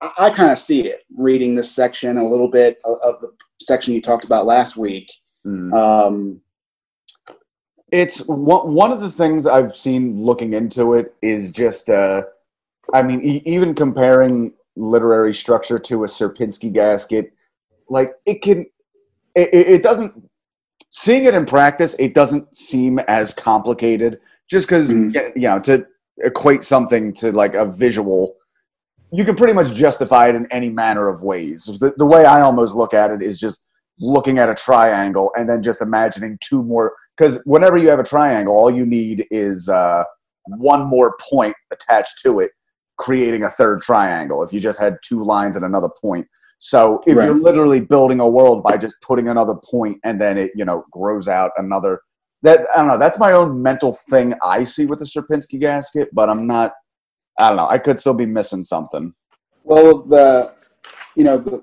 I, 0.00 0.30
kind 0.30 0.50
of 0.50 0.58
see 0.58 0.82
it 0.86 1.04
reading 1.16 1.54
this 1.54 1.70
section 1.70 2.18
a 2.18 2.28
little 2.28 2.48
bit 2.48 2.78
of, 2.84 3.20
the 3.20 3.32
section 3.60 3.94
you 3.94 4.02
talked 4.02 4.24
about 4.24 4.46
last 4.46 4.76
week. 4.76 5.10
Mm. 5.46 5.72
Um, 5.72 6.40
it's 7.92 8.26
one 8.26 8.74
one 8.74 8.92
of 8.92 9.00
the 9.00 9.10
things 9.10 9.46
I've 9.46 9.76
seen 9.76 10.22
looking 10.22 10.54
into 10.54 10.94
it 10.94 11.14
is 11.22 11.52
just 11.52 11.88
uh 11.88 12.24
I 12.92 13.02
mean 13.02 13.24
e- 13.24 13.42
even 13.44 13.74
comparing 13.74 14.52
literary 14.74 15.32
structure 15.32 15.78
to 15.78 16.04
a 16.04 16.06
Sierpinski 16.08 16.72
gasket 16.72 17.32
like 17.88 18.14
it 18.26 18.42
can 18.42 18.66
it, 19.36 19.48
it 19.54 19.82
doesn't 19.84 20.12
seeing 20.90 21.24
it 21.24 21.34
in 21.34 21.46
practice 21.46 21.94
it 22.00 22.12
doesn't 22.12 22.56
seem 22.56 22.98
as 23.00 23.32
complicated 23.32 24.18
just 24.48 24.66
because 24.66 24.90
Mhm. 24.90 25.32
you 25.36 25.48
know 25.48 25.60
to 25.60 25.86
equate 26.18 26.64
something 26.64 27.12
to 27.14 27.30
like 27.30 27.54
a 27.54 27.66
visual 27.66 28.35
you 29.16 29.24
can 29.24 29.34
pretty 29.34 29.52
much 29.54 29.72
justify 29.74 30.28
it 30.28 30.34
in 30.34 30.46
any 30.50 30.68
manner 30.68 31.08
of 31.08 31.22
ways 31.22 31.64
the, 31.80 31.92
the 31.96 32.06
way 32.06 32.24
i 32.24 32.40
almost 32.40 32.74
look 32.74 32.92
at 32.94 33.10
it 33.10 33.22
is 33.22 33.40
just 33.40 33.62
looking 33.98 34.38
at 34.38 34.50
a 34.50 34.54
triangle 34.54 35.32
and 35.36 35.48
then 35.48 35.62
just 35.62 35.80
imagining 35.80 36.36
two 36.42 36.62
more 36.62 36.92
because 37.16 37.40
whenever 37.44 37.76
you 37.78 37.88
have 37.88 37.98
a 37.98 38.04
triangle 38.04 38.54
all 38.54 38.70
you 38.70 38.84
need 38.84 39.26
is 39.30 39.68
uh, 39.68 40.04
one 40.58 40.86
more 40.86 41.16
point 41.30 41.54
attached 41.72 42.20
to 42.22 42.40
it 42.40 42.50
creating 42.98 43.42
a 43.44 43.48
third 43.48 43.80
triangle 43.80 44.42
if 44.42 44.52
you 44.52 44.60
just 44.60 44.78
had 44.78 44.96
two 45.02 45.24
lines 45.24 45.56
and 45.56 45.64
another 45.64 45.88
point 46.00 46.26
so 46.58 47.02
if 47.06 47.16
Right. 47.16 47.26
you're 47.26 47.38
literally 47.38 47.80
building 47.80 48.20
a 48.20 48.28
world 48.28 48.62
by 48.62 48.76
just 48.76 48.96
putting 49.02 49.28
another 49.28 49.54
point 49.70 49.98
and 50.04 50.20
then 50.20 50.36
it 50.36 50.50
you 50.54 50.64
know 50.64 50.84
grows 50.92 51.26
out 51.28 51.52
another 51.56 52.00
that 52.42 52.66
i 52.74 52.76
don't 52.76 52.88
know 52.88 52.98
that's 52.98 53.18
my 53.18 53.32
own 53.32 53.62
mental 53.62 53.94
thing 54.10 54.34
i 54.42 54.62
see 54.62 54.84
with 54.86 54.98
the 54.98 55.04
Sierpinski 55.06 55.58
gasket 55.58 56.08
but 56.12 56.28
i'm 56.28 56.46
not 56.46 56.72
i 57.38 57.48
don't 57.48 57.56
know. 57.56 57.68
I 57.68 57.78
could 57.78 58.00
still 58.00 58.14
be 58.14 58.26
missing 58.26 58.64
something. 58.64 59.14
Well, 59.64 60.02
the 60.02 60.54
you 61.16 61.24
know 61.24 61.38
the, 61.38 61.62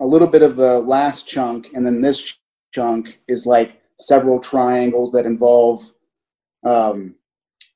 a 0.00 0.06
little 0.06 0.28
bit 0.28 0.42
of 0.42 0.56
the 0.56 0.78
last 0.80 1.28
chunk, 1.28 1.68
and 1.74 1.84
then 1.84 2.00
this 2.00 2.38
chunk 2.72 3.18
is 3.28 3.46
like 3.46 3.80
several 3.98 4.38
triangles 4.38 5.12
that 5.12 5.26
involve 5.26 5.90
um, 6.64 7.16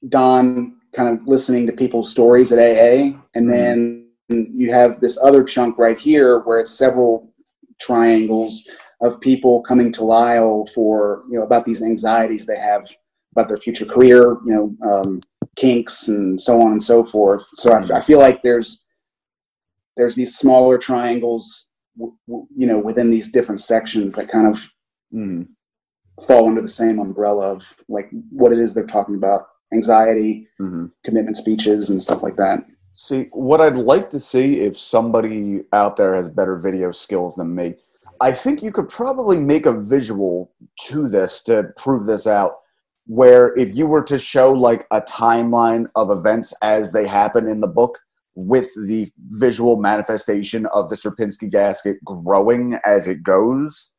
Don 0.08 0.80
kind 0.94 1.18
of 1.18 1.26
listening 1.26 1.66
to 1.66 1.72
people's 1.72 2.10
stories 2.10 2.52
at 2.52 2.58
AA, 2.58 3.18
and 3.34 3.50
then 3.50 4.08
you 4.28 4.72
have 4.72 5.00
this 5.00 5.18
other 5.22 5.44
chunk 5.44 5.78
right 5.78 5.98
here 5.98 6.40
where 6.40 6.58
it's 6.58 6.70
several 6.70 7.32
triangles 7.80 8.68
of 9.02 9.20
people 9.20 9.60
coming 9.62 9.92
to 9.92 10.04
Lyle 10.04 10.66
for 10.74 11.24
you 11.30 11.38
know 11.38 11.44
about 11.44 11.64
these 11.64 11.82
anxieties 11.82 12.46
they 12.46 12.58
have 12.58 12.86
about 13.34 13.48
their 13.48 13.56
future 13.56 13.84
career, 13.84 14.36
you 14.44 14.54
know, 14.54 14.88
um, 14.88 15.20
kinks 15.56 16.08
and 16.08 16.40
so 16.40 16.60
on 16.60 16.72
and 16.72 16.82
so 16.82 17.04
forth. 17.04 17.46
So 17.54 17.72
I, 17.72 17.98
I 17.98 18.00
feel 18.00 18.18
like 18.18 18.42
there's 18.42 18.84
there's 19.96 20.16
these 20.16 20.36
smaller 20.36 20.76
triangles, 20.76 21.68
w- 21.96 22.16
w- 22.26 22.46
you 22.56 22.66
know, 22.66 22.78
within 22.78 23.10
these 23.10 23.30
different 23.30 23.60
sections 23.60 24.14
that 24.14 24.28
kind 24.28 24.46
of 24.48 24.68
Mhm. 25.12 25.46
fall 26.26 26.48
under 26.48 26.60
the 26.60 26.68
same 26.68 26.98
umbrella 26.98 27.52
of 27.52 27.62
like 27.88 28.10
what 28.30 28.50
it 28.50 28.58
is 28.58 28.74
they're 28.74 28.86
talking 28.86 29.14
about 29.14 29.46
anxiety 29.72 30.48
Mhm. 30.60 30.90
commitment 31.04 31.36
speeches 31.36 31.90
and 31.90 32.02
stuff 32.02 32.22
like 32.22 32.36
that 32.36 32.64
See, 32.96 33.28
what 33.32 33.60
I'd 33.60 33.76
like 33.76 34.08
to 34.10 34.20
see 34.20 34.60
if 34.60 34.78
somebody 34.78 35.64
out 35.72 35.96
there 35.96 36.14
has 36.14 36.28
better 36.28 36.56
video 36.56 36.92
skills 36.92 37.34
than 37.34 37.52
me, 37.54 37.74
I 38.20 38.30
think 38.30 38.62
you 38.62 38.70
could 38.70 38.88
probably 38.88 39.36
make 39.36 39.66
a 39.66 39.72
visual 39.72 40.52
to 40.86 41.08
this 41.08 41.42
to 41.44 41.72
prove 41.76 42.06
this 42.06 42.28
out. 42.28 42.52
Where 43.06 43.54
if 43.58 43.74
you 43.74 43.86
were 43.86 44.02
to 44.04 44.18
show 44.18 44.52
like 44.52 44.86
a 44.90 45.02
timeline 45.02 45.86
of 45.94 46.10
events 46.10 46.54
as 46.62 46.92
they 46.92 47.06
happen 47.06 47.46
in 47.46 47.60
the 47.60 47.68
book 47.68 47.98
with 48.34 48.68
the 48.74 49.08
visual 49.38 49.76
manifestation 49.76 50.66
of 50.66 50.88
the 50.88 50.96
Sierpinski 50.96 51.50
gasket 51.50 51.98
growing 52.04 52.78
as 52.84 53.06
it 53.06 53.22
goes, 53.22 53.92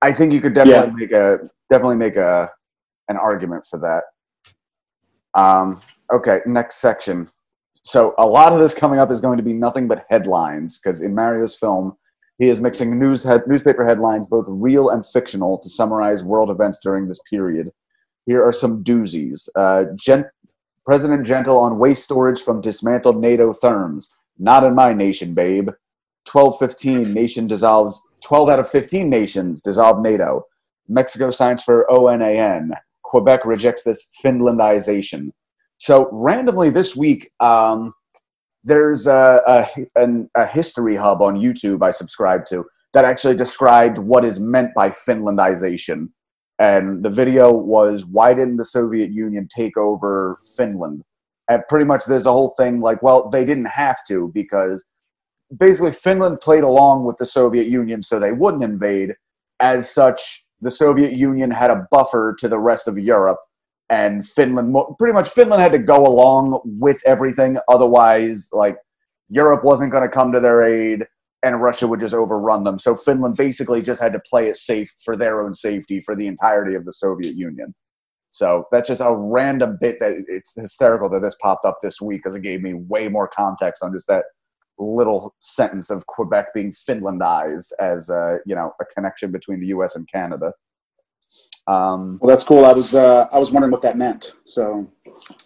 I 0.00 0.12
think 0.12 0.32
you 0.32 0.40
could 0.40 0.54
definitely 0.54 0.92
make 1.00 1.12
a 1.12 1.38
definitely 1.70 1.96
make 1.96 2.16
a 2.16 2.50
an 3.08 3.16
argument 3.16 3.66
for 3.68 3.78
that. 3.80 4.04
Um, 5.34 5.80
okay, 6.12 6.40
next 6.46 6.76
section. 6.76 7.30
So 7.82 8.14
a 8.18 8.26
lot 8.26 8.52
of 8.52 8.58
this 8.58 8.74
coming 8.74 9.00
up 9.00 9.10
is 9.10 9.20
going 9.20 9.38
to 9.38 9.42
be 9.42 9.52
nothing 9.52 9.88
but 9.88 10.04
headlines 10.08 10.78
because 10.78 11.02
in 11.02 11.14
Mario's 11.14 11.56
film, 11.56 11.96
he 12.38 12.48
is 12.48 12.60
mixing 12.60 12.98
news 12.98 13.22
head, 13.22 13.42
newspaper 13.46 13.84
headlines, 13.84 14.26
both 14.26 14.46
real 14.48 14.90
and 14.90 15.04
fictional, 15.04 15.58
to 15.58 15.68
summarize 15.68 16.24
world 16.24 16.50
events 16.50 16.78
during 16.82 17.08
this 17.08 17.20
period. 17.28 17.70
Here 18.26 18.44
are 18.44 18.52
some 18.52 18.84
doozies. 18.84 19.48
Uh, 19.56 19.84
President 20.84 21.24
Gentle 21.24 21.58
on 21.58 21.78
waste 21.78 22.04
storage 22.04 22.40
from 22.40 22.60
dismantled 22.60 23.20
NATO 23.20 23.52
therms. 23.52 24.08
Not 24.38 24.64
in 24.64 24.74
my 24.74 24.92
nation, 24.92 25.34
babe. 25.34 25.68
1215 26.30 27.12
nation 27.12 27.46
dissolves. 27.46 28.00
12 28.24 28.48
out 28.48 28.58
of 28.58 28.70
15 28.70 29.08
nations 29.08 29.62
dissolve 29.62 30.00
NATO. 30.00 30.44
Mexico 30.88 31.30
signs 31.30 31.62
for 31.62 31.86
ONAN. 31.90 32.70
Quebec 33.02 33.44
rejects 33.44 33.84
this 33.84 34.08
Finlandization. 34.24 35.30
So 35.78 36.08
randomly 36.12 36.70
this 36.70 36.96
week, 36.96 37.30
um, 37.40 37.92
there's 38.64 39.06
a, 39.06 39.42
a, 39.46 40.00
an, 40.00 40.30
a 40.36 40.46
history 40.46 40.94
hub 40.94 41.20
on 41.20 41.36
YouTube 41.36 41.82
I 41.82 41.90
subscribe 41.90 42.46
to 42.46 42.64
that 42.92 43.04
actually 43.04 43.36
described 43.36 43.98
what 43.98 44.24
is 44.24 44.38
meant 44.38 44.74
by 44.74 44.90
Finlandization. 44.90 46.10
And 46.58 47.02
the 47.02 47.10
video 47.10 47.52
was 47.52 48.04
why 48.04 48.34
didn't 48.34 48.56
the 48.56 48.64
Soviet 48.64 49.10
Union 49.10 49.48
take 49.54 49.76
over 49.76 50.38
Finland? 50.56 51.02
And 51.48 51.62
pretty 51.68 51.84
much 51.84 52.04
there's 52.04 52.26
a 52.26 52.32
whole 52.32 52.54
thing 52.56 52.80
like, 52.80 53.02
well, 53.02 53.28
they 53.28 53.44
didn't 53.44 53.66
have 53.66 53.98
to 54.08 54.30
because 54.34 54.84
basically 55.56 55.92
Finland 55.92 56.40
played 56.40 56.62
along 56.62 57.04
with 57.04 57.16
the 57.16 57.26
Soviet 57.26 57.66
Union 57.66 58.02
so 58.02 58.18
they 58.18 58.32
wouldn't 58.32 58.64
invade. 58.64 59.14
As 59.60 59.90
such, 59.90 60.44
the 60.60 60.70
Soviet 60.70 61.12
Union 61.12 61.50
had 61.50 61.70
a 61.70 61.86
buffer 61.90 62.34
to 62.38 62.48
the 62.48 62.58
rest 62.58 62.86
of 62.86 62.98
Europe 62.98 63.38
and 63.92 64.26
Finland 64.26 64.74
pretty 64.98 65.12
much 65.12 65.28
Finland 65.28 65.60
had 65.60 65.72
to 65.72 65.78
go 65.78 66.06
along 66.06 66.60
with 66.64 67.00
everything 67.04 67.58
otherwise 67.68 68.48
like 68.52 68.76
Europe 69.28 69.62
wasn't 69.64 69.92
going 69.92 70.02
to 70.02 70.08
come 70.08 70.32
to 70.32 70.40
their 70.40 70.62
aid 70.62 71.04
and 71.42 71.60
Russia 71.60 71.86
would 71.86 72.00
just 72.00 72.14
overrun 72.14 72.64
them 72.64 72.78
so 72.78 72.94
Finland 72.96 73.36
basically 73.36 73.82
just 73.82 74.00
had 74.00 74.12
to 74.12 74.20
play 74.20 74.48
it 74.48 74.56
safe 74.56 74.92
for 75.04 75.16
their 75.16 75.42
own 75.42 75.54
safety 75.54 76.00
for 76.00 76.14
the 76.14 76.26
entirety 76.26 76.74
of 76.74 76.84
the 76.84 76.92
Soviet 76.92 77.34
Union 77.34 77.74
so 78.30 78.64
that's 78.72 78.88
just 78.88 79.00
a 79.00 79.14
random 79.14 79.78
bit 79.80 79.98
that 80.00 80.24
it's 80.28 80.54
hysterical 80.56 81.08
that 81.10 81.20
this 81.20 81.36
popped 81.42 81.66
up 81.66 81.78
this 81.82 82.00
week 82.00 82.22
because 82.22 82.34
it 82.34 82.42
gave 82.42 82.62
me 82.62 82.74
way 82.74 83.08
more 83.08 83.28
context 83.28 83.82
on 83.82 83.92
just 83.92 84.08
that 84.08 84.24
little 84.78 85.34
sentence 85.40 85.90
of 85.90 86.06
Quebec 86.06 86.46
being 86.54 86.72
Finlandized 86.72 87.72
as 87.78 88.08
uh, 88.10 88.38
you 88.46 88.54
know 88.54 88.72
a 88.80 88.84
connection 88.86 89.30
between 89.30 89.60
the 89.60 89.66
U.S. 89.66 89.96
and 89.96 90.08
Canada. 90.10 90.52
Um, 91.68 92.18
well 92.20 92.28
that's 92.28 92.42
cool 92.42 92.64
i 92.64 92.72
was 92.72 92.92
uh, 92.92 93.28
i 93.32 93.38
was 93.38 93.52
wondering 93.52 93.70
what 93.70 93.82
that 93.82 93.96
meant 93.96 94.32
so 94.42 94.90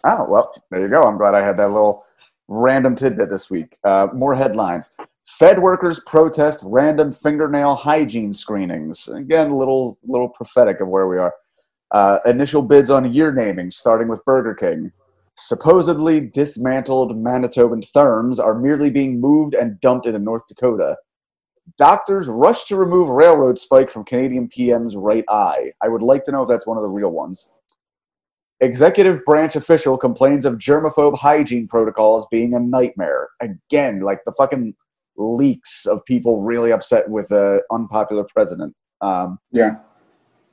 Oh, 0.03 0.25
well, 0.29 0.53
there 0.71 0.81
you 0.81 0.89
go. 0.89 1.03
I'm 1.03 1.17
glad 1.17 1.35
I 1.35 1.43
had 1.43 1.57
that 1.57 1.69
little 1.69 2.05
random 2.47 2.95
tidbit 2.95 3.29
this 3.29 3.49
week. 3.49 3.77
Uh, 3.83 4.07
more 4.13 4.35
headlines. 4.35 4.91
Fed 5.27 5.59
workers 5.61 5.99
protest 6.05 6.63
random 6.65 7.11
fingernail 7.11 7.75
hygiene 7.75 8.31
screenings. 8.31 9.09
Again, 9.09 9.51
a 9.51 9.57
little, 9.57 9.99
little 10.07 10.29
prophetic 10.29 10.79
of 10.79 10.87
where 10.87 11.07
we 11.07 11.17
are. 11.17 11.33
Uh, 11.91 12.19
initial 12.25 12.61
bids 12.61 12.89
on 12.89 13.11
year 13.13 13.33
naming, 13.33 13.69
starting 13.69 14.07
with 14.07 14.23
Burger 14.23 14.55
King. 14.55 14.91
Supposedly 15.35 16.21
dismantled 16.21 17.15
Manitoban 17.15 17.83
therms 17.91 18.43
are 18.43 18.57
merely 18.57 18.89
being 18.89 19.19
moved 19.19 19.53
and 19.53 19.79
dumped 19.81 20.07
into 20.07 20.17
North 20.17 20.47
Dakota. 20.47 20.97
Doctors 21.77 22.29
rush 22.29 22.63
to 22.65 22.77
remove 22.77 23.09
railroad 23.09 23.59
spike 23.59 23.91
from 23.91 24.05
Canadian 24.05 24.47
PM's 24.47 24.95
right 24.95 25.25
eye. 25.29 25.71
I 25.83 25.89
would 25.89 26.01
like 26.01 26.23
to 26.23 26.31
know 26.31 26.43
if 26.43 26.49
that's 26.49 26.65
one 26.65 26.77
of 26.77 26.83
the 26.83 26.89
real 26.89 27.11
ones. 27.11 27.51
Executive 28.61 29.23
branch 29.25 29.57
official 29.57 29.97
complains 29.97 30.45
of 30.45 30.55
germaphobe 30.55 31.17
hygiene 31.17 31.67
protocols 31.67 32.25
being 32.31 32.53
a 32.53 32.59
nightmare. 32.59 33.27
Again, 33.41 33.99
like 33.99 34.21
the 34.25 34.33
fucking 34.37 34.73
leaks 35.17 35.85
of 35.85 36.03
people 36.05 36.41
really 36.41 36.71
upset 36.71 37.09
with 37.09 37.27
the 37.29 37.63
unpopular 37.71 38.25
president. 38.33 38.73
Um, 39.01 39.39
Yeah. 39.51 39.77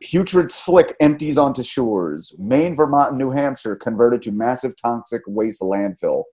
putrid 0.01 0.51
slick 0.51 0.95
empties 1.01 1.39
onto 1.39 1.63
shores. 1.63 2.35
Maine, 2.39 2.77
Vermont, 2.77 3.11
and 3.11 3.19
New 3.19 3.31
Hampshire 3.31 3.77
converted 3.77 4.23
to 4.23 4.33
massive 4.33 4.75
toxic 4.81 5.23
waste 5.27 5.63
landfill. 5.63 6.25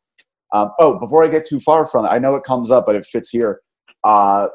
Um, 0.53 0.71
oh, 0.79 0.99
before 0.99 1.23
I 1.23 1.29
get 1.29 1.45
too 1.45 1.59
far 1.59 1.85
from 1.85 2.05
it, 2.05 2.09
I 2.09 2.19
know 2.19 2.35
it 2.35 2.43
comes 2.43 2.71
up, 2.71 2.85
but 2.85 2.95
it 2.95 3.05
fits 3.05 3.29
here. 3.29 3.61
Uh, 4.03 4.49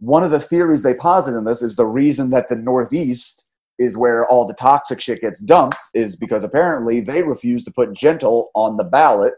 one 0.00 0.22
of 0.22 0.30
the 0.30 0.40
theories 0.40 0.82
they 0.82 0.94
posit 0.94 1.34
in 1.34 1.44
this 1.44 1.62
is 1.62 1.76
the 1.76 1.86
reason 1.86 2.30
that 2.30 2.48
the 2.48 2.56
Northeast 2.56 3.48
is 3.78 3.96
where 3.96 4.26
all 4.26 4.46
the 4.46 4.54
toxic 4.54 5.00
shit 5.00 5.20
gets 5.20 5.38
dumped 5.38 5.78
is 5.94 6.16
because 6.16 6.44
apparently 6.44 7.00
they 7.00 7.22
refuse 7.22 7.64
to 7.64 7.70
put 7.70 7.94
gentle 7.94 8.50
on 8.54 8.76
the 8.76 8.84
ballot. 8.84 9.34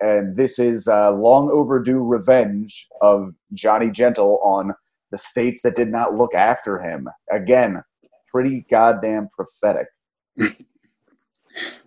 And 0.00 0.36
this 0.36 0.58
is 0.58 0.88
uh, 0.88 1.12
long 1.12 1.50
overdue 1.50 2.02
revenge 2.02 2.88
of 3.00 3.32
Johnny 3.52 3.90
Gentle 3.90 4.40
on 4.42 4.72
the 5.10 5.18
states 5.18 5.62
that 5.62 5.76
did 5.76 5.90
not 5.90 6.14
look 6.14 6.34
after 6.34 6.78
him. 6.80 7.08
Again, 7.30 7.82
pretty 8.30 8.66
goddamn 8.70 9.28
prophetic. 9.34 9.86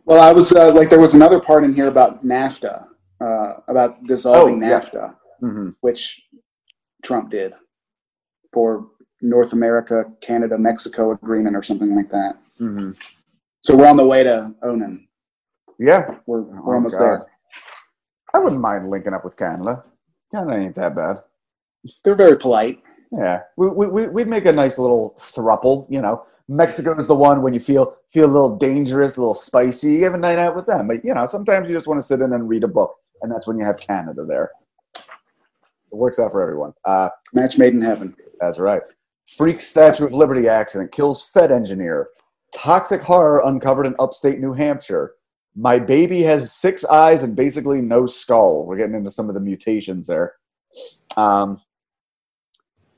Well, 0.06 0.22
I 0.22 0.32
was 0.32 0.54
uh, 0.54 0.74
like, 0.74 0.90
there 0.90 1.00
was 1.00 1.14
another 1.14 1.40
part 1.42 1.66
in 1.66 1.74
here 1.74 1.88
about 1.88 2.24
NAFTA, 2.24 2.86
uh, 3.20 3.54
about 3.68 4.02
dissolving 4.06 4.64
Oh, 4.64 4.68
yeah. 4.68 4.80
NAFTA, 4.80 5.16
hmm 5.42 5.70
which 5.82 6.24
Trump 7.04 7.30
did 7.30 7.54
for 8.54 8.88
North 9.22 9.52
America, 9.54 10.06
Canada, 10.22 10.58
Mexico 10.58 11.12
agreement 11.12 11.56
or 11.56 11.62
something 11.62 11.96
like 11.96 12.10
that. 12.12 12.38
hmm 12.58 12.92
So 13.62 13.76
we're 13.76 13.88
on 13.88 13.98
the 13.98 14.06
way 14.08 14.24
to 14.24 14.54
Onan. 14.64 15.08
Yeah, 15.80 16.16
We're, 16.26 16.42
we're 16.42 16.74
Oh, 16.74 16.76
almost 16.78 16.98
God. 16.98 17.04
there. 17.04 17.26
I 18.38 18.40
wouldn't 18.40 18.62
mind 18.62 18.88
linking 18.88 19.14
up 19.14 19.26
with 19.26 19.36
Canada. 19.36 19.84
Canada 20.32 20.58
ain't 20.60 20.76
that 20.76 20.96
bad. 20.96 21.18
They're 22.04 22.16
very 22.16 22.38
polite. 22.38 22.84
Yeah, 23.12 23.42
we, 23.58 23.68
we, 23.70 23.88
we- 23.88 24.08
we'd 24.10 24.28
make 24.28 24.46
a 24.46 24.52
nice 24.52 24.78
little 24.78 25.16
thruple, 25.20 25.88
you 25.90 26.02
know. 26.02 26.24
Mexico 26.50 26.96
is 26.98 27.08
the 27.08 27.16
one 27.16 27.42
when 27.42 27.54
you 27.54 27.60
feel 27.60 27.98
feel 28.10 28.26
a 28.26 28.28
little 28.32 28.56
dangerous, 28.56 29.18
a 29.18 29.22
little 29.22 29.34
spicy. 29.34 29.94
You 29.94 30.04
have 30.06 30.14
a 30.14 30.18
night 30.20 30.38
out 30.38 30.56
with 30.56 30.66
them, 30.68 30.88
but 30.88 31.04
you 31.04 31.14
know 31.14 31.26
sometimes 31.26 31.68
you 31.68 31.76
just 31.76 31.88
want 31.88 31.98
to 32.00 32.06
sit 32.06 32.22
in 32.22 32.32
and 32.32 32.48
read 32.48 32.64
a 32.64 32.68
book, 32.68 32.96
and 33.22 33.32
that's 33.32 33.48
when 33.48 33.58
you 33.58 33.66
have 33.66 33.78
Canada 33.78 34.24
there. 34.24 34.52
It 34.96 35.04
works 35.96 36.20
out 36.20 36.32
for 36.32 36.42
everyone. 36.42 36.74
Uh, 36.86 37.10
Match 37.34 37.58
made 37.58 37.74
in 37.74 37.82
heaven. 37.82 38.16
that's 38.40 38.60
right. 38.60 38.82
Freak 39.36 39.60
Statue 39.62 40.06
of 40.06 40.14
Liberty 40.14 40.48
accident 40.48 40.92
kills 40.94 41.30
Fed 41.32 41.52
engineer. 41.52 42.10
Toxic 42.54 43.02
horror 43.02 43.42
uncovered 43.46 43.86
in 43.86 43.96
upstate 44.00 44.40
New 44.40 44.54
Hampshire. 44.54 45.16
My 45.60 45.80
baby 45.80 46.22
has 46.22 46.54
six 46.54 46.86
eyes 46.86 47.24
and 47.24 47.36
basically 47.36 47.82
no 47.82 48.06
skull. 48.06 48.66
We're 48.68 48.78
getting 48.78 48.96
into 48.96 49.10
some 49.10 49.28
of 49.28 49.34
the 49.34 49.42
mutations 49.42 50.06
there. 50.06 50.36
Um, 51.18 51.60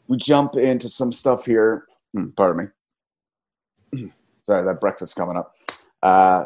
we 0.09 0.17
jump 0.17 0.55
into 0.57 0.89
some 0.89 1.13
stuff 1.13 1.45
here. 1.45 1.85
Hmm, 2.13 2.31
Pardon 2.35 2.69
me. 3.93 4.09
Sorry, 4.43 4.65
that 4.65 4.81
breakfast 4.81 5.15
coming 5.15 5.37
up. 5.37 5.55
Uh, 6.03 6.45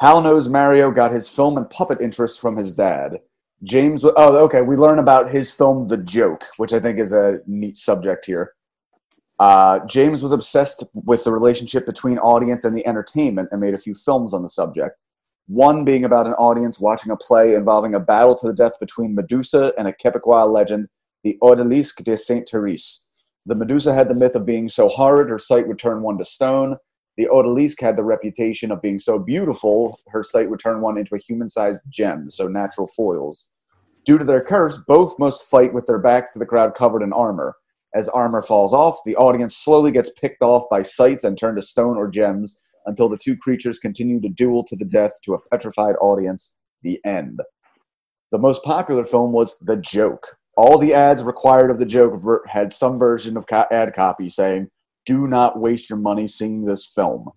Hal 0.00 0.22
knows 0.22 0.48
Mario 0.48 0.90
got 0.90 1.10
his 1.12 1.28
film 1.28 1.58
and 1.58 1.68
puppet 1.68 2.00
interest 2.00 2.40
from 2.40 2.56
his 2.56 2.72
dad. 2.72 3.18
James, 3.62 4.04
oh, 4.04 4.36
okay. 4.44 4.62
We 4.62 4.76
learn 4.76 5.00
about 5.00 5.30
his 5.30 5.50
film, 5.50 5.86
The 5.86 5.98
Joke, 5.98 6.44
which 6.56 6.72
I 6.72 6.80
think 6.80 6.98
is 6.98 7.12
a 7.12 7.40
neat 7.46 7.76
subject 7.76 8.24
here. 8.24 8.52
Uh, 9.38 9.80
James 9.86 10.22
was 10.22 10.32
obsessed 10.32 10.82
with 10.94 11.24
the 11.24 11.32
relationship 11.32 11.84
between 11.84 12.16
audience 12.18 12.64
and 12.64 12.76
the 12.76 12.86
entertainment 12.86 13.50
and 13.52 13.60
made 13.60 13.74
a 13.74 13.78
few 13.78 13.94
films 13.94 14.32
on 14.32 14.42
the 14.42 14.48
subject. 14.48 14.96
One 15.48 15.84
being 15.84 16.04
about 16.04 16.26
an 16.26 16.32
audience 16.34 16.80
watching 16.80 17.12
a 17.12 17.16
play 17.16 17.54
involving 17.54 17.94
a 17.94 18.00
battle 18.00 18.34
to 18.36 18.46
the 18.48 18.52
death 18.52 18.80
between 18.80 19.14
Medusa 19.14 19.72
and 19.78 19.86
a 19.86 19.92
Quebecois 19.92 20.44
legend, 20.44 20.88
the 21.22 21.38
Odalisque 21.40 22.02
de 22.02 22.16
Saint 22.16 22.48
Therese. 22.48 23.04
The 23.46 23.54
Medusa 23.54 23.94
had 23.94 24.08
the 24.08 24.14
myth 24.14 24.34
of 24.34 24.44
being 24.44 24.68
so 24.68 24.88
horrid 24.88 25.30
her 25.30 25.38
sight 25.38 25.68
would 25.68 25.78
turn 25.78 26.02
one 26.02 26.18
to 26.18 26.24
stone. 26.24 26.76
The 27.16 27.26
Odalisque 27.26 27.80
had 27.80 27.96
the 27.96 28.02
reputation 28.02 28.72
of 28.72 28.82
being 28.82 28.98
so 28.98 29.20
beautiful 29.20 30.00
her 30.08 30.24
sight 30.24 30.50
would 30.50 30.58
turn 30.58 30.80
one 30.80 30.98
into 30.98 31.14
a 31.14 31.18
human 31.18 31.48
sized 31.48 31.82
gem, 31.88 32.28
so 32.28 32.48
natural 32.48 32.88
foils. 32.88 33.46
Due 34.04 34.18
to 34.18 34.24
their 34.24 34.42
curse, 34.42 34.78
both 34.88 35.16
must 35.20 35.48
fight 35.48 35.72
with 35.72 35.86
their 35.86 35.98
backs 35.98 36.32
to 36.32 36.40
the 36.40 36.46
crowd 36.46 36.74
covered 36.74 37.02
in 37.02 37.12
armor. 37.12 37.54
As 37.94 38.08
armor 38.08 38.42
falls 38.42 38.74
off, 38.74 38.98
the 39.06 39.16
audience 39.16 39.56
slowly 39.56 39.92
gets 39.92 40.10
picked 40.10 40.42
off 40.42 40.64
by 40.68 40.82
sights 40.82 41.22
and 41.22 41.38
turned 41.38 41.56
to 41.56 41.62
stone 41.62 41.96
or 41.96 42.08
gems 42.08 42.60
until 42.86 43.08
the 43.08 43.18
two 43.18 43.36
creatures 43.36 43.78
continue 43.78 44.20
to 44.20 44.28
duel 44.28 44.64
to 44.64 44.76
the 44.76 44.84
death 44.84 45.12
to 45.24 45.34
a 45.34 45.40
petrified 45.50 45.96
audience. 46.00 46.54
The 46.82 47.00
end. 47.04 47.40
The 48.32 48.38
most 48.38 48.62
popular 48.64 49.04
film 49.04 49.32
was 49.32 49.58
The 49.60 49.76
Joke. 49.76 50.36
All 50.56 50.78
the 50.78 50.94
ads 50.94 51.22
required 51.22 51.70
of 51.70 51.78
The 51.78 51.86
Joke 51.86 52.22
had 52.48 52.72
some 52.72 52.98
version 52.98 53.36
of 53.36 53.46
co- 53.46 53.66
ad 53.70 53.94
copy 53.94 54.28
saying, 54.28 54.68
Do 55.04 55.26
not 55.26 55.60
waste 55.60 55.90
your 55.90 55.98
money 55.98 56.26
seeing 56.26 56.64
this 56.64 56.86
film. 56.86 57.30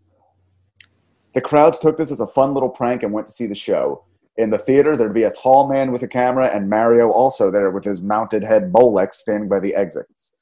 The 1.33 1.41
crowds 1.41 1.79
took 1.79 1.97
this 1.97 2.11
as 2.11 2.19
a 2.19 2.27
fun 2.27 2.53
little 2.53 2.69
prank 2.69 3.03
and 3.03 3.13
went 3.13 3.27
to 3.27 3.33
see 3.33 3.45
the 3.45 3.55
show. 3.55 4.03
In 4.37 4.49
the 4.49 4.57
theater, 4.57 4.95
there'd 4.95 5.13
be 5.13 5.23
a 5.23 5.31
tall 5.31 5.67
man 5.69 5.91
with 5.91 6.01
a 6.01 6.07
camera 6.07 6.47
and 6.47 6.69
Mario 6.69 7.09
also 7.09 7.51
there 7.51 7.71
with 7.71 7.83
his 7.83 8.01
mounted 8.01 8.43
head 8.43 8.71
Bolex 8.71 9.15
standing 9.15 9.49
by 9.49 9.59
the 9.59 9.75
exits. 9.75 10.33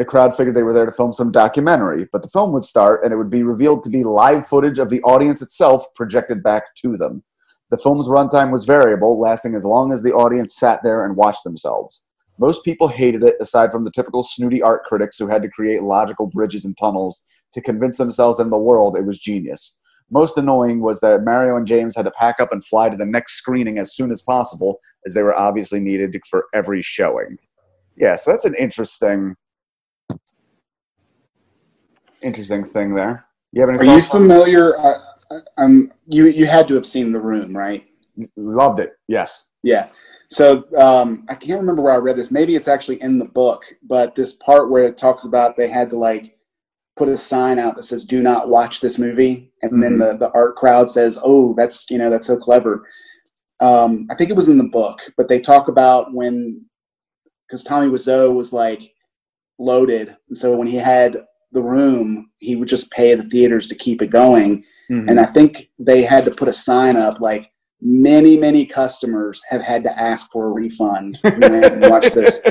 The 0.00 0.06
crowd 0.06 0.34
figured 0.34 0.56
they 0.56 0.62
were 0.62 0.72
there 0.72 0.86
to 0.86 0.92
film 0.92 1.12
some 1.12 1.30
documentary, 1.30 2.08
but 2.10 2.22
the 2.22 2.30
film 2.30 2.52
would 2.54 2.64
start 2.64 3.04
and 3.04 3.12
it 3.12 3.18
would 3.18 3.28
be 3.28 3.42
revealed 3.42 3.82
to 3.82 3.90
be 3.90 4.02
live 4.02 4.48
footage 4.48 4.78
of 4.78 4.88
the 4.88 5.02
audience 5.02 5.42
itself 5.42 5.84
projected 5.94 6.42
back 6.42 6.74
to 6.76 6.96
them. 6.96 7.22
The 7.70 7.76
film's 7.76 8.08
runtime 8.08 8.50
was 8.50 8.64
variable, 8.64 9.20
lasting 9.20 9.54
as 9.54 9.66
long 9.66 9.92
as 9.92 10.02
the 10.02 10.14
audience 10.14 10.56
sat 10.56 10.82
there 10.82 11.04
and 11.04 11.16
watched 11.16 11.44
themselves. 11.44 12.00
Most 12.38 12.64
people 12.64 12.88
hated 12.88 13.22
it, 13.22 13.36
aside 13.42 13.70
from 13.70 13.84
the 13.84 13.90
typical 13.90 14.22
snooty 14.22 14.62
art 14.62 14.84
critics 14.84 15.18
who 15.18 15.26
had 15.26 15.42
to 15.42 15.50
create 15.50 15.82
logical 15.82 16.28
bridges 16.28 16.64
and 16.64 16.74
tunnels 16.78 17.22
to 17.52 17.60
convince 17.60 17.98
themselves 17.98 18.38
and 18.38 18.50
the 18.50 18.56
world 18.56 18.96
it 18.96 19.04
was 19.04 19.20
genius. 19.20 19.76
Most 20.10 20.38
annoying 20.38 20.80
was 20.80 21.00
that 21.00 21.24
Mario 21.24 21.58
and 21.58 21.66
James 21.66 21.94
had 21.94 22.06
to 22.06 22.10
pack 22.12 22.40
up 22.40 22.52
and 22.52 22.64
fly 22.64 22.88
to 22.88 22.96
the 22.96 23.04
next 23.04 23.34
screening 23.34 23.76
as 23.76 23.94
soon 23.94 24.10
as 24.10 24.22
possible, 24.22 24.80
as 25.04 25.12
they 25.12 25.22
were 25.22 25.38
obviously 25.38 25.78
needed 25.78 26.18
for 26.26 26.46
every 26.54 26.80
showing. 26.80 27.36
Yeah, 27.98 28.16
so 28.16 28.30
that's 28.30 28.46
an 28.46 28.54
interesting, 28.54 29.36
interesting 32.22 32.64
thing 32.64 32.94
there. 32.94 33.26
You 33.52 33.62
have 33.62 33.70
any 33.70 33.78
Are 33.78 33.96
you 33.96 34.02
familiar? 34.02 34.78
Uh, 34.78 35.02
uh, 35.30 35.40
um, 35.58 35.92
you 36.06 36.26
you 36.26 36.46
had 36.46 36.68
to 36.68 36.74
have 36.74 36.86
seen 36.86 37.12
The 37.12 37.20
Room, 37.20 37.56
right? 37.56 37.84
Loved 38.36 38.80
it. 38.80 38.92
Yes. 39.08 39.48
Yeah. 39.62 39.88
So 40.28 40.64
um, 40.78 41.24
I 41.28 41.34
can't 41.34 41.60
remember 41.60 41.82
where 41.82 41.92
I 41.92 41.96
read 41.96 42.16
this. 42.16 42.30
Maybe 42.30 42.54
it's 42.54 42.68
actually 42.68 43.02
in 43.02 43.18
the 43.18 43.24
book, 43.24 43.62
but 43.82 44.14
this 44.14 44.34
part 44.34 44.70
where 44.70 44.86
it 44.86 44.96
talks 44.96 45.24
about 45.24 45.56
they 45.56 45.68
had 45.68 45.90
to 45.90 45.98
like 45.98 46.36
put 46.96 47.08
a 47.08 47.16
sign 47.16 47.58
out 47.58 47.76
that 47.76 47.82
says 47.82 48.04
"Do 48.04 48.22
not 48.22 48.48
watch 48.48 48.80
this 48.80 48.98
movie," 48.98 49.52
and 49.62 49.82
then 49.82 49.98
the 49.98 50.16
the 50.16 50.30
art 50.32 50.56
crowd 50.56 50.88
says, 50.88 51.18
"Oh, 51.22 51.54
that's 51.56 51.90
you 51.90 51.98
know 51.98 52.10
that's 52.10 52.26
so 52.26 52.36
clever." 52.36 52.86
Um, 53.58 54.06
I 54.10 54.14
think 54.14 54.30
it 54.30 54.36
was 54.36 54.48
in 54.48 54.58
the 54.58 54.64
book, 54.64 55.00
but 55.16 55.28
they 55.28 55.40
talk 55.40 55.68
about 55.68 56.14
when 56.14 56.64
because 57.48 57.64
Tommy 57.64 57.88
Wiseau 57.88 58.32
was 58.32 58.52
like 58.52 58.92
loaded, 59.58 60.16
and 60.28 60.38
so 60.38 60.56
when 60.56 60.68
he 60.68 60.76
had 60.76 61.24
the 61.52 61.62
room, 61.62 62.30
he 62.36 62.56
would 62.56 62.68
just 62.68 62.90
pay 62.90 63.14
the 63.14 63.24
theaters 63.28 63.66
to 63.68 63.74
keep 63.74 64.02
it 64.02 64.10
going. 64.10 64.64
Mhm. 64.90 65.08
And 65.08 65.20
I 65.20 65.26
think 65.26 65.68
they 65.78 66.02
had 66.02 66.24
to 66.24 66.30
put 66.30 66.48
a 66.48 66.52
sign 66.52 66.96
up 66.96 67.20
like 67.20 67.50
many, 67.80 68.36
many 68.36 68.66
customers 68.66 69.40
have 69.48 69.60
had 69.62 69.82
to 69.84 69.98
ask 70.00 70.30
for 70.30 70.46
a 70.46 70.50
refund 70.50 71.18
who 71.22 71.30
went 71.40 71.64
and 71.64 71.90
watched 71.90 72.14
this. 72.14 72.40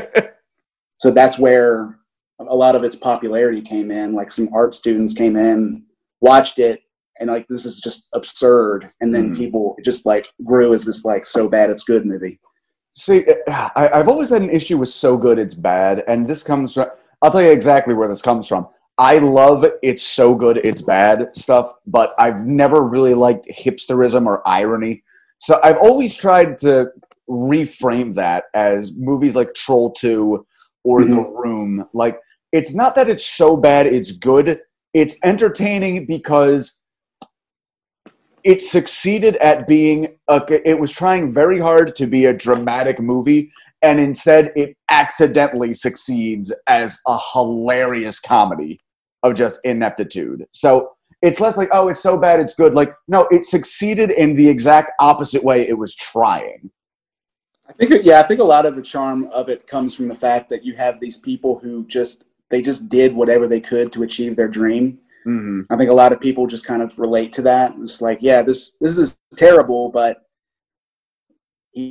So 1.02 1.12
that's 1.12 1.40
where 1.40 1.98
a 2.40 2.54
lot 2.56 2.76
of 2.76 2.84
its 2.84 2.98
popularity 2.98 3.62
came 3.62 3.90
in. 3.90 4.14
Like 4.14 4.30
some 4.32 4.50
art 4.54 4.76
students 4.76 5.14
came 5.14 5.38
in, 5.38 5.84
watched 6.20 6.60
it, 6.60 6.82
and 7.22 7.30
like 7.30 7.48
this 7.48 7.64
is 7.66 7.80
just 7.80 8.10
absurd. 8.14 8.90
And 9.00 9.16
then 9.16 9.32
Mhm. 9.32 9.38
people 9.38 9.78
just 9.86 10.06
like 10.06 10.28
grew 10.44 10.74
as 10.74 10.84
this 10.84 11.06
like 11.06 11.26
so 11.26 11.48
bad 11.48 11.70
it's 11.70 11.86
good 11.86 12.06
movie. 12.06 12.38
See, 12.92 13.26
I, 13.48 13.90
I've 13.94 14.10
always 14.10 14.30
had 14.32 14.42
an 14.42 14.50
issue 14.50 14.78
with 14.78 14.90
so 14.90 15.16
good 15.16 15.40
it's 15.40 15.54
bad, 15.54 16.04
and 16.08 16.28
this 16.28 16.44
comes 16.44 16.74
from. 16.74 16.88
I'll 17.22 17.32
tell 17.32 17.42
you 17.42 17.52
exactly 17.52 17.94
where 17.94 18.10
this 18.10 18.22
comes 18.22 18.46
from. 18.48 18.68
I 19.00 19.20
love 19.20 19.66
it's 19.82 20.04
so 20.04 20.36
good 20.36 20.58
it's 20.58 20.82
bad 20.82 21.30
stuff, 21.34 21.72
but 21.88 22.14
I've 22.20 22.46
never 22.46 22.82
really 22.82 23.14
liked 23.14 23.48
hipsterism 23.48 24.26
or 24.26 24.46
irony. 24.46 25.04
So 25.38 25.58
I've 25.64 25.78
always 25.78 26.14
tried 26.16 26.58
to 26.60 26.90
reframe 27.30 28.14
that 28.16 28.46
as 28.54 28.92
movies 28.92 29.38
like 29.38 29.54
Troll 29.54 29.92
2 29.94 30.46
or 30.84 31.04
The 31.06 31.12
mm-hmm. 31.12 31.38
Room. 31.38 31.86
Like, 31.94 32.20
it's 32.52 32.76
not 32.76 32.94
that 32.96 33.08
it's 33.08 33.26
so 33.26 33.56
bad 33.56 33.88
it's 33.88 34.12
good, 34.12 34.60
it's 34.94 35.16
entertaining 35.24 36.06
because 36.06 36.82
it 38.44 38.62
succeeded 38.62 39.38
at 39.38 39.66
being 39.66 40.18
a, 40.28 40.42
it 40.70 40.78
was 40.78 40.92
trying 40.92 41.32
very 41.32 41.60
hard 41.60 41.96
to 41.96 42.06
be 42.06 42.26
a 42.26 42.34
dramatic 42.34 43.00
movie 43.00 43.50
and 43.82 44.00
instead 44.00 44.52
it 44.58 44.76
accidentally 44.90 45.74
succeeds 45.74 46.52
as 46.68 47.00
a 47.08 47.18
hilarious 47.34 48.20
comedy 48.20 48.80
of 49.24 49.36
just 49.36 49.60
ineptitude 49.66 50.46
so 50.52 50.92
it's 51.22 51.40
less 51.40 51.58
like, 51.58 51.70
oh, 51.72 51.90
it's 51.90 52.02
so 52.02 52.18
bad, 52.18 52.40
it's 52.40 52.56
good. 52.56 52.74
Like, 52.74 52.96
no, 53.08 53.28
it 53.30 53.44
succeeded 53.44 54.12
in 54.12 54.36
the 54.36 54.48
exact 54.48 54.92
opposite 55.00 55.44
way 55.44 55.68
it 55.68 55.78
was 55.78 55.96
trying. 55.96 56.72
I 57.68 57.74
think, 57.74 58.04
yeah, 58.04 58.20
I 58.20 58.24
think 58.24 58.40
a 58.40 58.46
lot 58.46 58.66
of 58.66 58.76
the 58.76 58.82
charm 58.82 59.28
of 59.32 59.50
it 59.50 59.68
comes 59.68 59.96
from 59.96 60.08
the 60.08 60.16
fact 60.16 60.50
that 60.50 60.64
you 60.64 60.76
have 60.76 61.00
these 61.00 61.18
people 61.18 61.60
who 61.60 61.86
just 61.88 62.24
they 62.50 62.64
just 62.64 62.90
did 62.90 63.14
whatever 63.14 63.48
they 63.48 63.62
could 63.62 63.92
to 63.94 64.04
achieve 64.04 64.36
their 64.36 64.48
dream. 64.48 64.98
Mm-hmm. 65.28 65.72
I 65.72 65.78
think 65.78 65.92
a 65.92 65.94
lot 65.94 66.12
of 66.12 66.20
people 66.20 66.48
just 66.48 66.66
kind 66.66 66.82
of 66.82 66.98
relate 66.98 67.32
to 67.34 67.44
that. 67.44 67.76
It's 67.80 68.02
like, 68.02 68.20
yeah, 68.22 68.42
this 68.42 68.72
this 68.82 68.98
is 68.98 69.20
terrible, 69.34 69.90
but 69.90 70.29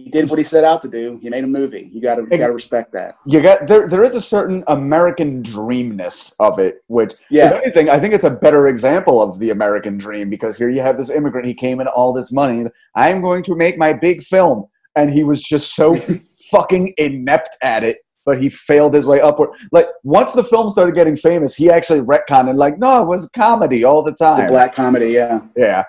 he 0.04 0.10
did 0.10 0.28
what 0.28 0.38
he 0.38 0.44
set 0.44 0.64
out 0.64 0.80
to 0.82 0.88
do. 0.88 1.18
He 1.22 1.28
made 1.30 1.44
a 1.44 1.46
movie. 1.46 1.88
You 1.92 2.00
got 2.00 2.16
to 2.16 2.26
got 2.26 2.48
to 2.48 2.52
respect 2.52 2.92
that. 2.92 3.16
You 3.26 3.40
got 3.40 3.66
there. 3.66 3.88
There 3.88 4.02
is 4.04 4.14
a 4.14 4.20
certain 4.20 4.62
American 4.68 5.42
dreamness 5.42 6.34
of 6.40 6.58
it, 6.58 6.82
which, 6.88 7.14
Yeah. 7.30 7.48
if 7.54 7.62
anything, 7.62 7.88
I 7.90 7.98
think 7.98 8.14
it's 8.14 8.24
a 8.24 8.30
better 8.30 8.68
example 8.68 9.22
of 9.22 9.38
the 9.38 9.50
American 9.50 9.96
dream 9.98 10.28
because 10.30 10.56
here 10.56 10.70
you 10.70 10.80
have 10.80 10.96
this 10.96 11.10
immigrant. 11.10 11.46
He 11.46 11.54
came 11.54 11.80
in 11.80 11.86
all 11.88 12.12
this 12.12 12.32
money. 12.32 12.66
I'm 12.94 13.20
going 13.20 13.42
to 13.44 13.54
make 13.56 13.78
my 13.78 13.92
big 13.92 14.22
film, 14.22 14.66
and 14.96 15.10
he 15.10 15.24
was 15.24 15.42
just 15.42 15.74
so 15.74 15.96
fucking 16.50 16.94
inept 16.98 17.56
at 17.62 17.84
it. 17.84 17.96
But 18.26 18.42
he 18.42 18.50
failed 18.50 18.92
his 18.92 19.06
way 19.06 19.22
upward. 19.22 19.50
Like 19.72 19.86
once 20.04 20.34
the 20.34 20.44
film 20.44 20.68
started 20.68 20.94
getting 20.94 21.16
famous, 21.16 21.56
he 21.56 21.70
actually 21.70 22.00
retconned 22.02 22.50
and 22.50 22.58
like, 22.58 22.78
no, 22.78 23.02
it 23.02 23.06
was 23.08 23.26
comedy 23.34 23.84
all 23.84 24.02
the 24.02 24.10
The 24.10 24.16
time. 24.18 24.48
black 24.50 24.74
comedy, 24.74 25.08
yeah. 25.12 25.40
Yeah. 25.56 25.84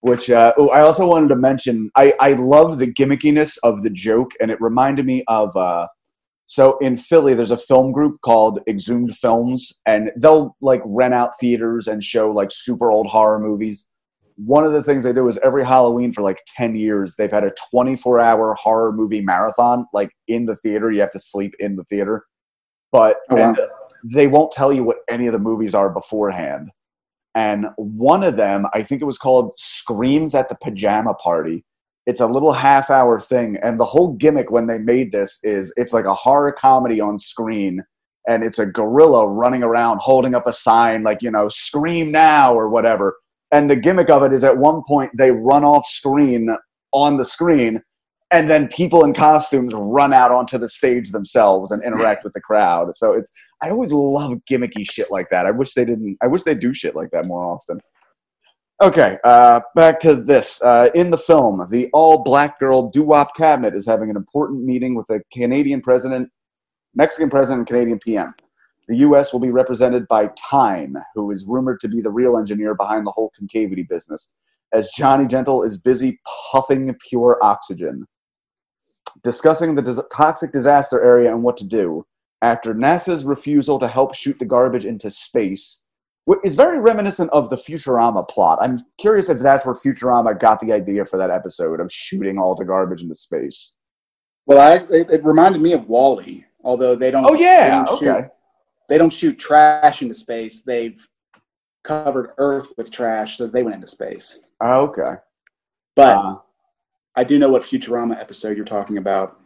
Which 0.00 0.30
uh, 0.30 0.52
oh, 0.56 0.68
I 0.68 0.82
also 0.82 1.06
wanted 1.06 1.28
to 1.28 1.36
mention. 1.36 1.90
I, 1.96 2.12
I 2.20 2.32
love 2.34 2.78
the 2.78 2.92
gimmickiness 2.92 3.58
of 3.62 3.82
the 3.82 3.90
joke, 3.90 4.32
and 4.40 4.50
it 4.50 4.60
reminded 4.60 5.06
me 5.06 5.24
of. 5.28 5.56
Uh, 5.56 5.88
so 6.48 6.78
in 6.78 6.96
Philly, 6.96 7.34
there's 7.34 7.50
a 7.50 7.56
film 7.56 7.90
group 7.90 8.20
called 8.20 8.60
Exhumed 8.68 9.16
Films, 9.16 9.72
and 9.84 10.12
they'll 10.16 10.56
like 10.60 10.80
rent 10.84 11.12
out 11.12 11.30
theaters 11.40 11.88
and 11.88 12.04
show 12.04 12.30
like 12.30 12.50
super 12.52 12.90
old 12.90 13.08
horror 13.08 13.40
movies. 13.40 13.88
One 14.36 14.64
of 14.64 14.72
the 14.72 14.82
things 14.82 15.02
they 15.02 15.12
do 15.12 15.26
is 15.28 15.38
every 15.38 15.64
Halloween 15.64 16.12
for 16.12 16.22
like 16.22 16.42
10 16.56 16.76
years, 16.76 17.16
they've 17.16 17.32
had 17.32 17.42
a 17.42 17.54
24 17.72 18.20
hour 18.20 18.54
horror 18.54 18.92
movie 18.92 19.22
marathon, 19.22 19.86
like 19.92 20.10
in 20.28 20.46
the 20.46 20.56
theater. 20.56 20.90
You 20.90 21.00
have 21.00 21.10
to 21.12 21.18
sleep 21.18 21.54
in 21.58 21.74
the 21.74 21.84
theater. 21.84 22.24
But 22.92 23.16
Oh, 23.30 23.36
wow. 23.36 23.48
and 23.48 23.58
they 24.04 24.26
won't 24.26 24.52
tell 24.52 24.72
you 24.72 24.84
what 24.84 24.98
any 25.08 25.26
of 25.26 25.32
the 25.32 25.38
movies 25.38 25.74
are 25.74 25.90
beforehand. 25.90 26.70
And 27.36 27.68
one 27.76 28.24
of 28.24 28.38
them, 28.38 28.64
I 28.72 28.82
think 28.82 29.02
it 29.02 29.04
was 29.06 29.18
called 29.18 29.52
Screams 29.58 30.34
at 30.34 30.48
the 30.48 30.56
Pajama 30.56 31.12
Party. 31.14 31.64
It's 32.06 32.20
a 32.20 32.26
little 32.26 32.54
half 32.54 32.88
hour 32.88 33.20
thing. 33.20 33.58
And 33.62 33.78
the 33.78 33.84
whole 33.84 34.14
gimmick 34.14 34.50
when 34.50 34.66
they 34.66 34.78
made 34.78 35.12
this 35.12 35.38
is 35.42 35.72
it's 35.76 35.92
like 35.92 36.06
a 36.06 36.14
horror 36.14 36.50
comedy 36.50 36.98
on 36.98 37.18
screen. 37.18 37.84
And 38.26 38.42
it's 38.42 38.58
a 38.58 38.64
gorilla 38.64 39.28
running 39.28 39.62
around 39.62 40.00
holding 40.00 40.34
up 40.34 40.46
a 40.46 40.52
sign 40.52 41.02
like, 41.02 41.20
you 41.20 41.30
know, 41.30 41.48
scream 41.48 42.10
now 42.10 42.54
or 42.54 42.70
whatever. 42.70 43.16
And 43.52 43.68
the 43.70 43.76
gimmick 43.76 44.08
of 44.08 44.22
it 44.22 44.32
is 44.32 44.42
at 44.42 44.56
one 44.56 44.82
point 44.88 45.10
they 45.16 45.30
run 45.30 45.62
off 45.62 45.86
screen 45.86 46.48
on 46.92 47.18
the 47.18 47.24
screen 47.24 47.82
and 48.32 48.50
then 48.50 48.68
people 48.68 49.04
in 49.04 49.14
costumes 49.14 49.72
run 49.74 50.12
out 50.12 50.32
onto 50.32 50.58
the 50.58 50.68
stage 50.68 51.12
themselves 51.12 51.70
and 51.70 51.82
interact 51.84 52.24
with 52.24 52.32
the 52.32 52.40
crowd. 52.40 52.94
So 52.96 53.12
it's 53.12 53.30
I 53.62 53.70
always 53.70 53.92
love 53.92 54.38
gimmicky 54.50 54.88
shit 54.90 55.10
like 55.10 55.28
that. 55.30 55.46
I 55.46 55.52
wish 55.52 55.74
they 55.74 55.84
didn't. 55.84 56.16
I 56.22 56.26
wish 56.26 56.42
they 56.42 56.54
do 56.54 56.74
shit 56.74 56.96
like 56.96 57.10
that 57.12 57.26
more 57.26 57.44
often. 57.44 57.80
Okay, 58.82 59.16
uh, 59.24 59.60
back 59.74 59.98
to 60.00 60.14
this. 60.14 60.60
Uh, 60.60 60.90
in 60.94 61.10
the 61.10 61.16
film, 61.16 61.66
the 61.70 61.88
all-black 61.94 62.60
girl 62.60 62.90
doo-wop 62.90 63.34
cabinet 63.34 63.74
is 63.74 63.86
having 63.86 64.10
an 64.10 64.16
important 64.16 64.64
meeting 64.64 64.94
with 64.94 65.06
the 65.06 65.22
Canadian 65.32 65.80
president, 65.80 66.28
Mexican 66.94 67.30
president, 67.30 67.60
and 67.60 67.66
Canadian 67.66 67.98
PM. 67.98 68.34
The 68.88 68.98
U.S. 68.98 69.32
will 69.32 69.40
be 69.40 69.50
represented 69.50 70.06
by 70.08 70.28
Tine, 70.36 70.94
who 71.14 71.30
is 71.30 71.46
rumored 71.48 71.80
to 71.80 71.88
be 71.88 72.02
the 72.02 72.10
real 72.10 72.36
engineer 72.36 72.74
behind 72.74 73.06
the 73.06 73.12
whole 73.12 73.32
concavity 73.34 73.82
business, 73.82 74.34
as 74.74 74.90
Johnny 74.94 75.26
Gentle 75.26 75.62
is 75.62 75.78
busy 75.78 76.20
puffing 76.52 76.94
pure 77.08 77.38
oxygen. 77.40 78.06
Discussing 79.22 79.74
the 79.74 79.82
dis- 79.82 80.00
toxic 80.12 80.52
disaster 80.52 81.02
area 81.02 81.32
and 81.32 81.42
what 81.42 81.56
to 81.58 81.64
do, 81.64 82.06
after 82.42 82.74
NASA's 82.74 83.24
refusal 83.24 83.78
to 83.78 83.88
help 83.88 84.14
shoot 84.14 84.38
the 84.38 84.44
garbage 84.44 84.84
into 84.86 85.10
space, 85.10 85.82
is 86.44 86.54
very 86.54 86.80
reminiscent 86.80 87.30
of 87.30 87.50
the 87.50 87.56
Futurama 87.56 88.28
plot. 88.28 88.58
I'm 88.60 88.78
curious 88.98 89.28
if 89.28 89.38
that's 89.38 89.64
where 89.64 89.74
Futurama 89.74 90.38
got 90.38 90.60
the 90.60 90.72
idea 90.72 91.04
for 91.04 91.18
that 91.18 91.30
episode 91.30 91.80
of 91.80 91.92
shooting 91.92 92.38
all 92.38 92.54
the 92.54 92.64
garbage 92.64 93.02
into 93.02 93.14
space. 93.14 93.76
Well, 94.46 94.60
I, 94.60 94.84
it, 94.94 95.10
it 95.10 95.24
reminded 95.24 95.60
me 95.62 95.72
of 95.72 95.88
WALL-E, 95.88 96.44
although 96.62 96.94
they 96.96 97.10
don't. 97.10 97.24
Oh 97.24 97.34
yeah, 97.34 97.64
they 97.64 97.86
don't 97.86 97.98
shoot- 97.98 98.08
okay. 98.08 98.28
they 98.88 98.98
don't 98.98 99.12
shoot 99.12 99.38
trash 99.38 100.02
into 100.02 100.14
space. 100.14 100.62
They've 100.62 101.04
covered 101.84 102.30
Earth 102.38 102.72
with 102.76 102.90
trash, 102.90 103.38
so 103.38 103.46
they 103.46 103.62
went 103.62 103.76
into 103.76 103.88
space. 103.88 104.40
Okay. 104.62 105.14
But 105.94 106.16
Uh, 106.16 106.36
I 107.16 107.24
do 107.24 107.38
know 107.38 107.48
what 107.48 107.62
Futurama 107.62 108.20
episode 108.20 108.56
you're 108.56 108.66
talking 108.66 108.98
about, 108.98 109.40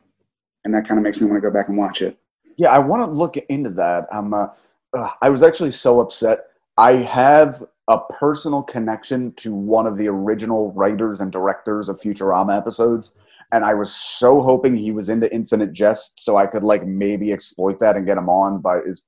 and 0.65 0.75
that 0.75 0.89
kind 0.89 0.99
of 0.99 1.05
makes 1.05 1.21
me 1.21 1.27
want 1.27 1.37
to 1.43 1.49
go 1.49 1.53
back 1.53 1.69
and 1.69 1.79
watch 1.79 2.03
it. 2.03 2.19
Yeah, 2.57 2.71
I 2.71 2.79
want 2.79 3.03
to 3.03 3.11
look 3.11 3.37
into 3.37 3.71
that. 3.71 4.07
I'm. 4.13 4.35
Uh, 4.35 4.49
ugh, 4.97 5.11
I 5.23 5.31
was 5.31 5.43
actually 5.43 5.71
so 5.71 6.01
upset. 6.01 6.47
I 6.77 6.93
have 6.93 7.63
a 7.89 8.01
personal 8.11 8.63
connection 8.63 9.33
to 9.35 9.55
one 9.55 9.87
of 9.87 9.97
the 9.97 10.09
original 10.09 10.73
writers 10.73 11.21
and 11.21 11.31
directors 11.31 11.89
of 11.89 12.01
Futurama 12.01 12.57
episodes, 12.57 13.15
and 13.53 13.65
I 13.65 13.75
was 13.75 13.95
so 13.95 14.43
hoping 14.43 14.77
he 14.77 14.91
was 14.91 15.09
into 15.09 15.33
Infinite 15.33 15.73
Jest, 15.73 16.21
so 16.21 16.37
I 16.37 16.47
could 16.47 16.65
like 16.65 16.85
maybe 16.87 17.33
exploit 17.33 17.79
that 17.81 17.97
and 17.97 18.07
get 18.07 18.19
him 18.19 18.29
on. 18.29 18.61
But 18.61 18.87
as 18.87 19.03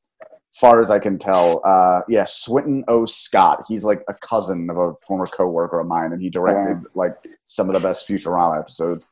far 0.52 0.80
as 0.80 0.90
I 0.90 0.98
can 0.98 1.18
tell, 1.18 1.60
uh, 1.64 2.02
yeah, 2.08 2.24
Swinton 2.24 2.84
O. 2.88 3.06
Scott. 3.06 3.64
He's 3.66 3.84
like 3.84 4.02
a 4.08 4.14
cousin 4.14 4.68
of 4.70 4.76
a 4.76 4.92
former 5.06 5.26
coworker 5.26 5.80
of 5.80 5.86
mine, 5.86 6.12
and 6.12 6.22
he 6.22 6.30
directed 6.30 6.86
like 6.94 7.14
some 7.44 7.68
of 7.68 7.74
the 7.74 7.80
best 7.80 8.08
Futurama 8.08 8.58
episodes. 8.58 9.08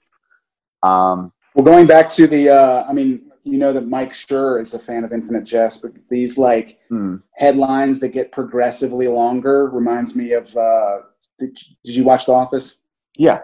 Um, 0.82 1.32
Well, 1.55 1.64
going 1.64 1.86
back 1.86 2.09
to 2.11 2.26
the, 2.26 2.51
uh, 2.51 2.84
I 2.88 2.93
mean, 2.93 3.30
you 3.45 3.59
know 3.59 3.72
that 3.72 3.88
Mike 3.88 4.12
Schur 4.12 4.61
is 4.61 4.74
a 4.74 4.78
fan 4.78 5.03
of 5.03 5.12
Infinite 5.12 5.45
Jest, 5.45 5.82
but 5.82 5.93
these 6.11 6.36
like 6.36 6.78
hmm. 6.91 7.16
headlines 7.34 8.01
that 8.01 8.09
get 8.11 8.32
progressively 8.32 9.09
longer 9.09 9.68
reminds 9.70 10.14
me 10.14 10.32
of. 10.32 10.55
Uh, 10.57 10.99
did, 11.38 11.55
did 11.84 11.97
you 11.97 12.05
watch 12.05 12.26
The 12.26 12.32
Office? 12.32 12.84
yeah. 13.16 13.43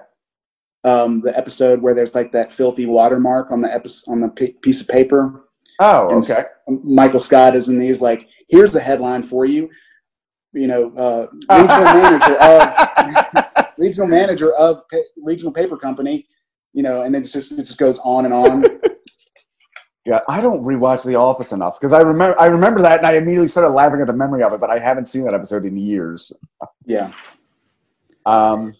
Um, 0.84 1.20
the 1.20 1.36
episode 1.36 1.82
where 1.82 1.94
there's 1.94 2.14
like 2.14 2.30
that 2.30 2.52
filthy 2.52 2.86
watermark 2.86 3.50
on 3.50 3.60
the 3.60 3.74
episode 3.74 4.12
on 4.12 4.20
the 4.20 4.28
p- 4.28 4.56
piece 4.62 4.80
of 4.80 4.86
paper. 4.86 5.45
Oh, 5.78 6.16
okay. 6.18 6.32
S- 6.32 6.44
Michael 6.84 7.20
Scott 7.20 7.54
is 7.56 7.68
in 7.68 7.78
these 7.78 8.00
like, 8.00 8.28
here's 8.48 8.72
the 8.72 8.80
headline 8.80 9.22
for 9.22 9.44
you. 9.44 9.68
You 10.52 10.66
know, 10.68 10.92
uh, 10.96 11.26
regional 11.58 11.84
manager 11.84 12.36
of 12.40 13.66
regional 13.78 14.08
manager 14.08 14.52
of 14.54 14.82
pa- 14.90 14.98
regional 15.22 15.52
paper 15.52 15.76
company. 15.76 16.26
You 16.72 16.82
know, 16.82 17.02
and 17.02 17.14
it's 17.16 17.32
just 17.32 17.52
it 17.52 17.64
just 17.64 17.78
goes 17.78 17.98
on 18.00 18.24
and 18.24 18.34
on. 18.34 18.64
Yeah, 20.08 20.20
I 20.28 20.40
don't 20.40 20.62
rewatch 20.62 21.04
The 21.04 21.16
Office 21.16 21.50
enough 21.50 21.80
because 21.80 21.92
I 21.92 21.98
remember 22.00 22.40
I 22.40 22.46
remember 22.46 22.80
that 22.82 22.98
and 22.98 23.06
I 23.08 23.14
immediately 23.14 23.48
started 23.48 23.70
laughing 23.70 24.00
at 24.00 24.06
the 24.06 24.12
memory 24.12 24.44
of 24.44 24.52
it, 24.52 24.60
but 24.60 24.70
I 24.70 24.78
haven't 24.78 25.08
seen 25.08 25.24
that 25.24 25.34
episode 25.34 25.64
in 25.66 25.76
years. 25.76 26.32
yeah, 26.84 27.10
Um, 28.24 28.72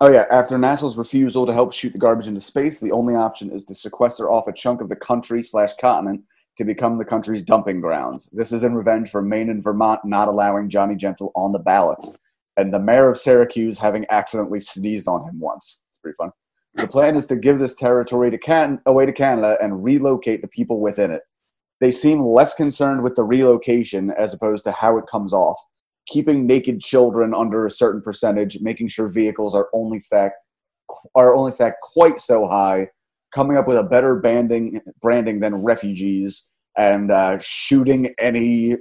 oh 0.00 0.10
yeah, 0.10 0.24
after 0.30 0.56
NASA's 0.56 0.96
refusal 0.96 1.46
to 1.46 1.52
help 1.52 1.72
shoot 1.72 1.92
the 1.92 1.98
garbage 1.98 2.26
into 2.26 2.40
space, 2.40 2.80
the 2.80 2.92
only 2.92 3.14
option 3.14 3.50
is 3.50 3.64
to 3.66 3.74
sequester 3.74 4.30
off 4.30 4.48
a 4.48 4.52
chunk 4.52 4.80
of 4.80 4.88
the 4.88 4.96
country 4.96 5.42
slash 5.42 5.74
continent 5.80 6.22
to 6.56 6.64
become 6.64 6.98
the 6.98 7.04
country's 7.04 7.42
dumping 7.42 7.80
grounds. 7.80 8.28
This 8.32 8.52
is 8.52 8.64
in 8.64 8.74
revenge 8.74 9.10
for 9.10 9.22
Maine 9.22 9.50
and 9.50 9.62
Vermont 9.62 10.04
not 10.04 10.28
allowing 10.28 10.68
Johnny 10.68 10.96
Gentle 10.96 11.32
on 11.36 11.52
the 11.52 11.58
ballots, 11.58 12.10
and 12.56 12.72
the 12.72 12.80
mayor 12.80 13.08
of 13.08 13.18
Syracuse 13.18 13.78
having 13.78 14.04
accidentally 14.10 14.60
sneezed 14.60 15.08
on 15.08 15.22
him 15.28 15.38
once. 15.38 15.82
It's 15.90 15.98
pretty 15.98 16.16
fun. 16.16 16.30
The 16.74 16.88
plan 16.88 17.16
is 17.16 17.26
to 17.28 17.36
give 17.36 17.58
this 17.58 17.74
territory 17.74 18.30
to 18.30 18.38
Can- 18.38 18.80
away 18.86 19.06
to 19.06 19.12
Canada 19.12 19.56
and 19.60 19.82
relocate 19.82 20.42
the 20.42 20.48
people 20.48 20.80
within 20.80 21.10
it. 21.10 21.22
They 21.80 21.92
seem 21.92 22.24
less 22.24 22.54
concerned 22.54 23.02
with 23.02 23.14
the 23.14 23.24
relocation 23.24 24.10
as 24.10 24.34
opposed 24.34 24.64
to 24.64 24.72
how 24.72 24.98
it 24.98 25.06
comes 25.06 25.32
off 25.32 25.58
keeping 26.08 26.46
naked 26.46 26.80
children 26.80 27.34
under 27.34 27.66
a 27.66 27.70
certain 27.70 28.00
percentage, 28.00 28.58
making 28.60 28.88
sure 28.88 29.08
vehicles 29.08 29.54
are 29.54 29.68
only 29.72 29.98
stacked 29.98 30.36
are 31.14 31.34
only 31.34 31.52
stacked 31.52 31.82
quite 31.82 32.18
so 32.18 32.46
high, 32.46 32.88
coming 33.34 33.58
up 33.58 33.68
with 33.68 33.76
a 33.76 33.82
better 33.82 34.16
banding 34.16 34.80
branding 35.02 35.40
than 35.40 35.62
refugees, 35.62 36.48
and 36.76 37.10
uh, 37.10 37.38
shooting 37.38 38.14
any 38.18 38.76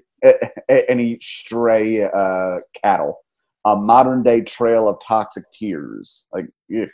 any 0.69 1.17
stray 1.19 2.03
uh, 2.03 2.57
cattle. 2.81 3.19
A 3.65 3.75
modern 3.75 4.23
day 4.23 4.41
trail 4.41 4.87
of 4.87 4.97
toxic 5.05 5.43
tears. 5.51 6.25
Like, 6.31 6.45
ew. 6.69 6.87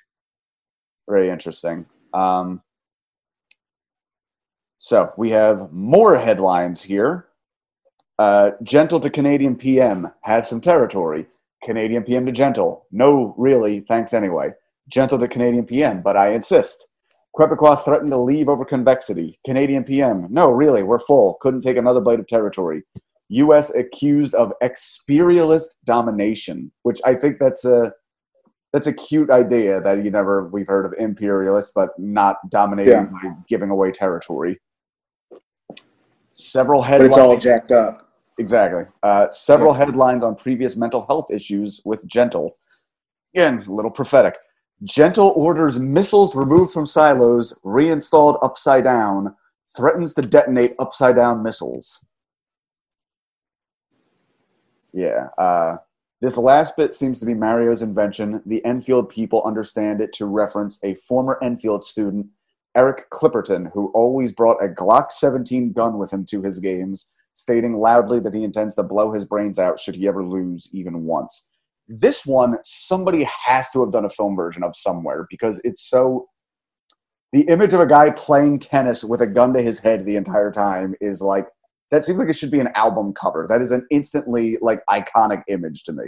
very 1.07 1.29
interesting. 1.29 1.85
Um, 2.13 2.63
so 4.79 5.13
we 5.15 5.29
have 5.29 5.71
more 5.71 6.17
headlines 6.17 6.81
here. 6.81 7.27
Uh, 8.19 8.51
gentle 8.63 8.99
to 8.99 9.09
Canadian 9.09 9.55
PM 9.55 10.07
has 10.21 10.47
some 10.47 10.61
territory. 10.61 11.25
Canadian 11.63 12.03
PM 12.03 12.25
to 12.25 12.31
gentle. 12.31 12.85
No, 12.91 13.33
really, 13.37 13.79
thanks 13.81 14.13
anyway. 14.13 14.51
Gentle 14.89 15.17
to 15.19 15.27
Canadian 15.27 15.65
PM, 15.65 16.01
but 16.01 16.17
I 16.17 16.29
insist. 16.33 16.87
Quebecois 17.35 17.83
threatened 17.83 18.11
to 18.11 18.17
leave 18.17 18.47
over 18.49 18.63
convexity. 18.65 19.39
Canadian 19.45 19.83
PM. 19.83 20.27
No, 20.29 20.51
really, 20.51 20.83
we're 20.83 20.99
full. 20.99 21.35
Couldn't 21.41 21.61
take 21.61 21.77
another 21.77 22.01
bite 22.01 22.19
of 22.19 22.27
territory. 22.27 22.83
U.S. 23.29 23.73
accused 23.73 24.35
of 24.35 24.51
experialist 24.61 25.75
domination, 25.85 26.71
which 26.83 27.01
I 27.05 27.15
think 27.15 27.39
that's 27.39 27.65
a 27.65 27.93
that's 28.73 28.87
a 28.87 28.93
cute 28.93 29.29
idea 29.31 29.81
that 29.81 30.03
you 30.03 30.11
never 30.11 30.47
we've 30.49 30.67
heard 30.67 30.85
of 30.85 30.93
imperialists, 30.99 31.71
but 31.73 31.89
not 31.97 32.37
dominating 32.49 32.91
Yeah. 32.93 33.05
by 33.05 33.29
giving 33.47 33.69
away 33.69 33.91
territory. 33.91 34.59
Several 36.33 36.81
But 36.81 36.87
headlines. 36.87 37.09
it's 37.09 37.17
all 37.17 37.37
jacked 37.37 37.71
up. 37.71 38.09
Exactly. 38.39 38.83
Uh, 39.03 39.29
several 39.29 39.73
headlines 39.73 40.23
on 40.23 40.35
previous 40.35 40.75
mental 40.75 41.05
health 41.05 41.27
issues 41.31 41.81
with 41.85 42.05
Gentle. 42.07 42.57
Again, 43.35 43.59
a 43.59 43.71
little 43.71 43.91
prophetic. 43.91 44.35
Gentle 44.83 45.33
orders 45.35 45.79
missiles 45.79 46.35
removed 46.35 46.73
from 46.73 46.85
silos, 46.85 47.57
reinstalled 47.63 48.37
upside 48.41 48.83
down, 48.83 49.35
threatens 49.75 50.13
to 50.15 50.21
detonate 50.21 50.73
upside 50.79 51.15
down 51.15 51.43
missiles. 51.43 52.03
Yeah. 54.93 55.27
Uh, 55.37 55.77
this 56.21 56.37
last 56.37 56.75
bit 56.77 56.93
seems 56.93 57.19
to 57.19 57.25
be 57.25 57.33
Mario's 57.33 57.81
invention. 57.81 58.41
The 58.45 58.63
Enfield 58.65 59.09
people 59.09 59.43
understand 59.43 60.01
it 60.01 60.13
to 60.13 60.25
reference 60.25 60.79
a 60.83 60.95
former 60.95 61.37
Enfield 61.43 61.83
student, 61.83 62.27
Eric 62.75 63.09
Clipperton, 63.11 63.71
who 63.73 63.91
always 63.93 64.31
brought 64.31 64.63
a 64.63 64.67
Glock 64.67 65.11
17 65.11 65.73
gun 65.73 65.97
with 65.97 66.11
him 66.11 66.25
to 66.25 66.41
his 66.41 66.59
games 66.59 67.07
stating 67.35 67.73
loudly 67.73 68.19
that 68.19 68.33
he 68.33 68.43
intends 68.43 68.75
to 68.75 68.83
blow 68.83 69.11
his 69.11 69.25
brains 69.25 69.59
out 69.59 69.79
should 69.79 69.95
he 69.95 70.07
ever 70.07 70.23
lose 70.23 70.69
even 70.73 71.03
once. 71.03 71.49
This 71.87 72.25
one, 72.25 72.57
somebody 72.63 73.27
has 73.45 73.69
to 73.71 73.81
have 73.81 73.91
done 73.91 74.05
a 74.05 74.09
film 74.09 74.35
version 74.35 74.63
of 74.63 74.75
somewhere 74.75 75.27
because 75.29 75.59
it's 75.63 75.89
so. 75.89 76.27
The 77.33 77.41
image 77.47 77.73
of 77.73 77.79
a 77.79 77.87
guy 77.87 78.11
playing 78.11 78.59
tennis 78.59 79.03
with 79.03 79.21
a 79.21 79.27
gun 79.27 79.53
to 79.53 79.61
his 79.61 79.79
head 79.79 80.05
the 80.05 80.15
entire 80.15 80.51
time 80.51 80.95
is 81.01 81.21
like. 81.21 81.47
That 81.91 82.03
seems 82.03 82.17
like 82.17 82.29
it 82.29 82.35
should 82.35 82.49
be 82.49 82.59
an 82.59 82.69
album 82.73 83.13
cover. 83.13 83.45
That 83.47 83.61
is 83.61 83.69
an 83.69 83.85
instantly 83.91 84.57
like 84.61 84.81
iconic 84.89 85.43
image 85.47 85.83
to 85.83 85.93
me. 85.93 86.05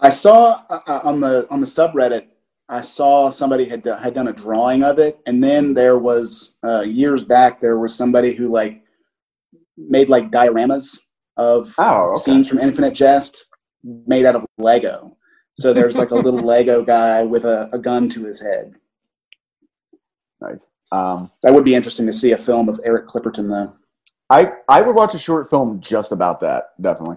I 0.00 0.10
saw 0.10 0.62
uh, 0.68 0.80
uh, 0.86 1.00
on 1.04 1.20
the 1.20 1.46
on 1.50 1.60
the 1.60 1.66
subreddit. 1.66 2.26
I 2.70 2.82
saw 2.82 3.30
somebody 3.30 3.64
had 3.64 3.82
do- 3.82 3.92
had 3.92 4.14
done 4.14 4.28
a 4.28 4.32
drawing 4.32 4.82
of 4.82 4.98
it, 4.98 5.18
and 5.26 5.42
then 5.42 5.72
there 5.74 5.98
was 5.98 6.56
uh, 6.64 6.82
years 6.82 7.24
back 7.24 7.60
there 7.60 7.78
was 7.78 7.94
somebody 7.94 8.34
who 8.34 8.48
like 8.48 8.82
made 9.76 10.08
like 10.08 10.30
dioramas 10.30 10.98
of 11.36 11.74
Oh, 11.78 12.12
okay. 12.12 12.20
scenes 12.22 12.48
from 12.48 12.58
Infinite 12.58 12.94
Jest 12.94 13.46
made 13.84 14.26
out 14.26 14.36
of 14.36 14.44
Lego. 14.58 15.16
So 15.54 15.72
there's 15.72 15.96
like 15.96 16.10
a 16.10 16.14
little 16.26 16.40
Lego 16.40 16.82
guy 16.84 17.22
with 17.22 17.44
a, 17.44 17.68
a 17.72 17.78
gun 17.78 18.08
to 18.10 18.24
his 18.26 18.40
head. 18.42 18.74
Nice. 20.40 20.66
Um, 20.92 21.30
That 21.42 21.52
would 21.54 21.64
be 21.64 21.74
interesting 21.74 22.06
to 22.06 22.12
see 22.12 22.32
a 22.32 22.38
film 22.38 22.68
of 22.68 22.80
Eric 22.84 23.08
Clipperton 23.08 23.48
though. 23.48 23.74
I 24.30 24.52
I 24.68 24.82
would 24.82 24.94
watch 24.94 25.14
a 25.14 25.18
short 25.18 25.48
film 25.48 25.80
just 25.80 26.12
about 26.12 26.40
that, 26.40 26.70
definitely. 26.80 27.16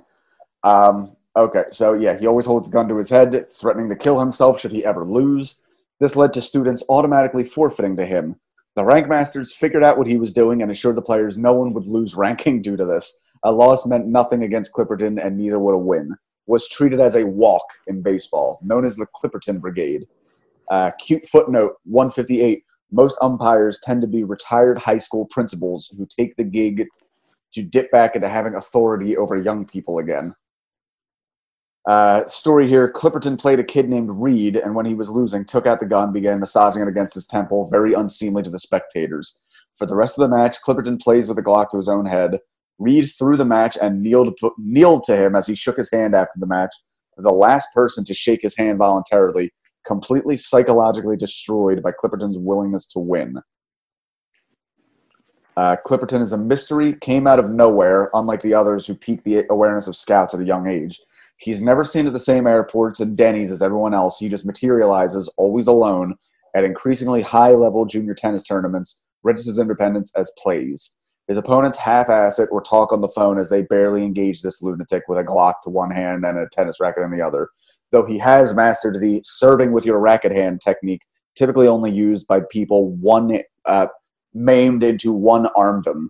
Um, 0.64 1.16
okay, 1.36 1.64
so 1.72 1.94
yeah, 1.94 2.18
he 2.18 2.28
always 2.28 2.46
holds 2.46 2.68
a 2.68 2.72
gun 2.72 2.88
to 2.90 2.98
his 2.98 3.10
head, 3.10 3.52
threatening 3.52 3.90
to 3.90 3.96
kill 3.96 4.20
himself 4.20 4.60
should 4.60 4.72
he 4.72 4.86
ever 4.86 5.06
lose. 5.06 5.62
This 6.00 6.16
led 6.16 6.34
to 6.34 6.42
students 6.42 6.84
automatically 6.90 7.44
forfeiting 7.44 7.96
to 7.98 8.06
him. 8.06 8.36
The 8.76 8.86
rank 8.86 9.08
masters 9.08 9.54
figured 9.54 9.84
out 9.84 9.98
what 9.98 10.08
he 10.08 10.18
was 10.18 10.34
doing 10.34 10.62
and 10.62 10.72
assured 10.72 10.96
the 10.96 11.02
players 11.02 11.38
no 11.38 11.54
one 11.54 11.74
would 11.74 11.86
lose 11.86 12.16
ranking 12.16 12.62
due 12.62 12.78
to 12.78 12.86
this. 12.86 13.20
A 13.44 13.52
loss 13.52 13.86
meant 13.86 14.08
nothing 14.08 14.44
against 14.44 14.72
Clipperton, 14.72 15.24
and 15.24 15.38
neither 15.38 15.60
would 15.60 15.74
a 15.74 15.78
win. 15.78 16.16
Was 16.48 16.68
treated 16.70 17.00
as 17.00 17.16
a 17.16 17.26
walk 17.26 17.66
in 17.88 18.02
baseball, 18.02 18.60
known 18.62 18.86
as 18.86 18.96
the 18.96 19.08
Clipperton 19.16 19.60
Brigade. 19.60 20.08
Uh, 20.70 20.92
cute 21.00 21.26
footnote 21.26 21.74
158 21.84 22.64
most 22.92 23.18
umpires 23.22 23.80
tend 23.84 24.02
to 24.02 24.08
be 24.08 24.24
retired 24.24 24.78
high 24.78 24.98
school 24.98 25.26
principals 25.26 25.92
who 25.98 26.06
take 26.06 26.36
the 26.36 26.44
gig 26.44 26.86
to 27.54 27.64
dip 27.64 27.92
back 27.92 28.16
into 28.16 28.28
having 28.28 28.56
authority 28.56 29.18
over 29.18 29.38
young 29.38 29.66
people 29.66 30.00
again. 30.00 30.34
Uh, 31.88 32.26
story 32.28 32.68
here 32.68 32.92
Clipperton 32.92 33.40
played 33.40 33.60
a 33.60 33.64
kid 33.64 33.90
named 33.90 34.10
Reed, 34.12 34.56
and 34.56 34.76
when 34.76 34.86
he 34.86 34.94
was 34.94 35.10
losing, 35.10 35.46
took 35.46 35.66
out 35.66 35.80
the 35.80 35.86
gun, 35.86 36.14
began 36.14 36.40
massaging 36.40 36.82
it 36.82 36.88
against 36.88 37.16
his 37.16 37.26
temple, 37.26 37.70
very 37.72 37.94
unseemly 37.94 38.44
to 38.44 38.50
the 38.50 38.60
spectators. 38.60 39.40
For 39.76 39.86
the 39.86 39.96
rest 39.96 40.20
of 40.20 40.30
the 40.30 40.36
match, 40.36 40.62
Clipperton 40.62 41.02
plays 41.02 41.28
with 41.28 41.40
a 41.40 41.42
Glock 41.42 41.70
to 41.72 41.78
his 41.78 41.90
own 41.90 42.06
head. 42.06 42.38
Reed 42.78 43.10
threw 43.18 43.36
the 43.36 43.46
match 43.46 43.78
and 43.82 44.02
kneeled, 44.02 44.38
kneeled 44.58 45.04
to 45.06 45.16
him 45.16 45.36
as 45.36 45.48
he 45.48 45.56
shook 45.56 45.78
his 45.78 45.92
hand 45.92 46.14
after 46.14 46.40
the 46.40 46.48
match. 46.48 46.74
The 47.18 47.32
last 47.32 47.68
person 47.74 48.04
to 48.06 48.14
shake 48.14 48.42
his 48.42 48.56
hand 48.56 48.78
voluntarily, 48.78 49.52
completely 49.86 50.38
psychologically 50.38 51.18
destroyed 51.18 51.82
by 51.82 51.92
Clipperton's 51.92 52.38
willingness 52.38 52.88
to 52.88 53.00
win. 53.00 53.36
Uh, 55.58 55.76
Clipperton 55.86 56.22
is 56.22 56.32
a 56.32 56.38
mystery, 56.38 56.94
came 56.94 57.28
out 57.28 57.40
of 57.40 57.50
nowhere, 57.50 58.10
unlike 58.14 58.42
the 58.42 58.54
others 58.54 58.88
who 58.88 58.96
piqued 58.96 59.26
the 59.26 59.46
awareness 59.50 59.88
of 59.88 59.96
scouts 59.96 60.34
at 60.34 60.40
a 60.40 60.46
young 60.46 60.68
age. 60.68 61.00
He's 61.42 61.62
never 61.62 61.84
seen 61.84 62.06
at 62.06 62.14
the 62.14 62.20
same 62.20 62.46
airports 62.46 63.00
and 63.00 63.18
Denny's 63.18 63.52
as 63.52 63.64
everyone 63.64 63.96
else. 63.96 64.20
He 64.20 64.30
just 64.30 64.46
materializes, 64.46 65.28
always 65.38 65.66
alone, 65.66 66.16
at 66.56 66.64
increasingly 66.64 67.22
high 67.22 67.52
level 67.52 67.86
junior 67.86 68.14
tennis 68.14 68.44
tournaments, 68.44 69.02
registers 69.24 69.58
independence 69.58 70.12
as 70.16 70.32
plays. 70.38 70.96
His 71.28 71.38
opponents 71.38 71.78
half 71.78 72.10
ass 72.10 72.38
it 72.38 72.50
or 72.52 72.62
talk 72.62 72.94
on 72.94 73.02
the 73.02 73.08
phone 73.08 73.40
as 73.40 73.50
they 73.50 73.64
barely 73.64 74.04
engage 74.04 74.42
this 74.42 74.62
lunatic 74.62 75.04
with 75.08 75.18
a 75.18 75.24
Glock 75.24 75.56
to 75.64 75.70
one 75.70 75.90
hand 75.90 76.26
and 76.26 76.38
a 76.38 76.48
tennis 76.50 76.80
racket 76.80 77.04
in 77.04 77.12
the 77.12 77.22
other. 77.22 77.50
Though 77.92 78.06
he 78.06 78.20
has 78.20 78.54
mastered 78.54 79.00
the 79.02 79.22
serving 79.24 79.72
with 79.72 79.86
your 79.86 80.00
racket 80.00 80.32
hand 80.32 80.62
technique, 80.62 81.02
typically 81.36 81.68
only 81.68 81.92
used 81.92 82.28
by 82.28 82.42
people 82.52 82.92
one 82.98 83.42
uh, 83.66 83.88
maimed 84.34 84.84
into 84.84 85.12
one 85.12 85.48
armdom. 85.56 86.10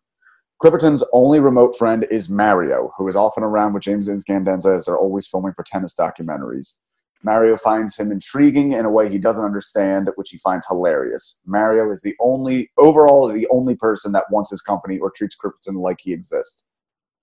Clipperton's 0.62 1.03
only 1.12 1.39
remote 1.39 1.76
friend 1.76 2.05
is 2.12 2.30
Mario, 2.30 2.93
who 2.95 3.07
is 3.07 3.16
often 3.16 3.41
around 3.41 3.74
with 3.74 3.82
James 3.82 4.07
Incandenza 4.07 4.78
as 4.78 4.86
they're 4.86 4.95
always 4.95 5.26
filming 5.26 5.53
for 5.53 5.64
tennis 5.64 5.95
documentaries. 5.95 6.76
Mario 7.24 7.57
finds 7.57 7.97
him 7.97 8.12
intriguing 8.12 8.74
in 8.74 8.86
a 8.86 8.91
way 8.91 9.09
he 9.09 9.18
doesn't 9.18 9.43
understand, 9.43 10.12
which 10.18 10.30
he 10.30 10.38
finds 10.38 10.68
hilarious. 10.68 11.39
Mario 11.47 11.91
is 11.91 12.03
the 12.03 12.14
only, 12.20 12.70
overall, 12.78 13.28
the 13.28 13.47
only 13.49 13.74
person 13.74 14.12
that 14.12 14.26
wants 14.30 14.51
his 14.51 14.62
company 14.62 14.99
or 14.99 15.09
treats 15.09 15.36
Clipperton 15.36 15.82
like 15.82 15.97
he 15.99 16.14
exists. 16.14 16.68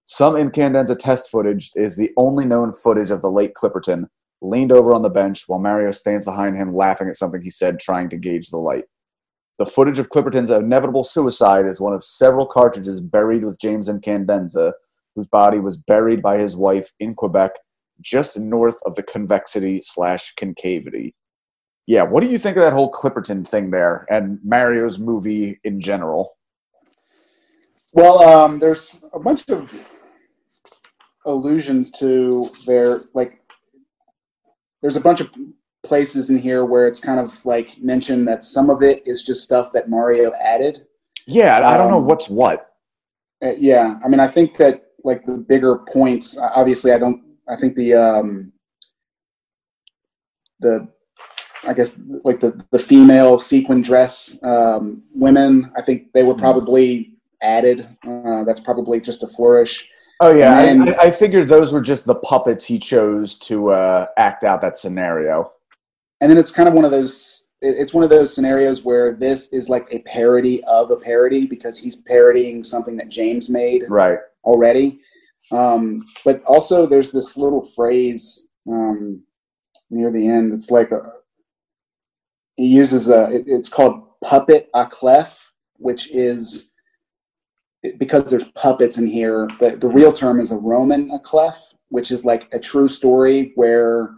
Some 0.07 0.34
Incandenza 0.34 0.99
test 0.99 1.30
footage 1.30 1.70
is 1.76 1.95
the 1.95 2.11
only 2.16 2.45
known 2.45 2.72
footage 2.72 3.12
of 3.12 3.22
the 3.22 3.30
late 3.30 3.55
Clipperton, 3.55 4.09
leaned 4.43 4.72
over 4.72 4.97
on 4.97 5.03
the 5.03 5.11
bench 5.11 5.45
while 5.47 5.61
Mario 5.61 5.93
stands 5.93 6.24
behind 6.24 6.57
him 6.57 6.74
laughing 6.74 7.09
at 7.09 7.16
something 7.16 7.41
he 7.41 7.51
said, 7.51 7.78
trying 7.78 8.09
to 8.09 8.16
gauge 8.16 8.51
the 8.51 8.59
light. 8.59 8.86
The 9.59 9.66
footage 9.66 9.98
of 9.98 10.11
Clipperton's 10.11 10.50
inevitable 10.50 11.02
suicide 11.02 11.66
is 11.66 11.80
one 11.80 11.92
of 11.92 12.04
several 12.04 12.46
cartridges 12.46 13.00
buried 13.00 13.44
with 13.44 13.59
James 13.59 13.88
Incandenza, 13.88 14.72
whose 15.16 15.26
body 15.26 15.59
was 15.59 15.76
buried 15.76 16.22
by 16.22 16.38
his 16.38 16.56
wife 16.56 16.92
in 17.00 17.14
Quebec, 17.14 17.52
just 18.00 18.38
north 18.38 18.76
of 18.86 18.94
the 18.94 19.02
convexity 19.02 19.82
slash 19.82 20.32
concavity. 20.36 21.12
Yeah, 21.88 22.04
what 22.04 22.22
do 22.22 22.30
you 22.30 22.38
think 22.38 22.56
of 22.56 22.62
that 22.62 22.72
whole 22.72 22.92
Clipperton 22.92 23.46
thing 23.48 23.70
there 23.70 24.06
and 24.11 24.38
Mario's 24.44 24.98
movie 24.98 25.59
in 25.64 25.80
general? 25.80 26.36
Well, 27.92 28.22
um, 28.22 28.61
there's 28.61 29.00
a 29.12 29.18
bunch 29.18 29.48
of 29.48 29.88
allusions 31.26 31.90
to 31.92 32.48
their 32.66 33.02
like. 33.14 33.40
There's 34.82 34.96
a 34.96 35.00
bunch 35.00 35.20
of 35.20 35.30
places 35.93 36.28
in 36.30 36.39
here 36.39 36.64
where 36.66 36.86
it's 36.86 37.01
kind 37.01 37.18
of 37.18 37.45
like 37.47 37.78
mentioned 37.80 38.28
that 38.28 38.45
some 38.45 38.68
of 38.70 38.82
it 38.82 39.03
is 39.07 39.22
just 39.22 39.43
stuff 39.43 39.72
that 39.72 39.89
Mario 39.89 40.32
added. 40.34 40.86
Yeah, 41.26 41.66
I 41.68 41.76
don't 41.78 41.91
know 41.91 41.99
Um, 41.99 42.07
what's 42.07 42.28
what. 42.28 42.72
Uh, 43.43 43.53
yeah, 43.59 43.99
I 44.05 44.09
mean, 44.09 44.20
I 44.20 44.28
think 44.28 44.57
that 44.59 44.82
like 45.05 45.24
the 45.24 45.39
bigger 45.39 45.78
points. 45.93 46.36
Obviously, 46.39 46.93
I 46.93 46.99
don't. 46.99 47.22
I 47.49 47.57
think 47.57 47.74
the 47.74 47.95
um, 47.95 48.53
the 50.61 50.89
I 51.66 51.72
guess 51.72 51.99
like 52.24 52.41
the 52.41 52.61
the 52.70 52.78
female 52.78 53.39
sequin 53.41 53.80
dress 53.82 54.39
um, 54.43 55.03
women. 55.14 55.72
I 55.76 55.82
think 55.82 56.12
they 56.12 56.22
were 56.22 56.34
Mhm. 56.34 56.39
probably 56.41 57.14
added. 57.43 57.89
Uh, 58.07 58.45
that's 58.45 58.61
probably 58.61 59.01
just 59.01 59.22
a 59.22 59.28
flourish. 59.28 59.89
Oh 60.20 60.32
yeah, 60.34 60.62
then- 60.62 60.95
I, 60.95 61.05
I 61.05 61.11
figured 61.11 61.47
those 61.49 61.72
were 61.72 61.80
just 61.80 62.05
the 62.07 62.16
puppets 62.16 62.64
he 62.66 62.78
chose 62.78 63.39
to 63.41 63.70
uh, 63.70 64.07
act 64.16 64.43
out 64.45 64.61
that 64.62 64.76
scenario. 64.76 65.53
And 66.21 66.31
then 66.31 66.39
it's 66.39 66.51
kind 66.51 66.69
of 66.69 66.75
one 66.75 66.85
of 66.85 66.91
those 66.91 67.49
it's 67.61 67.93
one 67.93 68.05
of 68.05 68.11
those 68.11 68.33
scenarios 68.33 68.85
where 68.85 69.14
this 69.14 69.49
is 69.49 69.69
like 69.69 69.89
a 69.91 69.99
parody 70.01 70.62
of 70.64 70.91
a 70.91 70.97
parody 70.97 71.47
because 71.47 71.77
he's 71.77 71.97
parodying 71.97 72.62
something 72.62 72.97
that 72.97 73.09
James 73.09 73.51
made. 73.51 73.85
Right. 73.89 74.19
already. 74.45 75.01
Um, 75.51 76.05
but 76.25 76.43
also, 76.45 76.87
there's 76.87 77.11
this 77.11 77.37
little 77.37 77.62
phrase 77.62 78.47
um, 78.69 79.23
near 79.91 80.12
the 80.12 80.29
end. 80.29 80.53
It's 80.53 80.71
like 80.71 80.91
a, 80.91 81.01
he 82.57 82.66
uses 82.66 83.09
a. 83.09 83.31
It, 83.31 83.45
it's 83.47 83.69
called 83.69 84.03
puppet 84.23 84.69
a 84.75 84.87
clef, 84.87 85.53
which 85.77 86.11
is 86.11 86.73
because 87.99 88.29
there's 88.29 88.49
puppets 88.49 88.99
in 88.99 89.07
here. 89.07 89.49
The, 89.61 89.77
the 89.77 89.89
real 89.89 90.12
term 90.12 90.41
is 90.41 90.51
a 90.51 90.57
Roman 90.57 91.11
a 91.12 91.19
clef, 91.19 91.61
which 91.89 92.11
is 92.11 92.25
like 92.25 92.49
a 92.53 92.59
true 92.59 92.89
story 92.89 93.53
where 93.55 94.11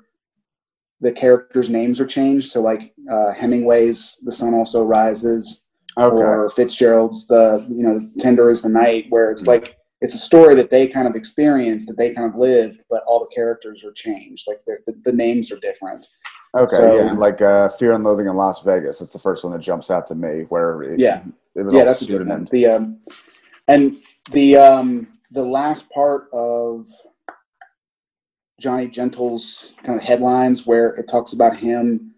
the 1.00 1.12
characters' 1.12 1.70
names 1.70 2.00
are 2.00 2.06
changed. 2.06 2.50
So, 2.50 2.60
like 2.62 2.92
uh, 3.10 3.32
Hemingway's 3.32 4.18
"The 4.24 4.32
Sun 4.32 4.54
Also 4.54 4.84
Rises." 4.84 5.64
Okay. 5.98 6.22
or 6.22 6.48
Fitzgerald's 6.50 7.26
the 7.26 7.66
you 7.68 7.82
know 7.86 8.00
Tender 8.20 8.48
is 8.48 8.62
the 8.62 8.68
Night, 8.68 9.06
where 9.10 9.30
it's 9.32 9.42
Mhm. 9.42 9.48
like 9.48 9.76
it's 10.00 10.14
a 10.14 10.18
story 10.18 10.54
that 10.54 10.70
they 10.70 10.86
kind 10.86 11.08
of 11.08 11.14
experienced, 11.16 11.88
that 11.88 11.96
they 11.98 12.14
kind 12.14 12.32
of 12.32 12.38
lived, 12.38 12.80
but 12.88 13.02
all 13.08 13.18
the 13.20 13.34
characters 13.34 13.84
are 13.84 13.92
changed, 13.92 14.44
like 14.46 14.58
the, 14.66 14.78
the 15.04 15.12
names 15.12 15.52
are 15.52 15.58
different. 15.58 16.06
Okay, 16.56 16.76
So- 16.76 16.96
yeah, 16.96 17.12
like 17.12 17.42
uh, 17.42 17.68
Fear 17.70 17.92
and 17.92 18.04
Loathing 18.04 18.28
in 18.28 18.34
Las 18.36 18.62
Vegas. 18.62 19.00
It's 19.02 19.12
the 19.12 19.18
first 19.18 19.42
one 19.44 19.52
that 19.52 19.58
jumps 19.60 19.90
out 19.90 20.06
to 20.06 20.14
me. 20.14 20.46
Where 20.48 20.80
it, 20.84 21.00
Yeah. 21.00 21.22
it 21.56 21.62
was 21.64 21.74
yeah, 21.74 21.84
that's 21.84 22.02
a 22.02 22.06
good 22.06 22.26
one. 22.26 22.48
The 22.52 22.66
um, 22.66 22.98
and 23.68 23.96
the 24.30 24.56
um, 24.56 25.08
the 25.32 25.42
last 25.44 25.90
part 25.90 26.28
of 26.32 26.86
Johnny 28.60 28.86
Gentle's 28.86 29.74
kind 29.84 29.98
of 29.98 30.04
headlines, 30.04 30.66
where 30.66 30.90
it 30.96 31.08
talks 31.08 31.32
about 31.32 31.56
him 31.56 32.12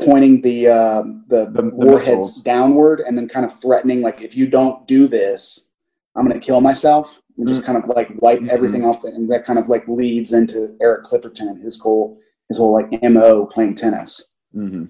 pointing 0.00 0.40
the 0.40 0.68
uh, 0.68 1.02
the, 1.28 1.46
The- 1.52 1.62
the 1.62 1.70
warheads 1.74 2.06
missiles. 2.06 2.40
downward, 2.42 3.00
and 3.00 3.16
then 3.18 3.28
kind 3.28 3.44
of 3.44 3.52
threatening, 3.58 4.00
like, 4.00 4.20
if 4.22 4.36
you 4.36 4.46
don't 4.46 4.86
do 4.86 5.06
this, 5.06 5.70
I'm 6.16 6.26
going 6.26 6.38
to 6.38 6.44
kill 6.44 6.60
myself. 6.60 7.18
And 7.38 7.48
just 7.48 7.64
kind 7.64 7.82
of 7.82 7.88
like 7.88 8.10
wipe 8.20 8.40
Mhm. 8.40 8.48
everything 8.48 8.84
off, 8.84 9.00
the, 9.00 9.08
and 9.08 9.26
that 9.30 9.46
kind 9.46 9.58
of 9.58 9.66
like 9.66 9.88
leads 9.88 10.34
into 10.34 10.76
Eric 10.82 11.04
Clipperton 11.04 11.48
and 11.48 11.62
his 11.62 11.80
whole 11.80 12.18
his 12.48 12.58
whole 12.58 12.72
like 12.74 12.90
mo 13.02 13.46
playing 13.46 13.74
tennis. 13.74 14.36
hmm 14.52 14.84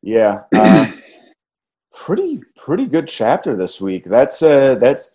Yeah, 0.00 0.42
uh, 0.54 0.86
pretty 2.04 2.40
pretty 2.56 2.86
good 2.86 3.08
chapter 3.08 3.56
this 3.56 3.80
week. 3.80 4.04
That's 4.04 4.42
uh, 4.42 4.76
that's 4.76 5.10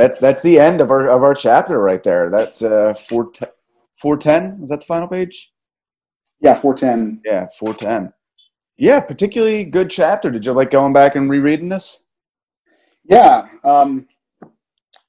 that's 0.00 0.18
that's 0.18 0.42
the 0.42 0.58
end 0.58 0.80
of 0.80 0.90
our 0.90 1.08
of 1.08 1.22
our 1.22 1.34
chapter 1.34 1.78
right 1.78 2.02
there. 2.02 2.30
That's 2.30 2.62
uh, 2.62 2.94
four 2.94 3.30
four 3.94 4.16
ten. 4.16 4.60
Is 4.62 4.70
that 4.70 4.80
the 4.80 4.86
final 4.86 5.08
page? 5.08 5.52
Yeah, 6.40 6.54
four 6.54 6.74
ten. 6.74 7.20
Yeah, 7.24 7.48
four 7.58 7.74
ten. 7.74 8.12
Yeah, 8.78 9.00
particularly 9.00 9.64
good 9.64 9.90
chapter. 9.90 10.30
Did 10.30 10.46
you 10.46 10.52
like 10.52 10.70
going 10.70 10.94
back 10.94 11.14
and 11.14 11.28
rereading 11.28 11.68
this? 11.68 12.04
Yeah, 13.04 13.46
um, 13.62 14.08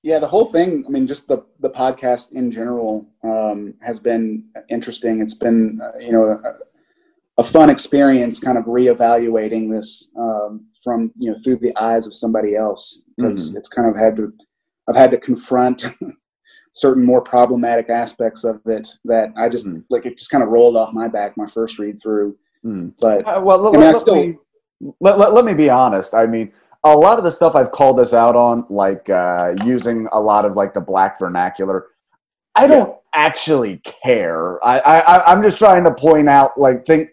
yeah. 0.03 0.19
The 0.19 0.27
whole 0.27 0.45
thing. 0.45 0.83
I 0.85 0.89
mean, 0.89 1.07
just 1.07 1.27
the 1.27 1.45
the 1.61 1.69
podcast 1.69 2.33
in 2.33 2.51
general 2.51 3.07
um, 3.23 3.75
has 3.81 3.99
been 3.99 4.43
interesting. 4.69 5.21
It's 5.21 5.35
been 5.35 5.79
uh, 5.81 5.99
you 5.99 6.11
know 6.11 6.25
a, 6.25 6.39
a 7.37 7.43
fun 7.43 7.69
experience, 7.69 8.39
kind 8.39 8.57
of 8.57 8.65
reevaluating 8.65 9.71
this 9.71 10.11
um, 10.19 10.65
from 10.83 11.13
you 11.17 11.31
know 11.31 11.37
through 11.41 11.57
the 11.57 11.75
eyes 11.77 12.05
of 12.07 12.13
somebody 12.13 12.55
else 12.55 13.03
because 13.15 13.55
it's 13.55 13.69
kind 13.69 13.89
of 13.89 13.95
had 13.95 14.17
to. 14.17 14.33
I've 14.89 14.95
had 14.95 15.11
to 15.11 15.17
confront 15.17 15.85
certain 16.73 17.05
more 17.05 17.21
problematic 17.21 17.89
aspects 17.89 18.43
of 18.43 18.61
it 18.65 18.87
that 19.05 19.29
I 19.37 19.49
just 19.49 19.67
Mm. 19.67 19.83
like. 19.89 20.05
It 20.05 20.17
just 20.17 20.31
kind 20.31 20.43
of 20.43 20.49
rolled 20.49 20.75
off 20.77 20.93
my 20.93 21.07
back 21.07 21.35
my 21.37 21.45
first 21.47 21.79
read 21.79 22.01
through, 22.01 22.35
Mhm. 22.65 22.93
but 22.99 23.27
Uh, 23.27 23.41
well, 23.43 23.57
let, 23.59 23.75
I 23.75 23.77
mean, 23.77 23.87
I 23.87 23.93
still- 23.93 24.15
me, 24.15 24.37
let, 24.99 25.17
let, 25.19 25.33
let 25.33 25.45
me 25.45 25.53
be 25.53 25.69
honest. 25.69 26.13
I 26.13 26.25
mean, 26.25 26.51
a 26.83 26.95
lot 26.95 27.17
of 27.19 27.23
the 27.23 27.31
stuff 27.31 27.55
I've 27.55 27.71
called 27.71 27.99
this 27.99 28.13
out 28.13 28.35
on, 28.35 28.65
like 28.69 29.09
uh, 29.09 29.53
using 29.65 30.07
a 30.11 30.19
lot 30.19 30.45
of 30.45 30.55
like 30.55 30.73
the 30.73 30.81
black 30.81 31.19
vernacular, 31.19 31.87
I 32.55 32.65
don't 32.67 32.95
actually 33.13 33.77
care. 33.79 34.63
I, 34.65 34.79
I, 34.79 34.99
I- 35.17 35.31
I'm 35.31 35.43
just 35.43 35.57
trying 35.59 35.83
to 35.83 35.93
point 35.93 36.27
out 36.29 36.57
like 36.57 36.85
think, 36.85 37.09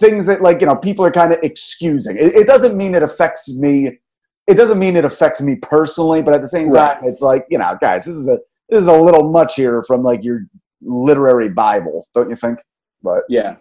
things 0.00 0.26
that 0.26 0.40
like, 0.40 0.60
you 0.60 0.66
know, 0.66 0.74
people 0.74 1.04
are 1.04 1.12
kind 1.12 1.32
of 1.32 1.38
excusing. 1.42 2.16
It, 2.16 2.34
it 2.34 2.46
doesn't 2.46 2.76
mean 2.76 2.94
it 2.94 3.02
affects 3.02 3.54
me. 3.56 3.98
It 4.46 4.54
doesn't 4.54 4.78
mean 4.78 4.96
it 4.96 5.04
affects 5.04 5.40
me 5.40 5.56
personally, 5.56 6.22
but 6.22 6.34
at 6.34 6.42
the 6.42 6.48
same 6.48 6.68
Right. 6.70 6.94
time, 6.96 7.04
it's 7.04 7.20
like, 7.20 7.46
you 7.48 7.58
know, 7.58 7.76
guys, 7.80 8.04
this 8.04 8.16
is 8.16 8.26
a, 8.28 8.38
this 8.68 8.80
is 8.80 8.88
a 8.88 8.92
little 8.92 9.30
much 9.30 9.54
here 9.54 9.82
from 9.82 10.02
like 10.02 10.24
your 10.24 10.40
literary 10.80 11.48
Bible, 11.48 12.08
don't 12.14 12.28
you 12.28 12.36
think? 12.36 12.58
But 13.02 13.24
Yeah. 13.28 13.56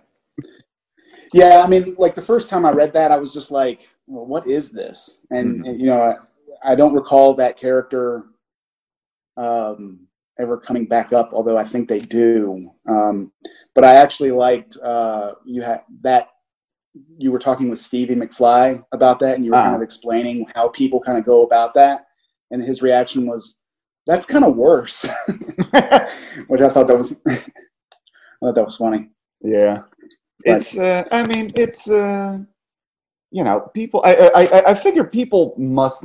Yeah, 1.33 1.61
I 1.63 1.67
mean, 1.67 1.95
like 1.97 2.15
the 2.15 2.21
first 2.21 2.49
time 2.49 2.65
I 2.65 2.71
read 2.71 2.93
that, 2.93 3.11
I 3.11 3.17
was 3.17 3.33
just 3.33 3.51
like, 3.51 3.87
well, 4.07 4.25
what 4.25 4.47
is 4.47 4.71
this? 4.71 5.21
And, 5.29 5.63
Mhm. 5.63 5.79
you 5.79 5.85
know, 5.85 6.01
I, 6.01 6.71
I 6.71 6.75
don't 6.75 6.93
recall 6.93 7.33
that 7.35 7.57
character 7.57 8.25
um, 9.37 10.07
ever 10.39 10.57
coming 10.57 10.85
back 10.85 11.13
up, 11.13 11.29
although 11.31 11.57
I 11.57 11.63
think 11.63 11.87
they 11.87 11.99
do. 11.99 12.71
Um, 12.87 13.31
but 13.73 13.85
I 13.85 13.95
actually 13.95 14.31
liked 14.31 14.77
uh, 14.77 15.35
you 15.45 15.61
had 15.61 15.81
that 16.01 16.29
you 17.17 17.31
were 17.31 17.39
talking 17.39 17.69
with 17.69 17.79
Stevie 17.79 18.15
McFly 18.15 18.83
about 18.91 19.19
that, 19.19 19.35
and 19.35 19.45
you 19.45 19.51
were 19.51 19.57
kind 19.57 19.67
Uh-huh. 19.67 19.75
of 19.77 19.81
explaining 19.81 20.45
how 20.53 20.67
people 20.69 20.99
kind 20.99 21.17
of 21.17 21.25
go 21.25 21.43
about 21.43 21.73
that, 21.75 22.05
and 22.51 22.61
his 22.63 22.81
reaction 22.81 23.27
was, 23.27 23.61
"That's 24.07 24.25
kind 24.25 24.43
of 24.43 24.55
worse," 24.55 25.05
which 26.47 26.61
I 26.61 26.69
thought 26.69 26.87
that 26.87 26.97
was, 26.97 27.15
I 27.27 27.35
thought 28.41 28.55
that 28.55 28.65
was 28.65 28.77
funny. 28.77 29.09
Yeah, 29.41 29.83
But- 30.45 30.55
it's. 30.57 30.77
Uh, 30.77 31.03
I 31.11 31.25
mean, 31.25 31.51
it's. 31.55 31.89
Uh, 31.89 32.39
you 33.31 33.43
know, 33.43 33.61
people. 33.73 34.01
I, 34.03 34.13
I. 34.15 34.41
I- 34.45 34.69
I 34.71 34.73
figure 34.73 35.03
people 35.05 35.53
must. 35.57 36.03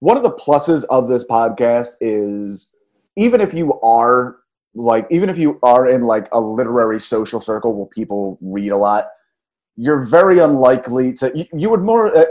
One 0.00 0.16
of 0.16 0.22
the 0.22 0.30
pluses 0.32 0.84
of 0.90 1.08
this 1.08 1.24
podcast 1.24 1.88
is, 2.00 2.70
even 3.16 3.40
if 3.40 3.52
you 3.52 3.78
are 3.80 4.36
like, 4.76 5.08
even 5.10 5.28
if 5.28 5.36
you 5.36 5.58
are 5.64 5.88
in 5.88 6.02
like 6.02 6.28
a 6.32 6.40
literary 6.40 7.00
social 7.00 7.40
circle 7.40 7.74
where 7.74 7.86
people 7.86 8.38
read 8.40 8.70
a 8.70 8.76
lot, 8.76 9.06
you're 9.78 10.04
very 10.04 10.40
unlikely 10.40 11.12
to. 11.14 11.30
You, 11.34 11.44
you 11.54 11.70
would 11.70 11.82
more. 11.82 12.14
Uh, 12.14 12.26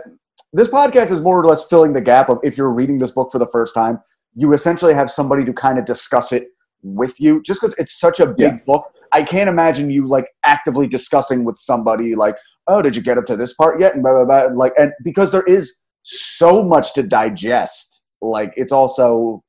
this 0.53 0.67
podcast 0.67 1.11
is 1.11 1.21
more 1.21 1.39
or 1.39 1.45
less 1.45 1.65
filling 1.67 1.93
the 1.93 2.01
gap 2.01 2.29
of 2.29 2.39
if 2.43 2.57
you're 2.57 2.71
reading 2.71 2.99
this 2.99 3.11
book 3.11 3.31
for 3.31 3.39
the 3.39 3.47
first 3.47 3.73
time, 3.73 3.99
you 4.35 4.53
essentially 4.53 4.93
have 4.93 5.09
somebody 5.09 5.45
to 5.45 5.53
kind 5.53 5.79
of 5.79 5.85
discuss 5.85 6.31
it 6.31 6.49
with 6.83 7.19
you, 7.19 7.41
just 7.43 7.61
because 7.61 7.73
it's 7.77 7.97
such 7.99 8.19
a 8.19 8.27
big 8.27 8.53
Yeah. 8.53 8.57
book. 8.65 8.85
I 9.13 9.23
can't 9.23 9.49
imagine 9.49 9.89
you 9.89 10.07
like 10.07 10.27
actively 10.45 10.87
discussing 10.87 11.45
with 11.45 11.57
somebody 11.57 12.15
like, 12.15 12.35
oh, 12.67 12.81
did 12.81 12.95
you 12.95 13.01
get 13.01 13.17
up 13.17 13.25
to 13.25 13.37
this 13.37 13.53
part 13.53 13.79
yet? 13.79 13.93
And 13.93 14.03
blah 14.03 14.13
blah 14.13 14.25
blah. 14.25 14.53
Like, 14.53 14.73
and 14.77 14.91
because 15.03 15.31
there 15.31 15.43
is 15.43 15.79
so 16.03 16.63
much 16.63 16.93
to 16.95 17.03
digest, 17.03 18.03
like 18.21 18.51
it's 18.57 18.71
also 18.73 19.41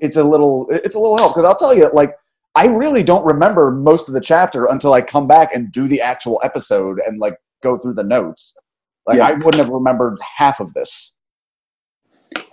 it's 0.00 0.16
a 0.16 0.24
little 0.24 0.66
it's 0.70 0.96
a 0.96 0.98
little 0.98 1.18
help 1.18 1.34
because 1.34 1.44
I'll 1.48 1.56
tell 1.56 1.76
you 1.76 1.88
like 1.92 2.14
I 2.56 2.66
really 2.66 3.02
don't 3.02 3.24
remember 3.24 3.70
most 3.70 4.08
of 4.08 4.14
the 4.14 4.20
chapter 4.20 4.66
until 4.66 4.92
I 4.92 5.02
come 5.02 5.26
back 5.26 5.54
and 5.54 5.72
do 5.72 5.88
the 5.88 6.00
actual 6.00 6.40
episode 6.44 7.00
and 7.04 7.18
like 7.18 7.36
go 7.64 7.76
through 7.78 7.94
the 7.94 8.04
notes. 8.04 8.56
Like 9.06 9.18
Yeah. 9.18 9.28
I 9.28 9.32
wouldn't 9.32 9.56
have 9.56 9.70
remembered 9.70 10.18
half 10.36 10.60
of 10.60 10.72
this. 10.74 11.14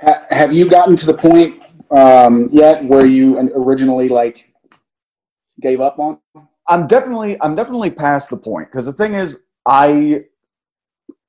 Ha- 0.02 0.26
have 0.32 0.52
you 0.54 0.68
gotten 0.68 0.96
to 0.96 1.06
the 1.06 1.14
point 1.14 1.62
um, 1.92 2.50
yet 2.52 2.84
where 2.84 3.06
you 3.06 3.38
originally 3.56 4.08
like 4.08 4.52
gave 5.62 5.80
up 5.82 6.00
on? 6.00 6.20
I'm 6.68 6.88
definitely 6.88 7.40
I'm 7.42 7.56
definitely 7.56 7.92
past 7.92 8.30
the 8.30 8.38
point 8.38 8.70
because 8.72 8.86
the 8.86 8.94
thing 8.94 9.14
is 9.14 9.44
I 9.68 10.24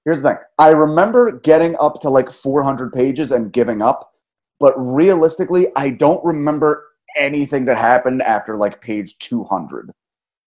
here's 0.05 0.23
the 0.23 0.31
thing 0.31 0.39
I 0.59 0.71
remember 0.71 1.41
getting 1.41 1.77
up 1.79 2.01
to 2.03 2.11
like 2.11 2.31
400 2.31 2.93
pages 2.93 3.33
and 3.33 3.53
giving 3.53 3.83
up, 3.83 4.13
but 4.61 4.75
realistically 4.77 5.69
I 5.77 5.91
don't 5.91 6.25
remember 6.25 6.87
anything 7.17 7.65
that 7.67 7.77
happened 7.77 8.23
after 8.23 8.57
like 8.57 8.81
page 8.81 9.19
200. 9.19 9.91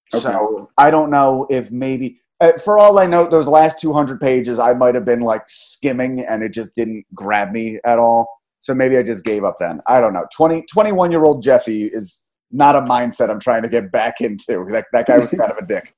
So 0.10 0.70
I 0.78 0.92
don't 0.92 1.10
know 1.10 1.48
if 1.50 1.72
maybe 1.72 2.22
for 2.64 2.78
all 2.78 3.00
I 3.00 3.06
know 3.06 3.28
those 3.30 3.48
last 3.48 3.80
200 3.80 4.20
pages 4.20 4.60
I 4.60 4.74
might 4.74 4.96
have 4.96 5.06
been 5.06 5.22
like 5.22 5.44
skimming 5.48 6.26
and 6.28 6.44
it 6.44 6.54
just 6.54 6.76
didn't 6.76 7.06
grab 7.14 7.52
me 7.52 7.80
at 7.86 8.00
all. 8.00 8.28
So 8.60 8.74
maybe 8.74 8.98
I 8.98 9.04
just 9.04 9.24
gave 9.24 9.44
up 9.44 9.56
then. 9.60 9.80
I 9.88 10.00
don't 10.00 10.14
know. 10.14 10.26
20 10.36 10.66
21 10.72 11.12
year 11.12 11.24
old 11.24 11.44
Jesse 11.44 11.86
is 11.86 12.24
not 12.52 12.76
a 12.76 12.82
mindset 12.82 13.30
I'm 13.30 13.40
trying 13.40 13.64
to 13.64 13.70
get 13.70 13.92
back 13.92 14.22
into. 14.22 14.66
That 14.70 14.86
that 14.92 15.08
guy 15.08 15.20
was 15.20 15.30
kind 15.32 15.52
of 15.52 15.58
a 15.58 15.66
dick. 15.66 15.94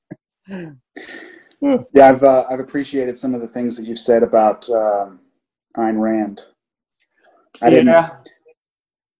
Yeah, 1.60 2.08
I've 2.08 2.22
uh, 2.22 2.44
I've 2.48 2.60
appreciated 2.60 3.18
some 3.18 3.34
of 3.34 3.40
the 3.40 3.48
things 3.48 3.76
that 3.76 3.84
you've 3.84 3.98
said 3.98 4.22
about 4.22 4.68
um, 4.70 5.18
Ayn 5.76 6.00
Rand. 6.00 6.42
I 7.60 7.68
didn't 7.68 7.88
yeah. 7.88 8.10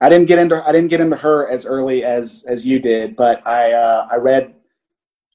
I 0.00 0.08
didn't 0.08 0.26
get 0.26 0.38
into 0.38 0.62
I 0.64 0.70
didn't 0.70 0.88
get 0.88 1.00
into 1.00 1.16
her 1.16 1.48
as 1.48 1.66
early 1.66 2.04
as 2.04 2.44
as 2.48 2.64
you 2.64 2.78
did, 2.78 3.16
but 3.16 3.44
I 3.44 3.72
uh, 3.72 4.06
I 4.10 4.16
read 4.16 4.54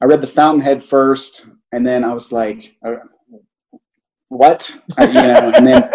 I 0.01 0.05
read 0.05 0.21
the 0.21 0.27
Fountainhead 0.27 0.81
first, 0.81 1.45
and 1.73 1.85
then 1.85 2.03
I 2.05 2.13
was 2.13 2.31
like, 2.31 2.75
uh, 2.85 2.95
what? 4.29 4.75
I, 4.97 5.05
you 5.07 5.13
know, 5.13 5.51
and 5.55 5.67
then 5.67 5.89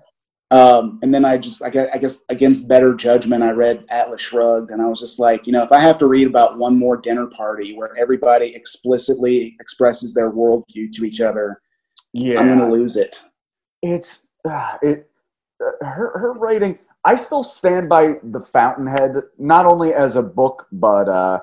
um, 0.50 0.98
and 1.02 1.12
then 1.12 1.24
I 1.24 1.36
just 1.36 1.62
I 1.62 1.70
guess, 1.70 1.88
I 1.92 1.98
guess 1.98 2.20
against 2.28 2.68
better 2.68 2.94
judgment, 2.94 3.42
I 3.42 3.50
read 3.50 3.84
Atlas 3.88 4.20
Shrugged, 4.22 4.70
and 4.70 4.80
I 4.80 4.86
was 4.86 5.00
just 5.00 5.18
like, 5.18 5.46
you 5.46 5.52
know, 5.52 5.62
if 5.62 5.72
I 5.72 5.80
have 5.80 5.98
to 5.98 6.06
read 6.06 6.26
about 6.26 6.58
one 6.58 6.78
more 6.78 6.96
dinner 6.96 7.26
party 7.26 7.76
where 7.76 7.96
everybody 7.98 8.54
explicitly 8.54 9.56
expresses 9.60 10.14
their 10.14 10.30
worldview 10.32 10.90
to 10.94 11.04
each 11.04 11.20
other, 11.20 11.60
Yeah. 12.12 12.40
I'm 12.40 12.48
gonna 12.48 12.70
lose 12.70 12.96
it. 12.96 13.20
it's 13.82 14.26
uh, 14.48 14.76
it 14.82 15.10
uh, 15.64 15.84
her 15.84 16.18
her 16.18 16.32
writing 16.34 16.78
i 17.04 17.14
still 17.16 17.44
stand 17.44 17.88
by 17.88 18.14
the 18.24 18.40
fountainhead 18.40 19.12
not 19.38 19.64
only 19.66 19.94
as 19.94 20.16
a 20.16 20.22
book 20.22 20.66
but 20.72 21.08
uh 21.08 21.38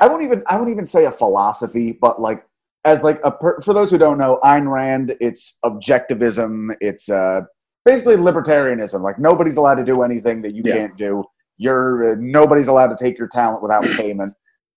i 0.00 0.06
won't 0.06 0.22
even 0.22 0.42
i 0.46 0.56
won't 0.56 0.70
even 0.70 0.86
say 0.86 1.04
a 1.06 1.10
philosophy 1.12 1.92
but 2.00 2.20
like 2.20 2.44
as 2.84 3.04
like 3.04 3.20
a 3.24 3.30
per, 3.30 3.60
for 3.60 3.74
those 3.74 3.90
who 3.90 3.98
don't 3.98 4.18
know 4.18 4.38
Ayn 4.44 4.70
Rand 4.70 5.16
it's 5.20 5.58
objectivism 5.64 6.74
it's 6.80 7.08
uh 7.08 7.42
basically 7.84 8.16
libertarianism 8.16 9.00
like 9.02 9.18
nobody's 9.18 9.56
allowed 9.56 9.74
to 9.76 9.84
do 9.84 10.02
anything 10.02 10.42
that 10.42 10.52
you 10.54 10.62
Yeah. 10.64 10.74
can't 10.74 10.96
do 10.96 11.24
you're 11.58 12.12
uh, 12.12 12.16
nobody's 12.18 12.68
allowed 12.68 12.88
to 12.88 13.02
take 13.02 13.18
your 13.18 13.28
talent 13.28 13.62
without 13.62 13.84
payment 13.96 14.32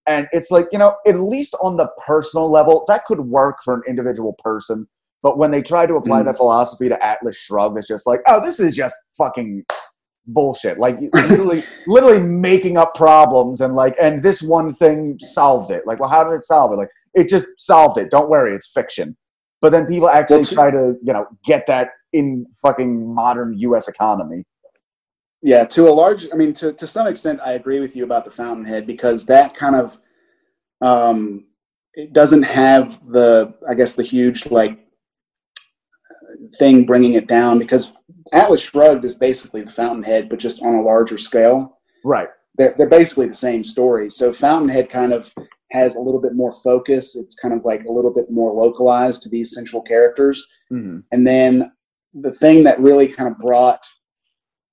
and 0.07 0.27
it's 0.33 0.51
like 0.51 0.67
you 0.71 0.79
know 0.79 0.95
at 1.07 1.17
least 1.19 1.55
on 1.61 1.77
the 1.77 1.89
personal 2.05 2.49
level 2.51 2.83
that 2.87 3.05
could 3.05 3.21
work 3.21 3.57
for 3.63 3.75
an 3.75 3.81
individual 3.87 4.35
person 4.39 4.87
But 5.23 5.37
when 5.37 5.51
they 5.51 5.61
try 5.61 5.85
to 5.85 5.95
apply 5.95 6.21
Mm. 6.21 6.25
that 6.25 6.37
philosophy 6.37 6.89
to 6.89 6.97
Atlas 7.01 7.37
Shrugged, 7.37 7.77
it's 7.77 7.87
just 7.87 8.05
like, 8.05 8.19
oh, 8.27 8.39
this 8.45 8.59
is 8.59 8.75
just 8.75 8.95
fucking 9.17 9.63
bullshit. 10.27 10.77
Like 10.77 10.97
literally, 11.29 11.63
literally 11.87 12.19
making 12.21 12.75
up 12.75 12.93
problems 12.95 13.61
and 13.61 13.73
like, 13.73 13.95
and 14.01 14.21
this 14.21 14.41
one 14.41 14.73
thing 14.73 15.17
solved 15.19 15.71
it. 15.71 15.83
Like, 15.87 15.99
well, 16.01 16.09
how 16.09 16.23
did 16.25 16.33
it 16.35 16.43
solve 16.43 16.73
it? 16.73 16.75
Like, 16.75 16.89
it 17.13 17.29
just 17.29 17.47
solved 17.57 17.97
it. 17.97 18.11
Don't 18.11 18.29
worry, 18.29 18.55
it's 18.55 18.71
fiction. 18.71 19.15
But 19.61 19.71
then 19.71 19.85
people 19.85 20.09
actually 20.09 20.37
Well, 20.37 20.45
to- 20.45 20.55
try 20.55 20.71
to, 20.71 20.95
you 21.03 21.13
know, 21.13 21.25
get 21.45 21.67
that 21.67 21.89
in 22.11 22.45
fucking 22.61 23.13
modern 23.13 23.57
U.S. 23.59 23.87
economy. 23.87 24.43
Yeah, 25.41 25.65
to 25.65 25.87
a 25.87 25.91
large, 25.91 26.27
I 26.31 26.35
mean, 26.35 26.53
to, 26.53 26.71
to 26.73 26.87
some 26.87 27.07
extent, 27.07 27.39
I 27.43 27.53
agree 27.53 27.79
with 27.79 27.95
you 27.95 28.03
about 28.03 28.23
the 28.23 28.31
Fountainhead 28.31 28.87
because 28.87 29.25
that 29.25 29.55
kind 29.55 29.75
of, 29.75 29.99
um, 30.81 31.47
it 31.95 32.13
doesn't 32.13 32.43
have 32.43 32.99
the, 33.09 33.53
I 33.69 33.73
guess, 33.73 33.95
the 33.95 34.03
huge 34.03 34.49
like 34.51 34.79
thing 36.57 36.85
bringing 36.85 37.13
it 37.13 37.27
down 37.27 37.59
because 37.59 37.93
Atlas 38.31 38.61
Shrugged 38.61 39.05
is 39.05 39.15
basically 39.15 39.61
the 39.61 39.71
Fountainhead, 39.71 40.29
but 40.29 40.39
just 40.39 40.61
on 40.61 40.75
a 40.75 40.81
larger 40.81 41.17
scale. 41.17 41.79
Right. 42.03 42.29
They're 42.57 42.75
they're 42.77 42.89
basically 42.89 43.27
the 43.27 43.33
same 43.33 43.63
story. 43.63 44.09
So 44.09 44.31
Fountainhead 44.33 44.89
kind 44.89 45.13
of 45.13 45.33
has 45.73 45.95
a 45.95 45.99
little 45.99 46.21
bit 46.21 46.35
more 46.35 46.53
focus. 46.53 47.15
It's 47.15 47.35
kind 47.35 47.53
of 47.53 47.65
like 47.65 47.83
a 47.85 47.91
little 47.91 48.13
bit 48.13 48.29
more 48.29 48.53
localized 48.53 49.23
to 49.23 49.29
these 49.29 49.53
central 49.53 49.81
characters. 49.81 50.45
hmm 50.69 50.99
And 51.11 51.25
then 51.27 51.71
the 52.13 52.31
thing 52.31 52.63
that 52.63 52.79
really 52.79 53.07
kind 53.07 53.29
of 53.29 53.39
brought 53.39 53.83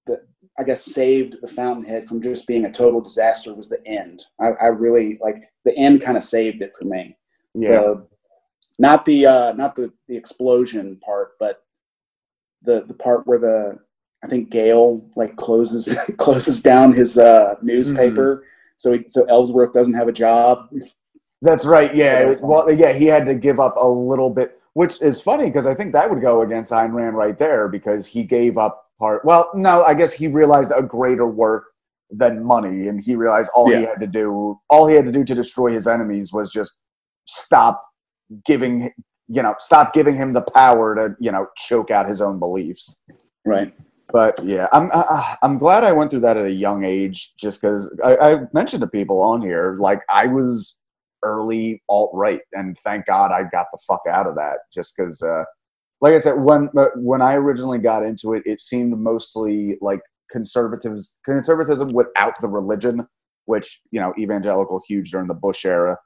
the, 0.06 0.18
I 0.58 0.62
guess, 0.62 0.84
saved 0.84 1.36
the 1.40 1.48
Fountainhead 1.48 2.06
from 2.06 2.22
just 2.22 2.46
being 2.46 2.66
a 2.66 2.72
total 2.72 3.00
disaster 3.00 3.54
was 3.54 3.68
the 3.68 3.84
end. 3.86 4.22
I, 4.38 4.48
I 4.60 4.66
really 4.66 5.18
like 5.22 5.42
the 5.64 5.74
end 5.76 6.02
kind 6.02 6.18
of 6.18 6.24
saved 6.24 6.60
it 6.60 6.72
for 6.78 6.84
me. 6.84 7.16
Yeah. 7.54 7.80
The, 7.80 8.06
not 8.78 9.04
the 9.04 9.26
uh, 9.26 9.52
not 9.54 9.76
the 9.76 9.92
the 10.08 10.16
explosion 10.16 10.98
part, 11.04 11.32
but 11.38 11.64
the 12.62 12.84
the 12.86 12.94
part 12.94 13.26
where 13.26 13.38
the 13.38 13.78
I 14.22 14.28
think 14.28 14.50
Gail 14.50 15.06
like 15.16 15.36
closes 15.36 15.94
closes 16.18 16.60
down 16.60 16.92
his 16.92 17.18
uh, 17.18 17.56
newspaper, 17.62 18.44
so 18.80 18.94
he, 18.94 19.04
so 19.08 19.24
Ellsworth 19.24 19.74
doesn't 19.74 19.92
have 19.92 20.08
a 20.08 20.12
job. 20.12 20.70
That's 21.42 21.66
right. 21.66 21.94
Yeah. 21.94 22.30
Yeah, 22.30 22.34
Well, 22.42 22.72
yeah, 22.72 22.94
he 22.94 23.04
had 23.04 23.26
to 23.26 23.34
give 23.34 23.60
up 23.60 23.76
a 23.76 23.86
little 23.86 24.30
bit, 24.30 24.58
which 24.72 25.02
is 25.02 25.20
funny 25.20 25.46
because 25.46 25.66
I 25.66 25.74
think 25.74 25.92
that 25.92 26.08
would 26.08 26.22
go 26.22 26.40
against 26.40 26.72
Ayn 26.72 26.94
Rand 26.94 27.14
right 27.14 27.36
there 27.36 27.68
because 27.68 28.06
he 28.06 28.24
gave 28.24 28.56
up 28.56 28.86
part. 28.98 29.22
Well, 29.26 29.50
no, 29.54 29.84
I 29.84 29.92
guess 29.92 30.14
he 30.14 30.28
realized 30.28 30.72
a 30.74 30.82
greater 30.82 31.26
worth 31.26 31.62
than 32.10 32.42
money, 32.42 32.88
and 32.88 33.02
he 33.04 33.16
realized 33.16 33.50
all 33.54 33.70
he 33.70 33.82
had 33.82 34.00
to 34.00 34.06
do, 34.06 34.58
all 34.70 34.88
he 34.88 34.94
had 34.94 35.04
to 35.04 35.12
do 35.12 35.24
to 35.24 35.34
destroy 35.34 35.72
his 35.72 35.86
enemies 35.86 36.32
was 36.32 36.50
just 36.50 36.72
stop 37.26 37.84
giving, 38.46 38.90
you 39.28 39.42
know, 39.42 39.54
stop 39.58 39.92
giving 39.92 40.14
him 40.14 40.32
the 40.32 40.40
power 40.40 40.94
to, 40.94 41.14
you 41.20 41.30
know, 41.30 41.48
choke 41.58 41.90
out 41.90 42.08
his 42.08 42.22
own 42.22 42.38
beliefs. 42.38 42.98
Right. 43.44 43.74
But 44.12 44.42
yeah, 44.44 44.66
I'm 44.72 44.90
I, 44.92 45.36
I'm 45.42 45.58
glad 45.58 45.84
I 45.84 45.92
went 45.92 46.10
through 46.10 46.20
that 46.20 46.36
at 46.36 46.46
a 46.46 46.50
young 46.50 46.84
age, 46.84 47.34
just 47.38 47.60
because 47.60 47.90
I, 48.04 48.16
I 48.16 48.36
mentioned 48.52 48.80
to 48.82 48.86
people 48.86 49.20
on 49.22 49.42
here, 49.42 49.76
like 49.78 50.00
I 50.10 50.26
was 50.26 50.76
early 51.22 51.82
alt 51.88 52.10
right, 52.14 52.40
and 52.52 52.76
thank 52.78 53.06
God 53.06 53.30
I 53.30 53.42
got 53.50 53.66
the 53.72 53.78
fuck 53.86 54.02
out 54.08 54.26
of 54.26 54.34
that, 54.36 54.58
just 54.74 54.94
because, 54.96 55.20
uh, 55.22 55.44
like 56.00 56.14
I 56.14 56.18
said, 56.18 56.40
when 56.40 56.68
uh, 56.76 56.88
when 56.96 57.22
I 57.22 57.34
originally 57.34 57.78
got 57.78 58.04
into 58.04 58.34
it, 58.34 58.42
it 58.46 58.60
seemed 58.60 58.98
mostly 58.98 59.76
like 59.80 60.00
conservatives 60.30 61.14
conservatism 61.24 61.92
without 61.92 62.34
the 62.40 62.48
religion, 62.48 63.06
which 63.46 63.80
you 63.90 64.00
know 64.00 64.12
evangelical 64.18 64.80
huge 64.88 65.10
during 65.10 65.28
the 65.28 65.34
Bush 65.34 65.64
era. 65.64 65.96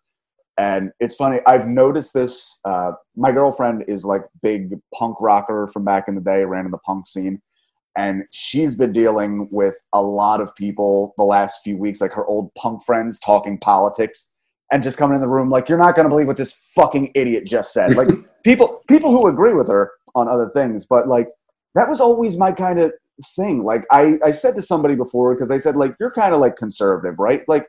And 0.56 0.92
it's 1.00 1.16
funny, 1.16 1.40
I've 1.46 1.66
noticed 1.66 2.14
this. 2.14 2.60
Uh, 2.64 2.92
my 3.16 3.32
girlfriend 3.32 3.84
is 3.88 4.04
like 4.04 4.22
big 4.40 4.74
punk 4.94 5.16
rocker 5.20 5.68
from 5.72 5.84
back 5.84 6.04
in 6.06 6.14
the 6.14 6.20
day, 6.20 6.44
ran 6.44 6.64
in 6.64 6.70
the 6.70 6.78
punk 6.78 7.08
scene 7.08 7.40
and 7.96 8.24
she's 8.32 8.76
been 8.76 8.92
dealing 8.92 9.48
with 9.52 9.74
a 9.92 10.02
lot 10.02 10.40
of 10.40 10.54
people 10.56 11.14
the 11.16 11.24
last 11.24 11.60
few 11.64 11.76
weeks, 11.76 12.00
like 12.00 12.12
her 12.12 12.26
old 12.26 12.54
punk 12.54 12.82
friends 12.84 13.18
talking 13.18 13.58
politics 13.58 14.30
and 14.72 14.82
just 14.82 14.98
coming 14.98 15.14
in 15.14 15.20
the 15.20 15.28
room 15.28 15.50
like, 15.50 15.68
"You're 15.68 15.78
not 15.78 15.94
going 15.96 16.04
to 16.04 16.10
believe 16.10 16.26
what 16.26 16.36
this 16.36 16.72
fucking 16.74 17.12
idiot 17.14 17.46
just 17.46 17.72
said." 17.72 17.96
Like 17.96 18.08
people, 18.44 18.82
people 18.88 19.10
who 19.10 19.26
agree 19.28 19.54
with 19.54 19.68
her 19.68 19.92
on 20.14 20.28
other 20.28 20.50
things, 20.54 20.86
but 20.86 21.08
like 21.08 21.28
that 21.74 21.88
was 21.88 22.00
always 22.00 22.36
my 22.38 22.52
kind 22.52 22.80
of 22.80 22.92
thing. 23.36 23.62
Like 23.62 23.84
I, 23.90 24.18
I 24.24 24.30
said 24.32 24.56
to 24.56 24.62
somebody 24.62 24.94
before 24.96 25.34
because 25.34 25.50
I 25.50 25.58
said 25.58 25.76
like, 25.76 25.94
"You're 26.00 26.10
kind 26.12 26.34
of 26.34 26.40
like 26.40 26.56
conservative, 26.56 27.16
right?" 27.18 27.42
Like. 27.48 27.66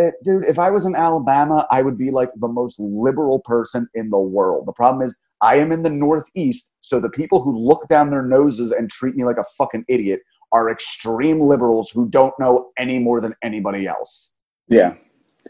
eh, 0.00 0.10
dude, 0.24 0.44
if 0.46 0.58
I 0.58 0.70
was 0.70 0.86
in 0.86 0.96
Alabama, 0.96 1.66
I 1.70 1.82
would 1.82 1.98
be 1.98 2.10
like 2.10 2.30
the 2.36 2.48
most 2.48 2.78
liberal 2.80 3.40
person 3.40 3.88
in 3.94 4.10
the 4.10 4.20
world. 4.20 4.66
The 4.66 4.72
problem 4.72 5.04
is, 5.04 5.16
I 5.42 5.56
am 5.56 5.72
in 5.72 5.82
the 5.82 5.90
Northeast, 5.90 6.70
so 6.80 7.00
the 7.00 7.10
people 7.10 7.42
who 7.42 7.56
look 7.56 7.88
down 7.88 8.10
their 8.10 8.22
noses 8.22 8.72
and 8.72 8.90
treat 8.90 9.16
me 9.16 9.24
like 9.24 9.38
a 9.38 9.44
fucking 9.58 9.84
idiot 9.88 10.20
are 10.52 10.70
extreme 10.70 11.40
liberals 11.40 11.90
who 11.90 12.08
don't 12.08 12.34
know 12.38 12.70
any 12.78 12.98
more 12.98 13.20
than 13.20 13.34
anybody 13.42 13.86
else. 13.86 14.34
Yeah. 14.68 14.94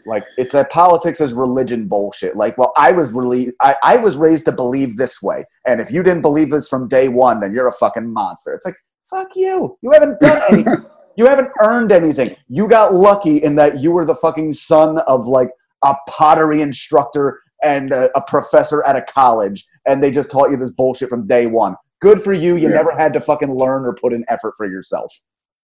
Like 0.05 0.23
it's 0.37 0.51
that 0.53 0.71
politics 0.71 1.21
is 1.21 1.33
religion 1.33 1.87
bullshit. 1.87 2.35
Like, 2.35 2.57
well, 2.57 2.73
I 2.75 2.91
was 2.91 3.11
really 3.11 3.53
I, 3.61 3.75
I 3.83 3.97
was 3.97 4.17
raised 4.17 4.45
to 4.45 4.51
believe 4.51 4.97
this 4.97 5.21
way, 5.21 5.45
and 5.67 5.79
if 5.79 5.91
you 5.91 6.03
didn't 6.03 6.23
believe 6.23 6.49
this 6.49 6.67
from 6.67 6.87
day 6.87 7.07
one, 7.09 7.39
then 7.39 7.53
you're 7.53 7.67
a 7.67 7.71
fucking 7.73 8.11
monster. 8.11 8.53
It's 8.53 8.65
like 8.65 8.75
fuck 9.09 9.35
you. 9.35 9.77
You 9.81 9.91
haven't 9.91 10.19
done 10.19 10.41
anything. 10.49 10.85
you 11.15 11.25
haven't 11.27 11.51
earned 11.59 11.91
anything. 11.91 12.35
You 12.49 12.67
got 12.67 12.93
lucky 12.93 13.37
in 13.37 13.55
that 13.55 13.79
you 13.79 13.91
were 13.91 14.05
the 14.05 14.15
fucking 14.15 14.53
son 14.53 14.97
of 14.99 15.27
like 15.27 15.49
a 15.83 15.95
pottery 16.07 16.61
instructor 16.61 17.41
and 17.63 17.91
a, 17.91 18.15
a 18.17 18.21
professor 18.21 18.83
at 18.83 18.95
a 18.95 19.01
college, 19.01 19.65
and 19.87 20.01
they 20.03 20.11
just 20.11 20.31
taught 20.31 20.51
you 20.51 20.57
this 20.57 20.71
bullshit 20.71 21.09
from 21.09 21.27
day 21.27 21.45
one. 21.47 21.75
Good 22.01 22.21
for 22.21 22.33
you. 22.33 22.55
You 22.55 22.69
Yeah. 22.69 22.75
never 22.75 22.91
had 22.91 23.13
to 23.13 23.21
fucking 23.21 23.55
learn 23.55 23.85
or 23.85 23.93
put 23.93 24.13
in 24.13 24.25
effort 24.27 24.53
for 24.57 24.65
yourself. 24.65 25.11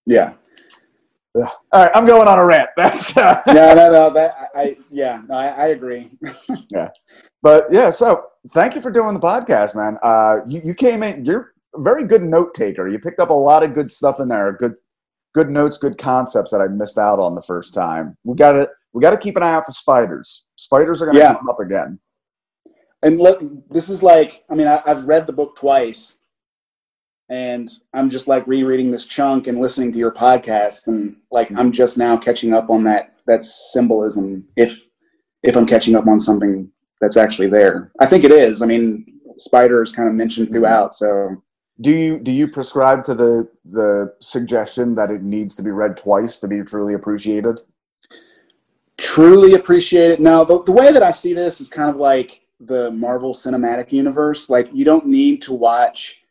Yeah. 0.05 0.33
Ugh. 1.39 1.47
All 1.71 1.83
right, 1.83 1.91
I'm 1.93 2.05
going 2.05 2.27
on 2.27 2.39
a 2.39 2.45
rant. 2.45 2.69
That's 2.77 3.15
uh, 3.15 3.41
No, 3.47 3.73
no, 3.75 3.91
no. 3.91 4.09
That 4.13 4.35
I, 4.55 4.75
yeah, 4.89 5.21
no, 5.27 5.35
I, 5.35 5.47
I 5.47 5.65
agree. 5.67 6.09
Yeah, 6.71 6.89
but 7.41 7.67
yeah, 7.71 7.89
so 7.91 8.25
thank 8.51 8.75
you 8.75 8.81
for 8.81 8.91
doing 8.91 9.13
the 9.13 9.19
podcast, 9.19 9.75
man. 9.75 9.97
Uh, 10.03 10.37
you, 10.47 10.61
you 10.63 10.73
came 10.73 11.03
in. 11.03 11.25
You're 11.25 11.53
a 11.75 11.81
very 11.81 12.03
good 12.03 12.23
note 12.23 12.53
taker. 12.53 12.87
You 12.87 12.99
picked 12.99 13.19
up 13.19 13.29
a 13.31 13.33
lot 13.33 13.63
of 13.63 13.73
good 13.73 13.89
stuff 13.91 14.19
in 14.19 14.27
there. 14.27 14.53
Good, 14.53 14.73
good 15.35 15.49
notes, 15.49 15.77
good 15.77 15.97
concepts 15.97 16.51
that 16.51 16.61
I 16.61 16.67
missed 16.67 16.97
out 16.97 17.19
on 17.19 17.35
the 17.35 17.41
first 17.43 17.73
time. 17.73 18.15
We 18.23 18.35
got 18.35 18.53
to 18.53 18.69
we 18.93 19.01
got 19.01 19.11
to 19.11 19.17
keep 19.17 19.35
an 19.35 19.43
eye 19.43 19.53
out 19.53 19.65
for 19.65 19.71
spiders. 19.71 20.45
Spiders 20.55 21.01
are 21.01 21.05
going 21.05 21.15
to 21.17 21.21
Yeah. 21.21 21.33
come 21.35 21.49
up 21.49 21.59
again. 21.59 21.99
And 23.01 23.19
look, 23.19 23.41
this 23.69 23.89
is 23.89 24.03
like, 24.03 24.43
I 24.49 24.55
mean, 24.55 24.67
I, 24.67 24.81
I've 24.85 25.05
read 25.05 25.25
the 25.25 25.33
book 25.33 25.55
twice, 25.55 26.17
and 27.29 27.69
I'm 27.93 28.09
just 28.09 28.27
like 28.27 28.45
rereading 28.47 28.91
this 28.91 29.05
chunk 29.05 29.47
and 29.47 29.59
listening 29.59 29.91
to 29.93 29.97
your 29.97 30.11
podcast, 30.11 30.87
and 30.87 31.15
like 31.31 31.49
I'm 31.55 31.71
just 31.71 31.97
now 31.97 32.17
catching 32.17 32.53
up 32.53 32.69
on 32.69 32.83
that 32.85 33.15
that 33.27 33.45
symbolism. 33.45 34.47
If 34.57 34.81
if 35.43 35.55
I'm 35.55 35.67
catching 35.67 35.95
up 35.95 36.07
on 36.07 36.19
something 36.19 36.71
that's 36.99 37.17
actually 37.17 37.47
there, 37.47 37.91
I 37.99 38.05
think 38.05 38.23
it 38.23 38.31
is. 38.31 38.61
I 38.61 38.65
mean, 38.65 39.19
spider 39.37 39.81
is 39.81 39.91
kind 39.91 40.09
of 40.09 40.15
mentioned 40.15 40.47
mm-hmm. 40.47 40.55
throughout, 40.55 40.95
so 40.95 41.41
Do 41.81 41.91
you 41.91 42.19
do 42.19 42.31
you 42.31 42.47
prescribe 42.47 43.05
to 43.05 43.13
the 43.13 43.47
the 43.63 44.13
suggestion 44.19 44.95
that 44.95 45.11
it 45.11 45.23
needs 45.23 45.55
to 45.55 45.63
be 45.63 45.71
read 45.71 45.95
twice 45.95 46.39
to 46.41 46.47
be 46.47 46.61
truly 46.63 46.93
appreciated? 46.93 47.61
truly 48.97 49.53
appreciated. 49.53 50.19
Now, 50.19 50.43
the, 50.43 50.61
the 50.63 50.73
way 50.73 50.91
that 50.91 51.01
I 51.01 51.11
see 51.11 51.33
this 51.33 51.61
is 51.61 51.69
kind 51.69 51.89
of 51.89 51.95
like 51.95 52.41
the 52.59 52.91
Marvel 52.91 53.33
Cinematic 53.33 53.91
Universe. 53.91 54.49
Like, 54.49 54.69
you 54.73 54.85
don't 54.85 55.05
need 55.05 55.41
to 55.43 55.53
watch 55.53 56.23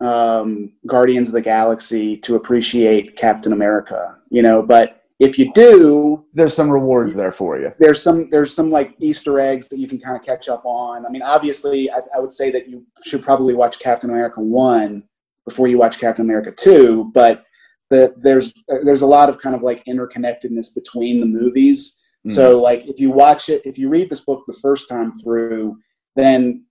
um, 0.00 0.72
Guardians 0.86 1.28
of 1.28 1.34
the 1.34 1.40
Galaxy 1.40 2.16
to 2.18 2.36
appreciate 2.36 3.16
Captain 3.16 3.52
America, 3.52 4.16
you 4.30 4.42
know. 4.42 4.62
But 4.62 5.02
if 5.18 5.38
you 5.38 5.50
do, 5.54 6.24
There's 6.34 6.54
some 6.54 6.70
rewards 6.70 7.14
there 7.14 7.32
for 7.32 7.58
you. 7.58 7.72
there's 7.78 8.02
some 8.02 8.28
there's 8.30 8.54
some 8.54 8.70
like 8.70 8.94
Easter 9.00 9.40
eggs 9.40 9.68
that 9.68 9.78
you 9.78 9.88
can 9.88 9.98
kind 9.98 10.14
of 10.14 10.22
catch 10.24 10.48
up 10.48 10.62
on. 10.66 11.06
I 11.06 11.08
mean, 11.08 11.22
obviously, 11.22 11.90
I, 11.90 12.00
I 12.14 12.20
would 12.20 12.32
say 12.32 12.50
that 12.50 12.68
you 12.68 12.84
should 13.04 13.22
probably 13.22 13.54
watch 13.54 13.78
Captain 13.78 14.10
America 14.10 14.40
one 14.40 15.04
before 15.46 15.68
you 15.68 15.78
watch 15.78 15.98
Captain 15.98 16.24
America 16.26 16.52
two, 16.52 17.10
but 17.14 17.44
the, 17.88 18.12
there's 18.18 18.52
there's 18.84 19.02
a 19.02 19.06
lot 19.06 19.30
of 19.30 19.40
kind 19.40 19.54
of 19.54 19.62
like 19.62 19.82
interconnectedness 19.86 20.74
between 20.74 21.20
the 21.20 21.26
movies. 21.26 21.98
So 22.26 22.60
like 22.60 22.82
if 22.86 22.98
you 22.98 23.10
watch 23.10 23.48
it, 23.48 23.62
if 23.64 23.78
you 23.78 23.88
read 23.88 24.10
this 24.10 24.24
book 24.24 24.42
the 24.46 24.58
first 24.60 24.88
time 24.88 25.12
through, 25.12 25.76
then 26.16 26.64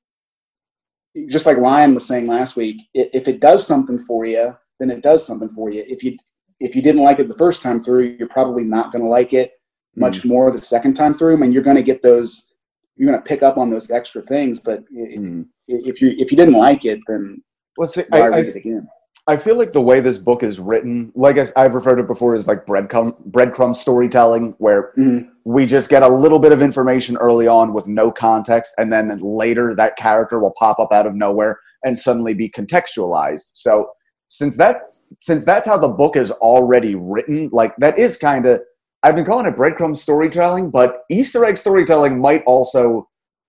just 1.29 1.45
like 1.45 1.57
Ryan 1.57 1.93
was 1.95 2.05
saying 2.05 2.27
last 2.27 2.55
week, 2.57 2.81
if 2.93 3.27
it 3.27 3.39
does 3.39 3.65
something 3.65 3.99
for 3.99 4.25
you, 4.25 4.53
then 4.79 4.89
it 4.91 5.01
does 5.01 5.25
something 5.25 5.49
for 5.55 5.69
you. 5.69 5.83
If 5.87 6.03
you 6.03 6.17
if 6.59 6.75
you 6.75 6.81
didn't 6.81 7.03
like 7.03 7.19
it 7.19 7.27
the 7.29 7.37
first 7.37 7.61
time 7.61 7.79
through, 7.79 8.15
you're 8.17 8.27
probably 8.29 8.63
not 8.63 8.91
going 8.91 9.03
to 9.03 9.09
like 9.09 9.33
it 9.33 9.51
much 9.97 10.25
more 10.25 10.51
the 10.51 10.61
second 10.61 10.93
time 10.93 11.13
through. 11.13 11.33
I 11.33 11.37
mean, 11.37 11.51
you're 11.53 11.63
going 11.63 11.75
to 11.77 11.83
get 11.83 12.01
those, 12.01 12.51
you're 12.97 13.09
going 13.09 13.17
to 13.21 13.25
pick 13.27 13.43
up 13.43 13.57
on 13.57 13.69
those 13.69 13.89
extra 13.91 14.21
things. 14.21 14.59
But 14.61 14.83
Mm. 14.91 15.45
if 15.67 16.01
you 16.01 16.13
if 16.17 16.31
you 16.31 16.37
didn't 16.37 16.55
like 16.55 16.83
it, 16.85 16.99
then 17.07 17.41
Well, 17.77 17.87
see, 17.87 18.03
why 18.09 18.19
I, 18.19 18.23
I, 18.23 18.27
read 18.37 18.47
it 18.47 18.55
again? 18.57 18.87
I 19.27 19.37
feel 19.37 19.55
like 19.57 19.73
the 19.73 19.81
way 19.81 19.99
this 20.01 20.17
book 20.17 20.43
is 20.43 20.59
written, 20.59 21.11
like 21.15 21.37
I- 21.37 21.51
I've 21.55 21.73
referred 21.75 21.95
to 21.95 22.03
it 22.03 22.07
before, 22.07 22.35
is 22.35 22.47
like 22.47 22.65
breadcrumb 22.65 23.15
breadcrumb 23.31 23.75
storytelling, 23.75 24.53
where 24.57 24.91
Mhm. 24.97 25.29
We 25.45 25.67
just 25.67 25.89
get 25.91 26.01
a 26.01 26.07
little 26.07 26.39
bit 26.39 26.51
of 26.51 26.61
information 26.61 27.15
early 27.17 27.47
on 27.47 27.71
with 27.71 27.87
no 27.87 28.11
context, 28.11 28.73
and 28.77 28.91
then 28.91 29.17
later 29.21 29.75
that 29.75 29.95
character 29.95 30.39
will 30.39 30.53
pop 30.57 30.79
up 30.79 30.91
out 30.91 31.05
of 31.05 31.15
nowhere 31.15 31.59
and 31.83 31.97
suddenly 31.97 32.33
be 32.33 32.49
contextualized. 32.49 33.51
So 33.53 33.91
since 34.27 34.57
that 34.57 34.81
since 35.21 35.45
that's 35.45 35.67
how 35.67 35.77
the 35.77 35.87
book 35.87 36.15
is 36.15 36.31
already 36.31 36.95
written, 36.95 37.49
like 37.51 37.75
that 37.77 37.97
is 37.99 38.17
kind 38.17 38.45
of 38.47 38.61
I've 39.03 39.15
been 39.15 39.25
calling 39.25 39.45
it 39.45 39.55
breadcrumb 39.55 39.95
storytelling, 39.95 40.71
but 40.71 41.03
Easter 41.11 41.45
egg 41.45 41.57
storytelling 41.57 42.19
might 42.19 42.43
also 42.47 43.07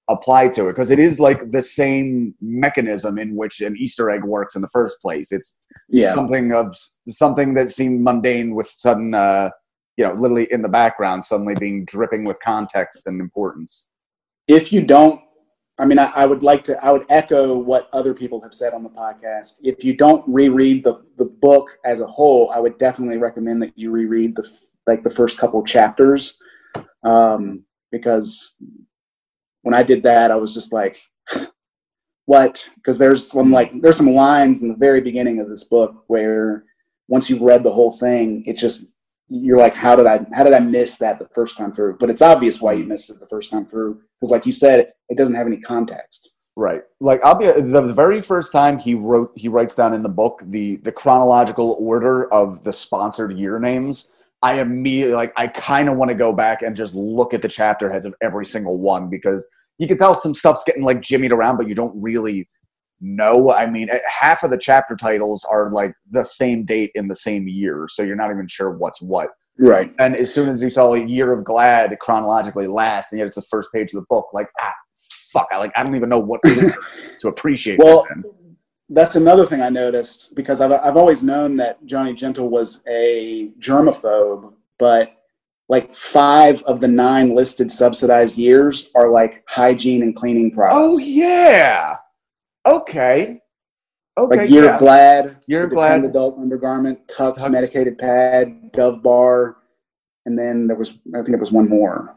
apply 0.08 0.48
to 0.48 0.68
it 0.68 0.72
because 0.74 0.90
it 0.90 0.98
is 0.98 1.18
like 1.18 1.50
the 1.50 1.62
same 1.62 2.34
mechanism 2.42 3.18
in 3.18 3.34
which 3.34 3.60
an 3.62 3.74
Easter 3.78 4.10
egg 4.10 4.22
works 4.22 4.54
in 4.54 4.60
the 4.60 4.68
first 4.68 5.00
place. 5.00 5.32
It's 5.32 5.58
Yeah. 5.88 6.12
something 6.14 6.52
of 6.52 6.76
something 7.08 7.54
that 7.54 7.70
seemed 7.70 8.02
mundane 8.02 8.54
with 8.54 8.68
sudden, 8.68 9.14
uh, 9.14 9.50
you 9.96 10.04
know, 10.06 10.12
literally 10.12 10.46
in 10.50 10.62
the 10.62 10.68
background, 10.68 11.24
suddenly 11.24 11.54
being 11.54 11.84
dripping 11.84 12.24
with 12.24 12.38
context 12.40 13.06
and 13.06 13.20
importance. 13.20 13.88
if 14.48 14.72
you 14.72 14.82
don't 14.82 15.20
i 15.78 15.84
mean 15.84 15.98
I, 15.98 16.06
I 16.06 16.26
would 16.26 16.42
like 16.42 16.64
to 16.64 16.84
i 16.84 16.90
would 16.90 17.06
echo 17.08 17.56
what 17.56 17.88
other 17.92 18.14
people 18.14 18.40
have 18.42 18.54
said 18.54 18.72
on 18.74 18.82
the 18.82 18.88
podcast 18.90 19.54
if 19.62 19.84
you 19.84 19.96
don't 19.96 20.24
reread 20.26 20.84
the, 20.84 21.02
the 21.16 21.24
book 21.24 21.68
as 21.84 22.00
a 22.00 22.06
whole 22.06 22.50
i 22.50 22.58
would 22.58 22.78
definitely 22.78 23.18
recommend 23.18 23.62
that 23.62 23.76
you 23.76 23.90
reread 23.90 24.36
the 24.36 24.48
like 24.86 25.02
the 25.02 25.10
first 25.10 25.38
couple 25.38 25.62
chapters 25.64 26.38
um, 27.04 27.64
because 27.90 28.54
when 29.62 29.74
i 29.74 29.82
did 29.82 30.02
that 30.02 30.30
i 30.30 30.36
was 30.36 30.54
just 30.54 30.72
like 30.72 30.98
what 32.26 32.68
because 32.76 32.98
there's 32.98 33.30
some 33.30 33.52
like 33.52 33.70
there's 33.82 33.96
some 33.96 34.10
lines 34.10 34.62
in 34.62 34.68
the 34.68 34.74
very 34.74 35.00
beginning 35.00 35.40
of 35.40 35.48
this 35.48 35.64
book 35.64 36.04
where 36.06 36.64
once 37.08 37.30
you've 37.30 37.42
read 37.42 37.62
the 37.62 37.72
whole 37.72 37.92
thing 37.98 38.42
it 38.46 38.56
just 38.56 38.95
you're 39.28 39.56
like 39.56 39.74
how 39.74 39.96
did 39.96 40.06
i 40.06 40.24
how 40.34 40.44
did 40.44 40.52
i 40.52 40.58
miss 40.58 40.98
that 40.98 41.18
the 41.18 41.28
first 41.34 41.56
time 41.56 41.72
through 41.72 41.96
but 41.98 42.10
it's 42.10 42.22
obvious 42.22 42.60
why 42.60 42.72
you 42.72 42.84
mm. 42.84 42.88
missed 42.88 43.10
it 43.10 43.18
the 43.18 43.26
first 43.26 43.50
time 43.50 43.66
through 43.66 44.00
because 44.20 44.30
like 44.30 44.46
you 44.46 44.52
said 44.52 44.92
it 45.08 45.18
doesn't 45.18 45.34
have 45.34 45.46
any 45.46 45.60
context 45.60 46.36
Right. 46.58 46.80
Like 47.00 47.22
I'll 47.22 47.38
be 47.38 47.44
the, 47.44 47.82
the 47.82 47.92
very 47.92 48.22
first 48.22 48.50
time 48.50 48.78
he 48.78 48.94
wrote 48.94 49.30
he 49.36 49.48
writes 49.48 49.74
down 49.74 49.92
in 49.92 50.02
the 50.02 50.08
book 50.08 50.40
the 50.46 50.76
the 50.76 50.92
chronological 50.92 51.76
order 51.78 52.32
of 52.32 52.64
the 52.64 52.72
sponsored 52.72 53.38
year 53.38 53.58
names. 53.58 54.10
I 54.42 54.60
immediately 54.60 55.14
like 55.14 55.34
I 55.36 55.48
kind 55.48 55.90
of 55.90 55.98
want 55.98 56.10
to 56.10 56.14
go 56.14 56.32
back 56.32 56.62
and 56.62 56.74
just 56.74 56.94
look 56.94 57.34
at 57.34 57.42
the 57.42 57.48
chapter 57.48 57.90
heads 57.90 58.06
of 58.06 58.14
every 58.22 58.46
single 58.46 58.80
one 58.80 59.10
because 59.10 59.46
you 59.78 59.86
can 59.86 59.98
tell 59.98 60.14
some 60.14 60.32
stuff's 60.32 60.64
getting 60.64 60.82
like 60.82 61.02
jimmied 61.02 61.30
around, 61.30 61.58
but 61.58 61.68
you 61.68 61.74
don't 61.74 62.00
really 62.00 62.48
know. 63.00 63.52
I 63.52 63.66
mean, 63.66 63.90
eh, 63.90 63.98
half 64.08 64.42
of 64.42 64.50
the 64.50 64.58
chapter 64.58 64.96
titles 64.96 65.44
are 65.50 65.70
like 65.70 65.94
the 66.10 66.24
same 66.24 66.64
date 66.64 66.90
in 66.94 67.08
the 67.08 67.16
same 67.16 67.48
year, 67.48 67.86
so 67.88 68.02
you're 68.02 68.16
not 68.16 68.30
even 68.30 68.46
sure 68.46 68.70
what's 68.70 69.02
what. 69.02 69.30
right 69.58 69.92
And 69.98 70.16
as 70.16 70.32
soon 70.32 70.48
as 70.48 70.62
you 70.62 70.70
saw 70.70 70.94
a 70.94 71.04
year 71.04 71.32
of 71.32 71.44
glad 71.44 71.96
chronologically 72.00 72.66
last, 72.66 73.12
and 73.12 73.18
yet 73.18 73.26
it's 73.26 73.36
the 73.36 73.42
first 73.42 73.72
page 73.72 73.92
of 73.92 74.00
the 74.00 74.06
book, 74.08 74.28
like 74.32 74.48
ah 74.60 74.74
fuck, 75.32 75.48
I 75.50 75.58
like 75.58 75.72
I 75.76 75.82
don't 75.82 75.96
even 75.96 76.08
know 76.08 76.18
what 76.18 76.40
to 76.42 76.74
appreciate. 77.28 77.78
Well, 77.78 78.06
that 78.08 78.24
that's 78.88 79.16
another 79.16 79.46
thing 79.46 79.62
I 79.62 79.68
noticed 79.68 80.34
because 80.34 80.60
I've, 80.60 80.70
I've 80.70 80.96
always 80.96 81.22
known 81.22 81.56
that 81.56 81.84
Johnny 81.86 82.14
Gentle 82.14 82.48
was 82.48 82.82
a 82.88 83.50
germaphobe, 83.58 84.52
but 84.78 85.12
like 85.68 85.92
five 85.94 86.62
of 86.62 86.80
the 86.80 86.88
nine 86.88 87.34
listed 87.34 87.72
subsidized 87.72 88.36
years 88.36 88.90
are 88.94 89.10
like 89.10 89.42
hygiene 89.48 90.02
and 90.02 90.14
cleaning 90.14 90.52
products 90.52 90.76
Oh 90.78 90.98
yeah. 90.98 91.96
Okay. 92.66 93.40
Okay. 94.18 94.36
like 94.36 94.50
Year 94.50 94.64
yeah. 94.64 94.74
of 94.74 94.80
Glad, 94.80 95.36
Year 95.46 95.64
of 95.64 95.70
Glad. 95.70 96.04
Adult 96.04 96.38
undergarment, 96.38 97.06
Tucks, 97.08 97.42
Tucks. 97.42 97.50
medicated 97.50 97.98
pad, 97.98 98.72
Dove 98.72 99.02
bar, 99.02 99.58
and 100.24 100.38
then 100.38 100.66
there 100.66 100.76
was 100.76 100.98
I 101.14 101.18
think 101.22 101.30
it 101.30 101.40
was 101.40 101.52
one 101.52 101.68
more. 101.68 102.16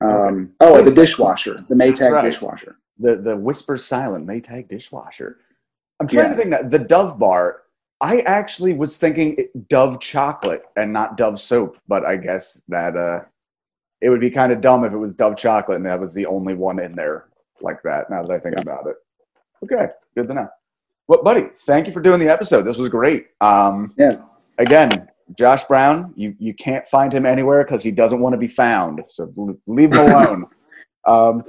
Um, 0.00 0.52
oh, 0.60 0.82
the 0.82 0.90
dishwasher, 0.90 1.64
the 1.68 1.74
Maytag 1.74 2.12
Right. 2.12 2.24
dishwasher. 2.24 2.76
the 2.98 3.16
the 3.16 3.36
whisper 3.36 3.76
silent 3.76 4.26
Maytag 4.26 4.68
dishwasher. 4.68 5.38
I'm 6.00 6.06
trying 6.08 6.24
Yeah. 6.24 6.30
to 6.30 6.36
think 6.36 6.50
that 6.50 6.70
the 6.70 6.78
Dove 6.78 7.18
bar. 7.18 7.62
I 8.02 8.20
actually 8.20 8.74
was 8.74 8.98
thinking 8.98 9.38
Dove 9.68 10.00
chocolate 10.00 10.62
and 10.76 10.92
not 10.92 11.16
Dove 11.16 11.40
soap, 11.40 11.78
but 11.88 12.04
I 12.04 12.16
guess 12.18 12.62
that 12.68 12.94
uh, 12.94 13.22
it 14.02 14.10
would 14.10 14.20
be 14.20 14.30
kind 14.30 14.52
of 14.52 14.60
dumb 14.60 14.84
if 14.84 14.92
it 14.92 14.98
was 14.98 15.14
Dove 15.14 15.36
chocolate 15.38 15.76
and 15.76 15.86
that 15.86 15.98
was 16.00 16.12
the 16.12 16.26
only 16.26 16.54
one 16.54 16.78
in 16.78 16.94
there 16.94 17.28
like 17.62 17.82
that. 17.84 18.10
Now 18.10 18.22
that 18.22 18.30
I 18.30 18.38
think 18.38 18.58
about 18.58 18.86
it, 18.86 18.96
okay, 19.64 19.88
good 20.16 20.28
to 20.28 20.34
know. 20.34 20.48
Well, 21.08 21.22
buddy, 21.22 21.46
thank 21.66 21.86
you 21.86 21.92
for 21.92 22.00
doing 22.00 22.20
the 22.20 22.28
episode. 22.28 22.62
This 22.62 22.78
was 22.78 22.88
great. 22.88 23.28
Um, 23.40 23.94
Yeah. 23.96 24.16
Again, 24.58 25.08
Josh 25.38 25.64
Brown, 25.64 26.12
you 26.16 26.34
you 26.38 26.54
can't 26.54 26.86
find 26.86 27.12
him 27.12 27.26
anywhere 27.26 27.62
because 27.64 27.82
he 27.82 27.90
doesn't 27.90 28.20
want 28.20 28.32
to 28.32 28.38
be 28.38 28.46
found. 28.48 29.02
So 29.08 29.32
leave 29.66 29.92
him 29.92 29.98
alone. 29.98 30.46
um, 31.06 31.44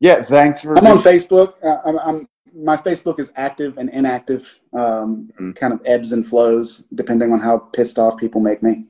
yeah, 0.00 0.22
thanks 0.22 0.62
for. 0.62 0.76
I'm 0.78 0.86
on 0.86 0.98
Facebook. 0.98 1.54
Uh, 1.62 1.78
I'm, 1.84 1.98
I'm 1.98 2.28
my 2.54 2.76
Facebook 2.76 3.20
is 3.20 3.32
active 3.36 3.76
and 3.78 3.90
inactive. 3.90 4.58
Um, 4.72 5.30
Mhm. 5.38 5.56
Kind 5.56 5.72
of 5.72 5.80
ebbs 5.84 6.12
and 6.12 6.26
flows 6.26 6.86
depending 6.94 7.32
on 7.32 7.40
how 7.40 7.58
pissed 7.58 7.98
off 7.98 8.16
people 8.16 8.40
make 8.40 8.62
me. 8.62 8.86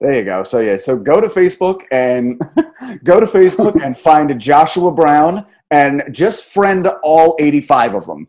There 0.00 0.14
you 0.14 0.24
go. 0.24 0.42
So 0.44 0.60
yeah, 0.60 0.76
so 0.76 0.96
go 0.96 1.20
to 1.20 1.26
Facebook 1.28 1.82
and 1.90 2.40
go 3.04 3.18
to 3.18 3.26
Facebook 3.26 3.82
and 3.82 3.98
find 4.08 4.38
Joshua 4.40 4.92
Brown 4.92 5.44
and 5.70 6.04
just 6.12 6.44
friend 6.52 6.86
all 7.02 7.36
85 7.40 7.94
of 7.94 8.06
them 8.06 8.28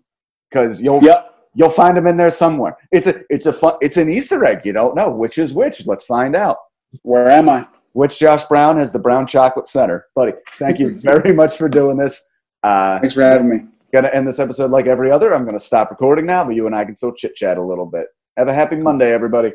because 0.49 0.81
you'll 0.81 1.03
Yep. 1.03 1.35
you'll 1.53 1.69
find 1.69 1.95
them 1.95 2.07
in 2.07 2.17
there 2.17 2.31
somewhere. 2.31 2.75
It's 2.91 3.05
a 3.07 3.21
it's 3.29 3.45
a 3.45 3.53
fun 3.53 3.75
it's 3.81 3.97
an 3.97 4.09
Easter 4.09 4.43
egg. 4.45 4.65
You 4.65 4.73
don't 4.73 4.95
know 4.95 5.11
which 5.11 5.37
is 5.37 5.53
which. 5.53 5.85
Let's 5.85 6.03
find 6.05 6.35
out. 6.35 6.57
Where 7.03 7.29
am 7.29 7.47
I? 7.49 7.67
Which 7.93 8.17
Josh 8.19 8.43
Brown 8.45 8.77
has 8.79 8.91
the 8.91 8.99
Brown 8.99 9.27
Chocolate 9.27 9.67
Center, 9.67 10.07
buddy? 10.15 10.33
Thank 10.53 10.79
you 10.79 10.93
very 11.01 11.33
much 11.33 11.55
for 11.57 11.69
doing 11.69 11.97
this. 11.97 12.27
Uh, 12.63 12.99
Thanks 12.99 13.13
for 13.13 13.21
having 13.21 13.47
me. 13.49 13.57
gonna 13.93 14.07
end 14.09 14.27
this 14.27 14.39
episode 14.39 14.71
like 14.71 14.87
every 14.87 15.11
other. 15.11 15.35
I'm 15.35 15.45
gonna 15.45 15.59
stop 15.59 15.91
recording 15.91 16.25
now, 16.25 16.43
but 16.43 16.55
you 16.55 16.65
and 16.65 16.75
I 16.75 16.83
can 16.83 16.95
still 16.95 17.13
chit 17.13 17.35
chat 17.35 17.59
a 17.59 17.63
little 17.63 17.85
bit. 17.85 18.07
Have 18.37 18.47
a 18.47 18.53
happy 18.53 18.75
Monday, 18.75 19.11
everybody. 19.13 19.53